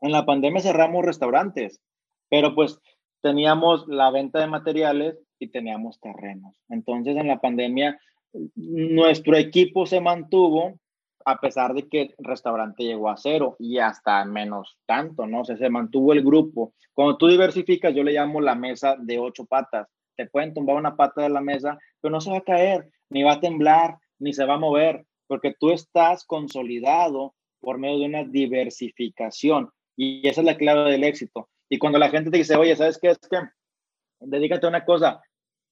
En 0.00 0.12
la 0.12 0.24
pandemia 0.24 0.60
cerramos 0.60 1.04
restaurantes, 1.04 1.80
pero 2.28 2.54
pues 2.54 2.78
teníamos 3.26 3.88
la 3.88 4.12
venta 4.12 4.38
de 4.38 4.46
materiales 4.46 5.18
y 5.40 5.48
teníamos 5.48 5.98
terrenos. 5.98 6.54
Entonces, 6.68 7.16
en 7.16 7.26
la 7.26 7.40
pandemia, 7.40 7.98
nuestro 8.54 9.36
equipo 9.36 9.84
se 9.84 10.00
mantuvo 10.00 10.78
a 11.24 11.40
pesar 11.40 11.74
de 11.74 11.88
que 11.88 12.02
el 12.02 12.14
restaurante 12.18 12.84
llegó 12.84 13.10
a 13.10 13.16
cero 13.16 13.56
y 13.58 13.78
hasta 13.78 14.24
menos 14.26 14.78
tanto, 14.86 15.26
¿no? 15.26 15.40
O 15.40 15.44
se 15.44 15.70
mantuvo 15.70 16.12
el 16.12 16.22
grupo. 16.22 16.72
Cuando 16.92 17.16
tú 17.16 17.26
diversificas, 17.26 17.92
yo 17.92 18.04
le 18.04 18.12
llamo 18.12 18.40
la 18.40 18.54
mesa 18.54 18.94
de 18.96 19.18
ocho 19.18 19.44
patas. 19.44 19.88
Te 20.16 20.26
pueden 20.26 20.54
tumbar 20.54 20.76
una 20.76 20.94
pata 20.94 21.22
de 21.22 21.28
la 21.28 21.40
mesa, 21.40 21.80
pero 22.00 22.12
no 22.12 22.20
se 22.20 22.30
va 22.30 22.38
a 22.38 22.44
caer, 22.44 22.88
ni 23.10 23.24
va 23.24 23.32
a 23.32 23.40
temblar, 23.40 23.96
ni 24.20 24.34
se 24.34 24.44
va 24.44 24.54
a 24.54 24.58
mover, 24.58 25.04
porque 25.26 25.52
tú 25.58 25.72
estás 25.72 26.24
consolidado 26.24 27.34
por 27.58 27.78
medio 27.78 27.98
de 27.98 28.06
una 28.06 28.22
diversificación. 28.22 29.70
Y 29.96 30.28
esa 30.28 30.42
es 30.42 30.46
la 30.46 30.56
clave 30.56 30.92
del 30.92 31.02
éxito. 31.02 31.48
Y 31.68 31.78
cuando 31.78 31.98
la 31.98 32.10
gente 32.10 32.30
te 32.30 32.38
dice, 32.38 32.56
oye, 32.56 32.76
¿sabes 32.76 32.98
qué? 32.98 33.08
Es 33.10 33.18
que 33.18 33.38
dedícate 34.20 34.66
a 34.66 34.68
una 34.68 34.84
cosa, 34.84 35.20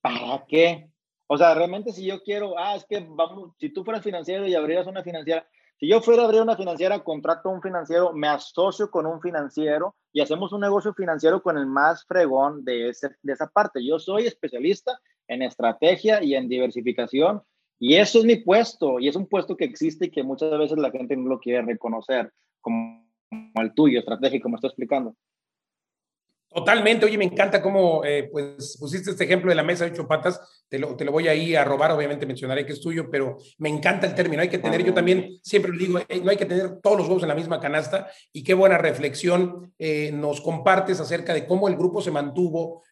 ¿para 0.01 0.45
qué? 0.47 0.89
O 1.27 1.39
sea, 1.39 1.55
realmente 1.55 1.93
si 1.93 2.05
yo 2.07 2.23
quiero, 2.23 2.59
ah, 2.59 2.77
es 2.77 2.85
que 2.85 3.07
vamos, 3.09 3.53
si 3.59 3.71
tú 3.71 3.85
fueras 3.85 4.03
financiero 4.03 4.47
y 4.47 4.55
abrieras 4.55 4.87
una 4.87 5.03
financiera, 5.03 5.47
si 5.79 5.89
yo 5.89 6.01
fuera 6.01 6.23
a 6.23 6.25
abrir 6.27 6.43
una 6.43 6.57
financiera, 6.57 7.03
contrato 7.03 7.49
a 7.49 7.53
un 7.53 7.63
financiero, 7.63 8.13
me 8.13 8.29
asocio 8.29 8.91
con 8.91 9.07
un 9.07 9.21
financiero 9.21 9.97
y 10.13 10.21
hacemos 10.21 10.53
un 10.53 10.61
negocio 10.61 10.95
financiero 10.95 11.43
con 11.43 11.59
el 11.59 11.67
más 11.67 12.05
fregón 12.07 12.65
de, 12.65 12.91
ese, 12.91 13.11
de 13.23 13.33
esa 13.33 13.49
parte. 13.49 13.85
Yo 13.85 13.99
soy 13.99 14.27
especialista 14.27 14.99
en 15.27 15.43
estrategia 15.43 16.23
y 16.23 16.35
en 16.35 16.49
diversificación 16.49 17.43
Y 17.79 17.97
eso 17.97 18.21
es 18.21 18.25
mi 18.25 18.37
puesto, 18.37 19.01
y 19.01 19.09
es 19.09 19.17
un 19.17 19.27
puesto 19.27 19.57
que 19.57 19.65
existe 19.65 20.07
y 20.07 20.11
que 20.11 20.23
muchas 20.23 20.57
veces 20.59 20.79
la 20.79 20.91
gente 20.91 21.17
no 21.17 21.29
lo 21.29 21.41
quiere 21.41 21.63
reconocer, 21.63 22.33
como, 22.61 23.03
el 23.57 23.75
tuyo, 23.75 23.99
estratégico, 23.99 24.45
como 24.45 24.57
estoy 24.57 24.69
explicando. 24.69 25.17
Totalmente, 26.55 27.05
oye, 27.05 27.19
me 27.19 27.25
encanta 27.25 27.61
cómo 27.61 28.05
eh, 28.05 28.29
pues, 28.31 28.77
pusiste 28.79 29.11
este 29.11 29.25
ejemplo 29.25 29.51
de 29.51 29.57
la 29.57 29.65
mesa 29.65 29.85
de 29.85 29.91
ocho 29.91 30.07
patas, 30.07 30.41
te 30.69 30.79
lo, 30.79 30.95
te 30.95 31.05
lo 31.05 31.11
voy 31.11 31.27
a 31.27 31.35
ir 31.35 31.59
a 31.59 31.65
robar, 31.65 31.91
obviamente 31.91 32.27
mencionaré 32.27 32.65
que 32.65 32.75
es 32.75 32.81
tuyo, 32.81 33.11
pero 33.11 33.39
me 33.59 33.69
encanta 33.69 34.07
el 34.07 34.15
término, 34.15 34.41
hay 34.41 34.49
que 34.49 34.59
tener, 34.59 34.85
yo 34.85 34.95
también 34.95 35.41
siempre 35.43 35.73
lo 35.73 35.79
digo, 35.79 35.99
eh, 36.09 36.21
no 36.23 36.31
hay 36.31 36.37
que 36.37 36.47
tener 36.47 36.79
todos 36.81 36.99
los 36.99 37.09
huevos 37.09 37.25
en 37.25 37.31
la 37.31 37.35
misma 37.35 37.59
canasta 37.59 38.09
y 38.33 38.45
qué 38.45 38.55
buena 38.55 38.79
reflexión 38.79 39.75
eh, 39.81 40.13
nos 40.13 40.41
compartes 40.41 41.01
acerca 41.01 41.35
de 41.35 41.45
cómo 41.45 41.67
el 41.67 41.75
grupo 41.75 42.01
se 42.01 42.13
mantuvo, 42.13 42.85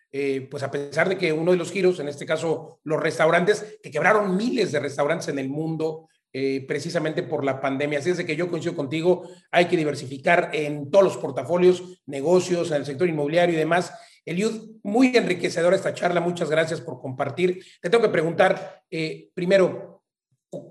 pues 0.51 0.63
a 0.63 0.71
pesar 0.71 1.09
de 1.09 1.17
que 1.17 1.33
uno 1.33 1.53
de 1.53 1.57
los 1.57 1.73
giros, 1.73 1.99
en 1.99 2.09
este 2.09 2.27
caso 2.27 2.81
los 2.83 3.01
restaurantes, 3.01 3.79
que 3.83 3.91
quebraron 3.91 4.37
miles 4.37 4.71
de 4.71 4.81
restaurantes 4.81 5.29
en 5.29 5.39
el 5.39 5.49
mundo, 5.49 6.09
eh, 6.35 6.65
precisamente 6.67 7.23
por 7.23 7.45
la 7.45 7.61
pandemia. 7.61 7.99
Así 7.99 8.09
es 8.09 8.25
que 8.25 8.37
yo 8.37 8.49
coincido 8.49 8.75
contigo, 8.75 9.29
hay 9.51 9.67
que 9.67 9.77
diversificar 9.77 10.49
en 10.55 10.91
todos 10.91 11.05
los 11.05 11.17
portafolios, 11.19 12.01
negocios, 12.07 12.71
en 12.71 12.79
el 12.79 12.87
sector 12.87 13.07
inmobiliario 13.07 13.55
y 13.55 13.59
demás. 13.59 13.93
Eliud, 14.25 14.79
muy 14.83 15.15
enriquecedora 15.15 15.77
esta 15.77 15.93
charla, 15.93 16.23
muchas 16.23 16.49
gracias 16.49 16.81
por 16.81 16.99
compartir. 17.03 17.63
Te 17.83 17.91
tengo 17.91 18.03
que 18.03 18.09
preguntar, 18.09 18.83
eh, 18.91 19.29
primero, 19.35 20.03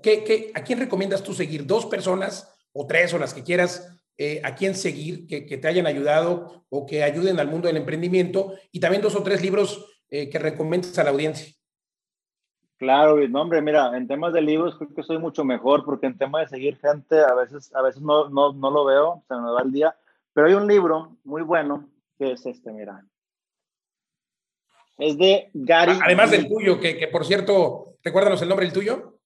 ¿qué, 0.02 0.50
a 0.52 0.64
quién 0.64 0.80
recomiendas 0.80 1.22
tú 1.22 1.32
seguir? 1.32 1.64
¿Dos 1.64 1.86
personas 1.86 2.52
o 2.72 2.84
tres 2.88 3.14
o 3.14 3.18
las 3.18 3.32
que 3.32 3.44
quieras? 3.44 3.88
Eh, 4.18 4.40
¿A 4.42 4.56
quién 4.56 4.74
seguir 4.74 5.28
que, 5.28 5.42
te 5.42 5.68
hayan 5.68 5.86
ayudado 5.86 6.66
o 6.70 6.86
que 6.86 7.04
ayuden 7.04 7.38
al 7.38 7.46
mundo 7.46 7.68
del 7.68 7.76
emprendimiento? 7.76 8.52
Y 8.72 8.80
también 8.80 9.00
dos 9.00 9.14
o 9.14 9.22
tres 9.22 9.40
libros 9.40 9.86
que 10.10 10.38
recomiendas 10.38 10.98
a 10.98 11.04
la 11.04 11.10
audiencia. 11.10 11.54
Claro, 12.82 13.16
no, 13.28 13.42
hombre, 13.42 13.62
mira, 13.62 13.96
en 13.96 14.08
temas 14.08 14.32
de 14.32 14.42
libros 14.42 14.74
creo 14.76 14.92
que 14.92 15.04
soy 15.04 15.16
mucho 15.16 15.44
mejor 15.44 15.84
porque 15.84 16.06
en 16.06 16.18
temas 16.18 16.42
de 16.42 16.56
seguir 16.56 16.80
gente 16.80 17.16
a 17.20 17.32
veces, 17.32 17.72
a 17.76 17.80
veces 17.80 18.02
no, 18.02 18.28
no, 18.28 18.52
no 18.54 18.72
lo 18.72 18.84
veo, 18.84 19.22
se 19.28 19.36
me 19.36 19.52
va 19.52 19.62
el 19.62 19.70
día, 19.70 19.94
pero 20.32 20.48
hay 20.48 20.54
un 20.54 20.66
libro 20.66 21.16
muy 21.22 21.42
bueno 21.42 21.88
que 22.18 22.32
es 22.32 22.44
este, 22.44 22.72
mira. 22.72 23.06
Es 24.98 25.16
de 25.16 25.48
Gary. 25.54 25.96
Además 26.02 26.32
del 26.32 26.48
tuyo, 26.48 26.80
que, 26.80 26.98
que, 26.98 27.06
por 27.06 27.24
cierto, 27.24 27.98
recuérdanos 28.02 28.42
el 28.42 28.48
nombre 28.48 28.66
del 28.66 28.74
tuyo 28.74 29.20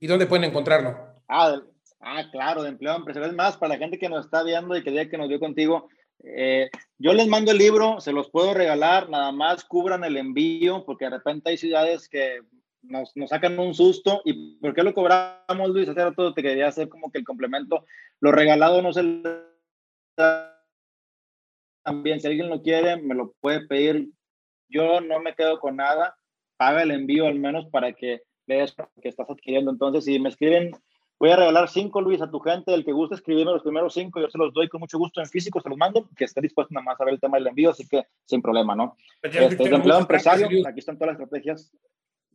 y 0.00 0.06
dónde 0.06 0.24
pueden 0.24 0.44
encontrarlo. 0.44 0.96
Ah, 1.28 1.60
ah 2.00 2.22
claro, 2.32 2.62
de 2.62 2.70
empleo 2.70 2.96
empresarial. 2.96 3.32
Es 3.32 3.36
más, 3.36 3.58
para 3.58 3.74
la 3.74 3.78
gente 3.78 3.98
que 3.98 4.08
nos 4.08 4.24
está 4.24 4.42
viendo 4.42 4.74
y 4.74 4.82
que 4.82 4.92
día 4.92 5.10
que 5.10 5.18
nos 5.18 5.28
vio 5.28 5.38
contigo, 5.38 5.90
eh, 6.24 6.70
yo 6.96 7.12
les 7.12 7.28
mando 7.28 7.50
el 7.50 7.58
libro, 7.58 8.00
se 8.00 8.12
los 8.12 8.30
puedo 8.30 8.54
regalar, 8.54 9.10
nada 9.10 9.30
más 9.30 9.62
cubran 9.62 10.04
el 10.04 10.16
envío, 10.16 10.86
porque 10.86 11.04
de 11.04 11.10
repente 11.10 11.50
hay 11.50 11.58
ciudades 11.58 12.08
que 12.08 12.40
nos, 12.82 13.16
nos, 13.16 13.30
sacan 13.30 13.58
un 13.58 13.74
susto. 13.74 14.22
¿Y 14.24 14.56
por 14.58 14.74
qué 14.74 14.82
lo 14.82 14.94
cobramos, 14.94 15.70
Luis? 15.70 15.88
Hace 15.88 16.04
rato 16.04 16.34
te 16.34 16.42
quería 16.42 16.68
hacer 16.68 16.88
como 16.88 17.10
que 17.10 17.18
el 17.18 17.24
complemento. 17.24 17.84
Lo 18.20 18.32
regalado 18.32 18.82
no 18.82 18.92
se 18.92 19.02
también, 21.84 22.20
si 22.20 22.26
alguien 22.26 22.50
lo 22.50 22.60
quiere, 22.60 23.00
me 23.00 23.14
lo 23.14 23.32
puede 23.40 23.66
pedir. 23.66 24.10
Yo 24.68 25.00
no 25.00 25.20
me 25.20 25.34
quedo 25.34 25.58
con 25.58 25.76
nada. 25.76 26.16
Paga 26.56 26.82
el 26.82 26.90
envío 26.90 27.26
al 27.26 27.38
menos 27.38 27.66
para 27.70 27.92
que 27.92 28.22
veas 28.46 28.74
que 29.00 29.08
estás 29.08 29.30
adquiriendo. 29.30 29.70
Entonces, 29.70 30.04
si 30.04 30.18
me 30.18 30.28
escriben, 30.28 30.72
voy 31.18 31.30
a 31.30 31.36
regalar 31.36 31.68
cinco, 31.68 32.00
Luis, 32.00 32.20
a 32.20 32.30
tu 32.30 32.40
gente. 32.40 32.74
El 32.74 32.84
que 32.84 32.92
guste 32.92 33.14
escribirme 33.14 33.52
los 33.52 33.62
primeros 33.62 33.94
cinco, 33.94 34.20
yo 34.20 34.28
se 34.28 34.38
los 34.38 34.52
doy 34.52 34.68
con 34.68 34.80
mucho 34.80 34.98
gusto 34.98 35.20
en 35.20 35.28
físico, 35.28 35.60
se 35.60 35.68
los 35.68 35.78
mando, 35.78 36.08
que 36.16 36.24
esté 36.24 36.40
dispuesto 36.40 36.74
nada 36.74 36.84
más 36.84 37.00
a 37.00 37.04
ver 37.04 37.14
el 37.14 37.20
tema 37.20 37.38
del 37.38 37.46
envío, 37.46 37.70
así 37.70 37.86
que 37.88 38.04
sin 38.24 38.42
problema, 38.42 38.74
¿no? 38.74 38.96
Pues 39.22 39.34
este, 39.34 39.64
es 39.64 39.72
empleado 39.72 40.00
empresario, 40.00 40.46
aquí 40.66 40.80
están 40.80 40.98
todas 40.98 41.14
las 41.14 41.22
estrategias 41.22 41.72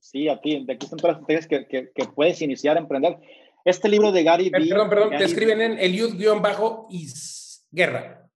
Sí, 0.03 0.27
aquí, 0.27 0.65
de 0.65 0.73
aquí 0.73 0.85
están 0.85 0.99
todas 0.99 1.15
las 1.15 1.21
estrategias 1.21 1.67
que, 1.69 1.89
que, 1.95 2.05
puedes 2.13 2.41
iniciar 2.41 2.75
a 2.75 2.81
emprender. 2.81 3.17
Este 3.63 3.87
libro 3.87 4.11
de 4.11 4.23
Gary 4.23 4.49
Perdón, 4.49 4.89
perdón, 4.89 5.11
te 5.11 5.23
escriben 5.23 5.61
en 5.61 5.79
Eliud-Isguerra. 5.79 8.29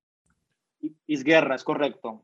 Isguerra, 1.05 1.55
es 1.55 1.65
correcto. 1.65 2.23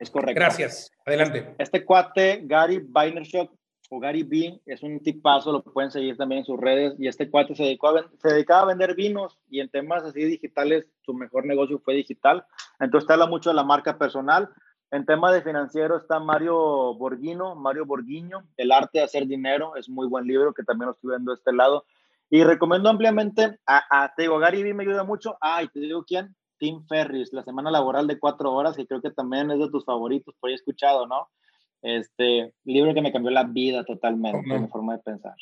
Es 0.00 0.10
correcto. 0.10 0.34
Gracias. 0.34 0.90
Adelante. 1.06 1.54
Este 1.58 1.84
cuate, 1.84 2.40
Gary 2.42 2.80
Vaynerchuk, 2.82 3.52
o 3.88 4.00
Gary 4.00 4.24
B, 4.24 4.60
es 4.66 4.82
un 4.82 5.00
tipazo, 5.00 5.52
lo 5.52 5.62
pueden 5.62 5.92
seguir 5.92 6.16
también 6.16 6.40
en 6.40 6.44
sus 6.44 6.58
redes. 6.58 6.94
Y 6.98 7.06
este 7.06 7.30
cuate 7.30 7.54
se, 7.54 7.62
dedicó 7.62 7.90
a, 7.90 8.10
se 8.20 8.34
dedicaba 8.34 8.62
a 8.62 8.66
vender 8.66 8.96
vinos 8.96 9.38
y 9.48 9.60
en 9.60 9.68
temas 9.68 10.02
así 10.02 10.24
digitales, 10.24 10.88
su 11.02 11.14
mejor 11.14 11.46
negocio 11.46 11.78
fue 11.78 11.94
digital. 11.94 12.44
Entonces, 12.80 13.06
te 13.06 13.12
habla 13.12 13.26
mucho 13.26 13.50
de 13.50 13.54
la 13.54 13.62
marca 13.62 13.96
personal 13.96 14.48
en 14.92 15.06
tema 15.06 15.32
de 15.32 15.40
financiero 15.40 15.96
está 15.96 16.20
Mario 16.20 16.94
Borghino, 16.94 17.54
Mario 17.54 17.86
Borguiño, 17.86 18.44
El 18.58 18.70
arte 18.70 18.98
de 18.98 19.04
hacer 19.04 19.26
dinero, 19.26 19.74
es 19.76 19.88
muy 19.88 20.06
buen 20.06 20.26
libro 20.26 20.52
que 20.52 20.64
también 20.64 20.88
lo 20.88 20.92
estoy 20.92 21.10
viendo 21.10 21.32
de 21.32 21.36
este 21.36 21.52
lado. 21.52 21.86
Y 22.28 22.44
recomiendo 22.44 22.90
ampliamente 22.90 23.58
a, 23.66 24.04
a 24.04 24.14
te 24.14 24.22
digo, 24.22 24.38
Gary 24.38 24.62
Vee 24.62 24.74
me 24.74 24.84
ayuda 24.84 25.02
mucho. 25.02 25.38
Ah, 25.40 25.62
y 25.62 25.68
te 25.68 25.80
digo 25.80 26.04
quién, 26.04 26.36
Tim 26.58 26.84
Ferris, 26.86 27.32
la 27.32 27.42
semana 27.42 27.70
laboral 27.70 28.06
de 28.06 28.18
cuatro 28.18 28.52
horas, 28.52 28.76
que 28.76 28.86
creo 28.86 29.00
que 29.00 29.10
también 29.10 29.50
es 29.50 29.58
de 29.58 29.70
tus 29.70 29.86
favoritos, 29.86 30.34
por 30.38 30.48
ahí 30.48 30.52
he 30.52 30.56
escuchado, 30.56 31.06
¿no? 31.06 31.30
Este 31.80 32.54
libro 32.64 32.92
que 32.92 33.00
me 33.00 33.12
cambió 33.12 33.30
la 33.30 33.44
vida 33.44 33.84
totalmente, 33.84 34.58
mi 34.58 34.68
forma 34.68 34.96
de 34.96 35.02
pensar 35.02 35.34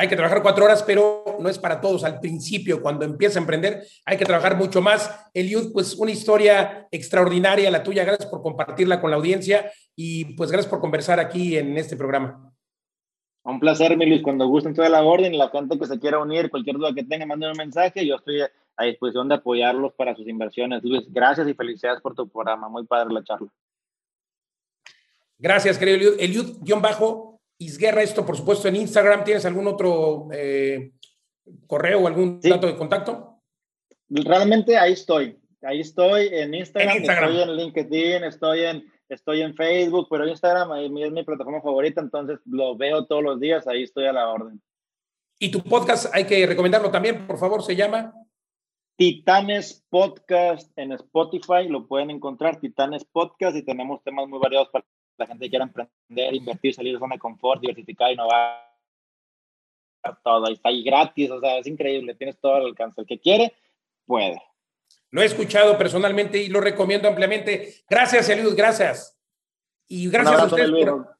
hay 0.00 0.08
que 0.08 0.16
trabajar 0.16 0.40
cuatro 0.40 0.64
horas, 0.64 0.82
pero 0.82 1.36
no 1.40 1.50
es 1.50 1.58
para 1.58 1.78
todos. 1.78 2.04
Al 2.04 2.20
principio, 2.20 2.80
cuando 2.80 3.04
empieza 3.04 3.38
a 3.38 3.42
emprender, 3.42 3.84
hay 4.06 4.16
que 4.16 4.24
trabajar 4.24 4.56
mucho 4.56 4.80
más. 4.80 5.28
Eliud, 5.34 5.74
pues 5.74 5.94
una 5.94 6.10
historia 6.10 6.88
extraordinaria 6.90 7.70
la 7.70 7.82
tuya. 7.82 8.02
Gracias 8.02 8.30
por 8.30 8.40
compartirla 8.40 8.98
con 8.98 9.10
la 9.10 9.18
audiencia 9.18 9.70
y 9.94 10.36
pues 10.36 10.50
gracias 10.50 10.70
por 10.70 10.80
conversar 10.80 11.20
aquí 11.20 11.58
en 11.58 11.76
este 11.76 11.98
programa. 11.98 12.50
Un 13.42 13.60
placer, 13.60 13.94
Milis. 13.94 14.22
Cuando 14.22 14.46
gusten 14.46 14.74
toda 14.74 14.88
la 14.88 15.02
orden, 15.02 15.36
la 15.36 15.50
gente 15.50 15.78
que 15.78 15.84
se 15.84 16.00
quiera 16.00 16.18
unir, 16.18 16.48
cualquier 16.48 16.76
duda 16.76 16.94
que 16.94 17.04
tenga, 17.04 17.26
manden 17.26 17.50
un 17.50 17.58
mensaje. 17.58 18.06
Yo 18.06 18.16
estoy 18.16 18.40
a 18.40 18.84
disposición 18.84 19.28
de 19.28 19.34
apoyarlos 19.34 19.92
para 19.92 20.16
sus 20.16 20.26
inversiones. 20.26 20.82
Luis, 20.82 21.12
gracias 21.12 21.46
y 21.46 21.52
felicidades 21.52 22.00
por 22.00 22.14
tu 22.14 22.26
programa. 22.26 22.70
Muy 22.70 22.86
padre 22.86 23.12
la 23.12 23.22
charla. 23.22 23.48
Gracias, 25.38 25.76
querido 25.76 26.14
Eliud. 26.18 26.20
Eliud-bajo 26.20 27.39
Isguerra, 27.60 28.02
esto 28.02 28.24
por 28.24 28.36
supuesto 28.36 28.68
en 28.68 28.76
Instagram. 28.76 29.22
¿Tienes 29.22 29.44
algún 29.44 29.66
otro 29.66 30.28
eh, 30.32 30.92
correo 31.66 32.00
o 32.00 32.06
algún 32.06 32.40
dato 32.40 32.66
de 32.66 32.76
contacto? 32.76 33.42
Realmente 34.08 34.78
ahí 34.78 34.94
estoy. 34.94 35.38
Ahí 35.62 35.80
estoy 35.80 36.28
en 36.32 36.54
Instagram, 36.54 36.96
estoy 36.96 37.42
en 37.42 37.56
LinkedIn, 37.56 38.24
estoy 38.24 38.60
en, 38.62 38.90
estoy 39.10 39.42
en 39.42 39.54
Facebook, 39.54 40.06
pero 40.08 40.26
Instagram 40.26 40.72
es 40.78 40.90
mi 40.90 41.22
plataforma 41.22 41.60
favorita, 41.60 42.00
entonces 42.00 42.38
lo 42.46 42.76
veo 42.78 43.04
todos 43.04 43.22
los 43.22 43.38
días, 43.38 43.68
ahí 43.68 43.82
estoy 43.82 44.06
a 44.06 44.12
la 44.14 44.30
orden. 44.30 44.62
Y 45.38 45.50
tu 45.50 45.62
podcast 45.62 46.06
hay 46.14 46.24
que 46.24 46.46
recomendarlo 46.46 46.90
también, 46.90 47.26
por 47.26 47.38
favor, 47.38 47.62
se 47.62 47.76
llama 47.76 48.14
Titanes 48.96 49.84
Podcast 49.90 50.70
en 50.76 50.92
Spotify, 50.92 51.68
lo 51.68 51.86
pueden 51.86 52.10
encontrar, 52.10 52.58
Titanes 52.58 53.04
Podcast, 53.04 53.54
y 53.54 53.62
tenemos 53.62 54.02
temas 54.02 54.26
muy 54.28 54.38
variados 54.38 54.70
para 54.70 54.86
la 55.20 55.26
gente 55.26 55.50
quiera 55.50 55.64
emprender, 55.64 56.34
invertir, 56.34 56.74
salir 56.74 56.94
de 56.94 56.98
zona 56.98 57.14
de 57.14 57.20
confort, 57.20 57.60
diversificar, 57.60 58.10
innovar, 58.10 58.66
todo. 60.24 60.46
Ahí 60.46 60.54
está 60.54 60.70
ahí 60.70 60.82
gratis, 60.82 61.30
o 61.30 61.40
sea, 61.40 61.58
es 61.58 61.66
increíble, 61.66 62.14
tienes 62.14 62.38
todo 62.40 62.56
el 62.56 62.66
alcance. 62.66 63.00
El 63.00 63.06
que 63.06 63.20
quiere, 63.20 63.54
puede. 64.06 64.42
Lo 65.10 65.22
he 65.22 65.26
escuchado 65.26 65.76
personalmente 65.76 66.38
y 66.38 66.48
lo 66.48 66.60
recomiendo 66.60 67.08
ampliamente. 67.08 67.74
Gracias, 67.88 68.28
Eliud, 68.28 68.56
gracias. 68.56 69.18
Y 69.88 70.08
gracias 70.08 70.40
a 70.40 70.46
ustedes. 70.46 70.70
Por... 70.70 71.16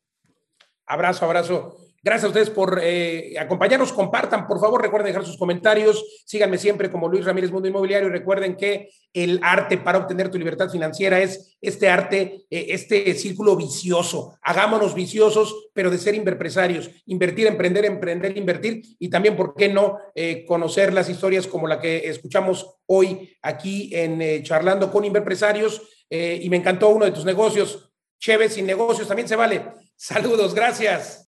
Abrazo, 0.86 1.24
abrazo. 1.26 1.76
Gracias 2.02 2.24
a 2.24 2.28
ustedes 2.28 2.48
por 2.48 2.80
eh, 2.82 3.34
acompañarnos. 3.38 3.92
Compartan, 3.92 4.46
por 4.46 4.58
favor, 4.58 4.80
recuerden 4.80 5.08
dejar 5.08 5.26
sus 5.26 5.36
comentarios. 5.36 6.02
Síganme 6.24 6.56
siempre 6.56 6.90
como 6.90 7.08
Luis 7.08 7.26
Ramírez 7.26 7.50
Mundo 7.50 7.68
Inmobiliario 7.68 8.08
y 8.08 8.12
recuerden 8.12 8.56
que 8.56 8.88
el 9.12 9.38
arte 9.42 9.76
para 9.76 9.98
obtener 9.98 10.30
tu 10.30 10.38
libertad 10.38 10.70
financiera 10.70 11.20
es 11.20 11.58
este 11.60 11.90
arte, 11.90 12.46
eh, 12.48 12.66
este 12.70 13.12
círculo 13.14 13.54
vicioso. 13.54 14.38
Hagámonos 14.40 14.94
viciosos, 14.94 15.68
pero 15.74 15.90
de 15.90 15.98
ser 15.98 16.14
inverpresarios. 16.14 16.90
Invertir, 17.04 17.46
emprender, 17.46 17.84
emprender, 17.84 18.34
invertir 18.34 18.82
y 18.98 19.10
también, 19.10 19.36
¿por 19.36 19.54
qué 19.54 19.68
no 19.68 19.98
eh, 20.14 20.46
conocer 20.46 20.94
las 20.94 21.10
historias 21.10 21.46
como 21.46 21.68
la 21.68 21.80
que 21.80 22.08
escuchamos 22.08 22.78
hoy 22.86 23.36
aquí 23.42 23.90
en 23.92 24.42
Charlando 24.42 24.90
con 24.90 25.04
Inverpresarios? 25.04 25.82
y 26.12 26.50
me 26.50 26.56
encantó 26.56 26.88
uno 26.88 27.04
de 27.04 27.12
tus 27.12 27.24
negocios. 27.24 27.92
Chévez 28.18 28.54
sin 28.54 28.66
negocios 28.66 29.06
también 29.06 29.28
se 29.28 29.36
vale. 29.36 29.62
Saludos, 29.94 30.56
gracias. 30.56 31.18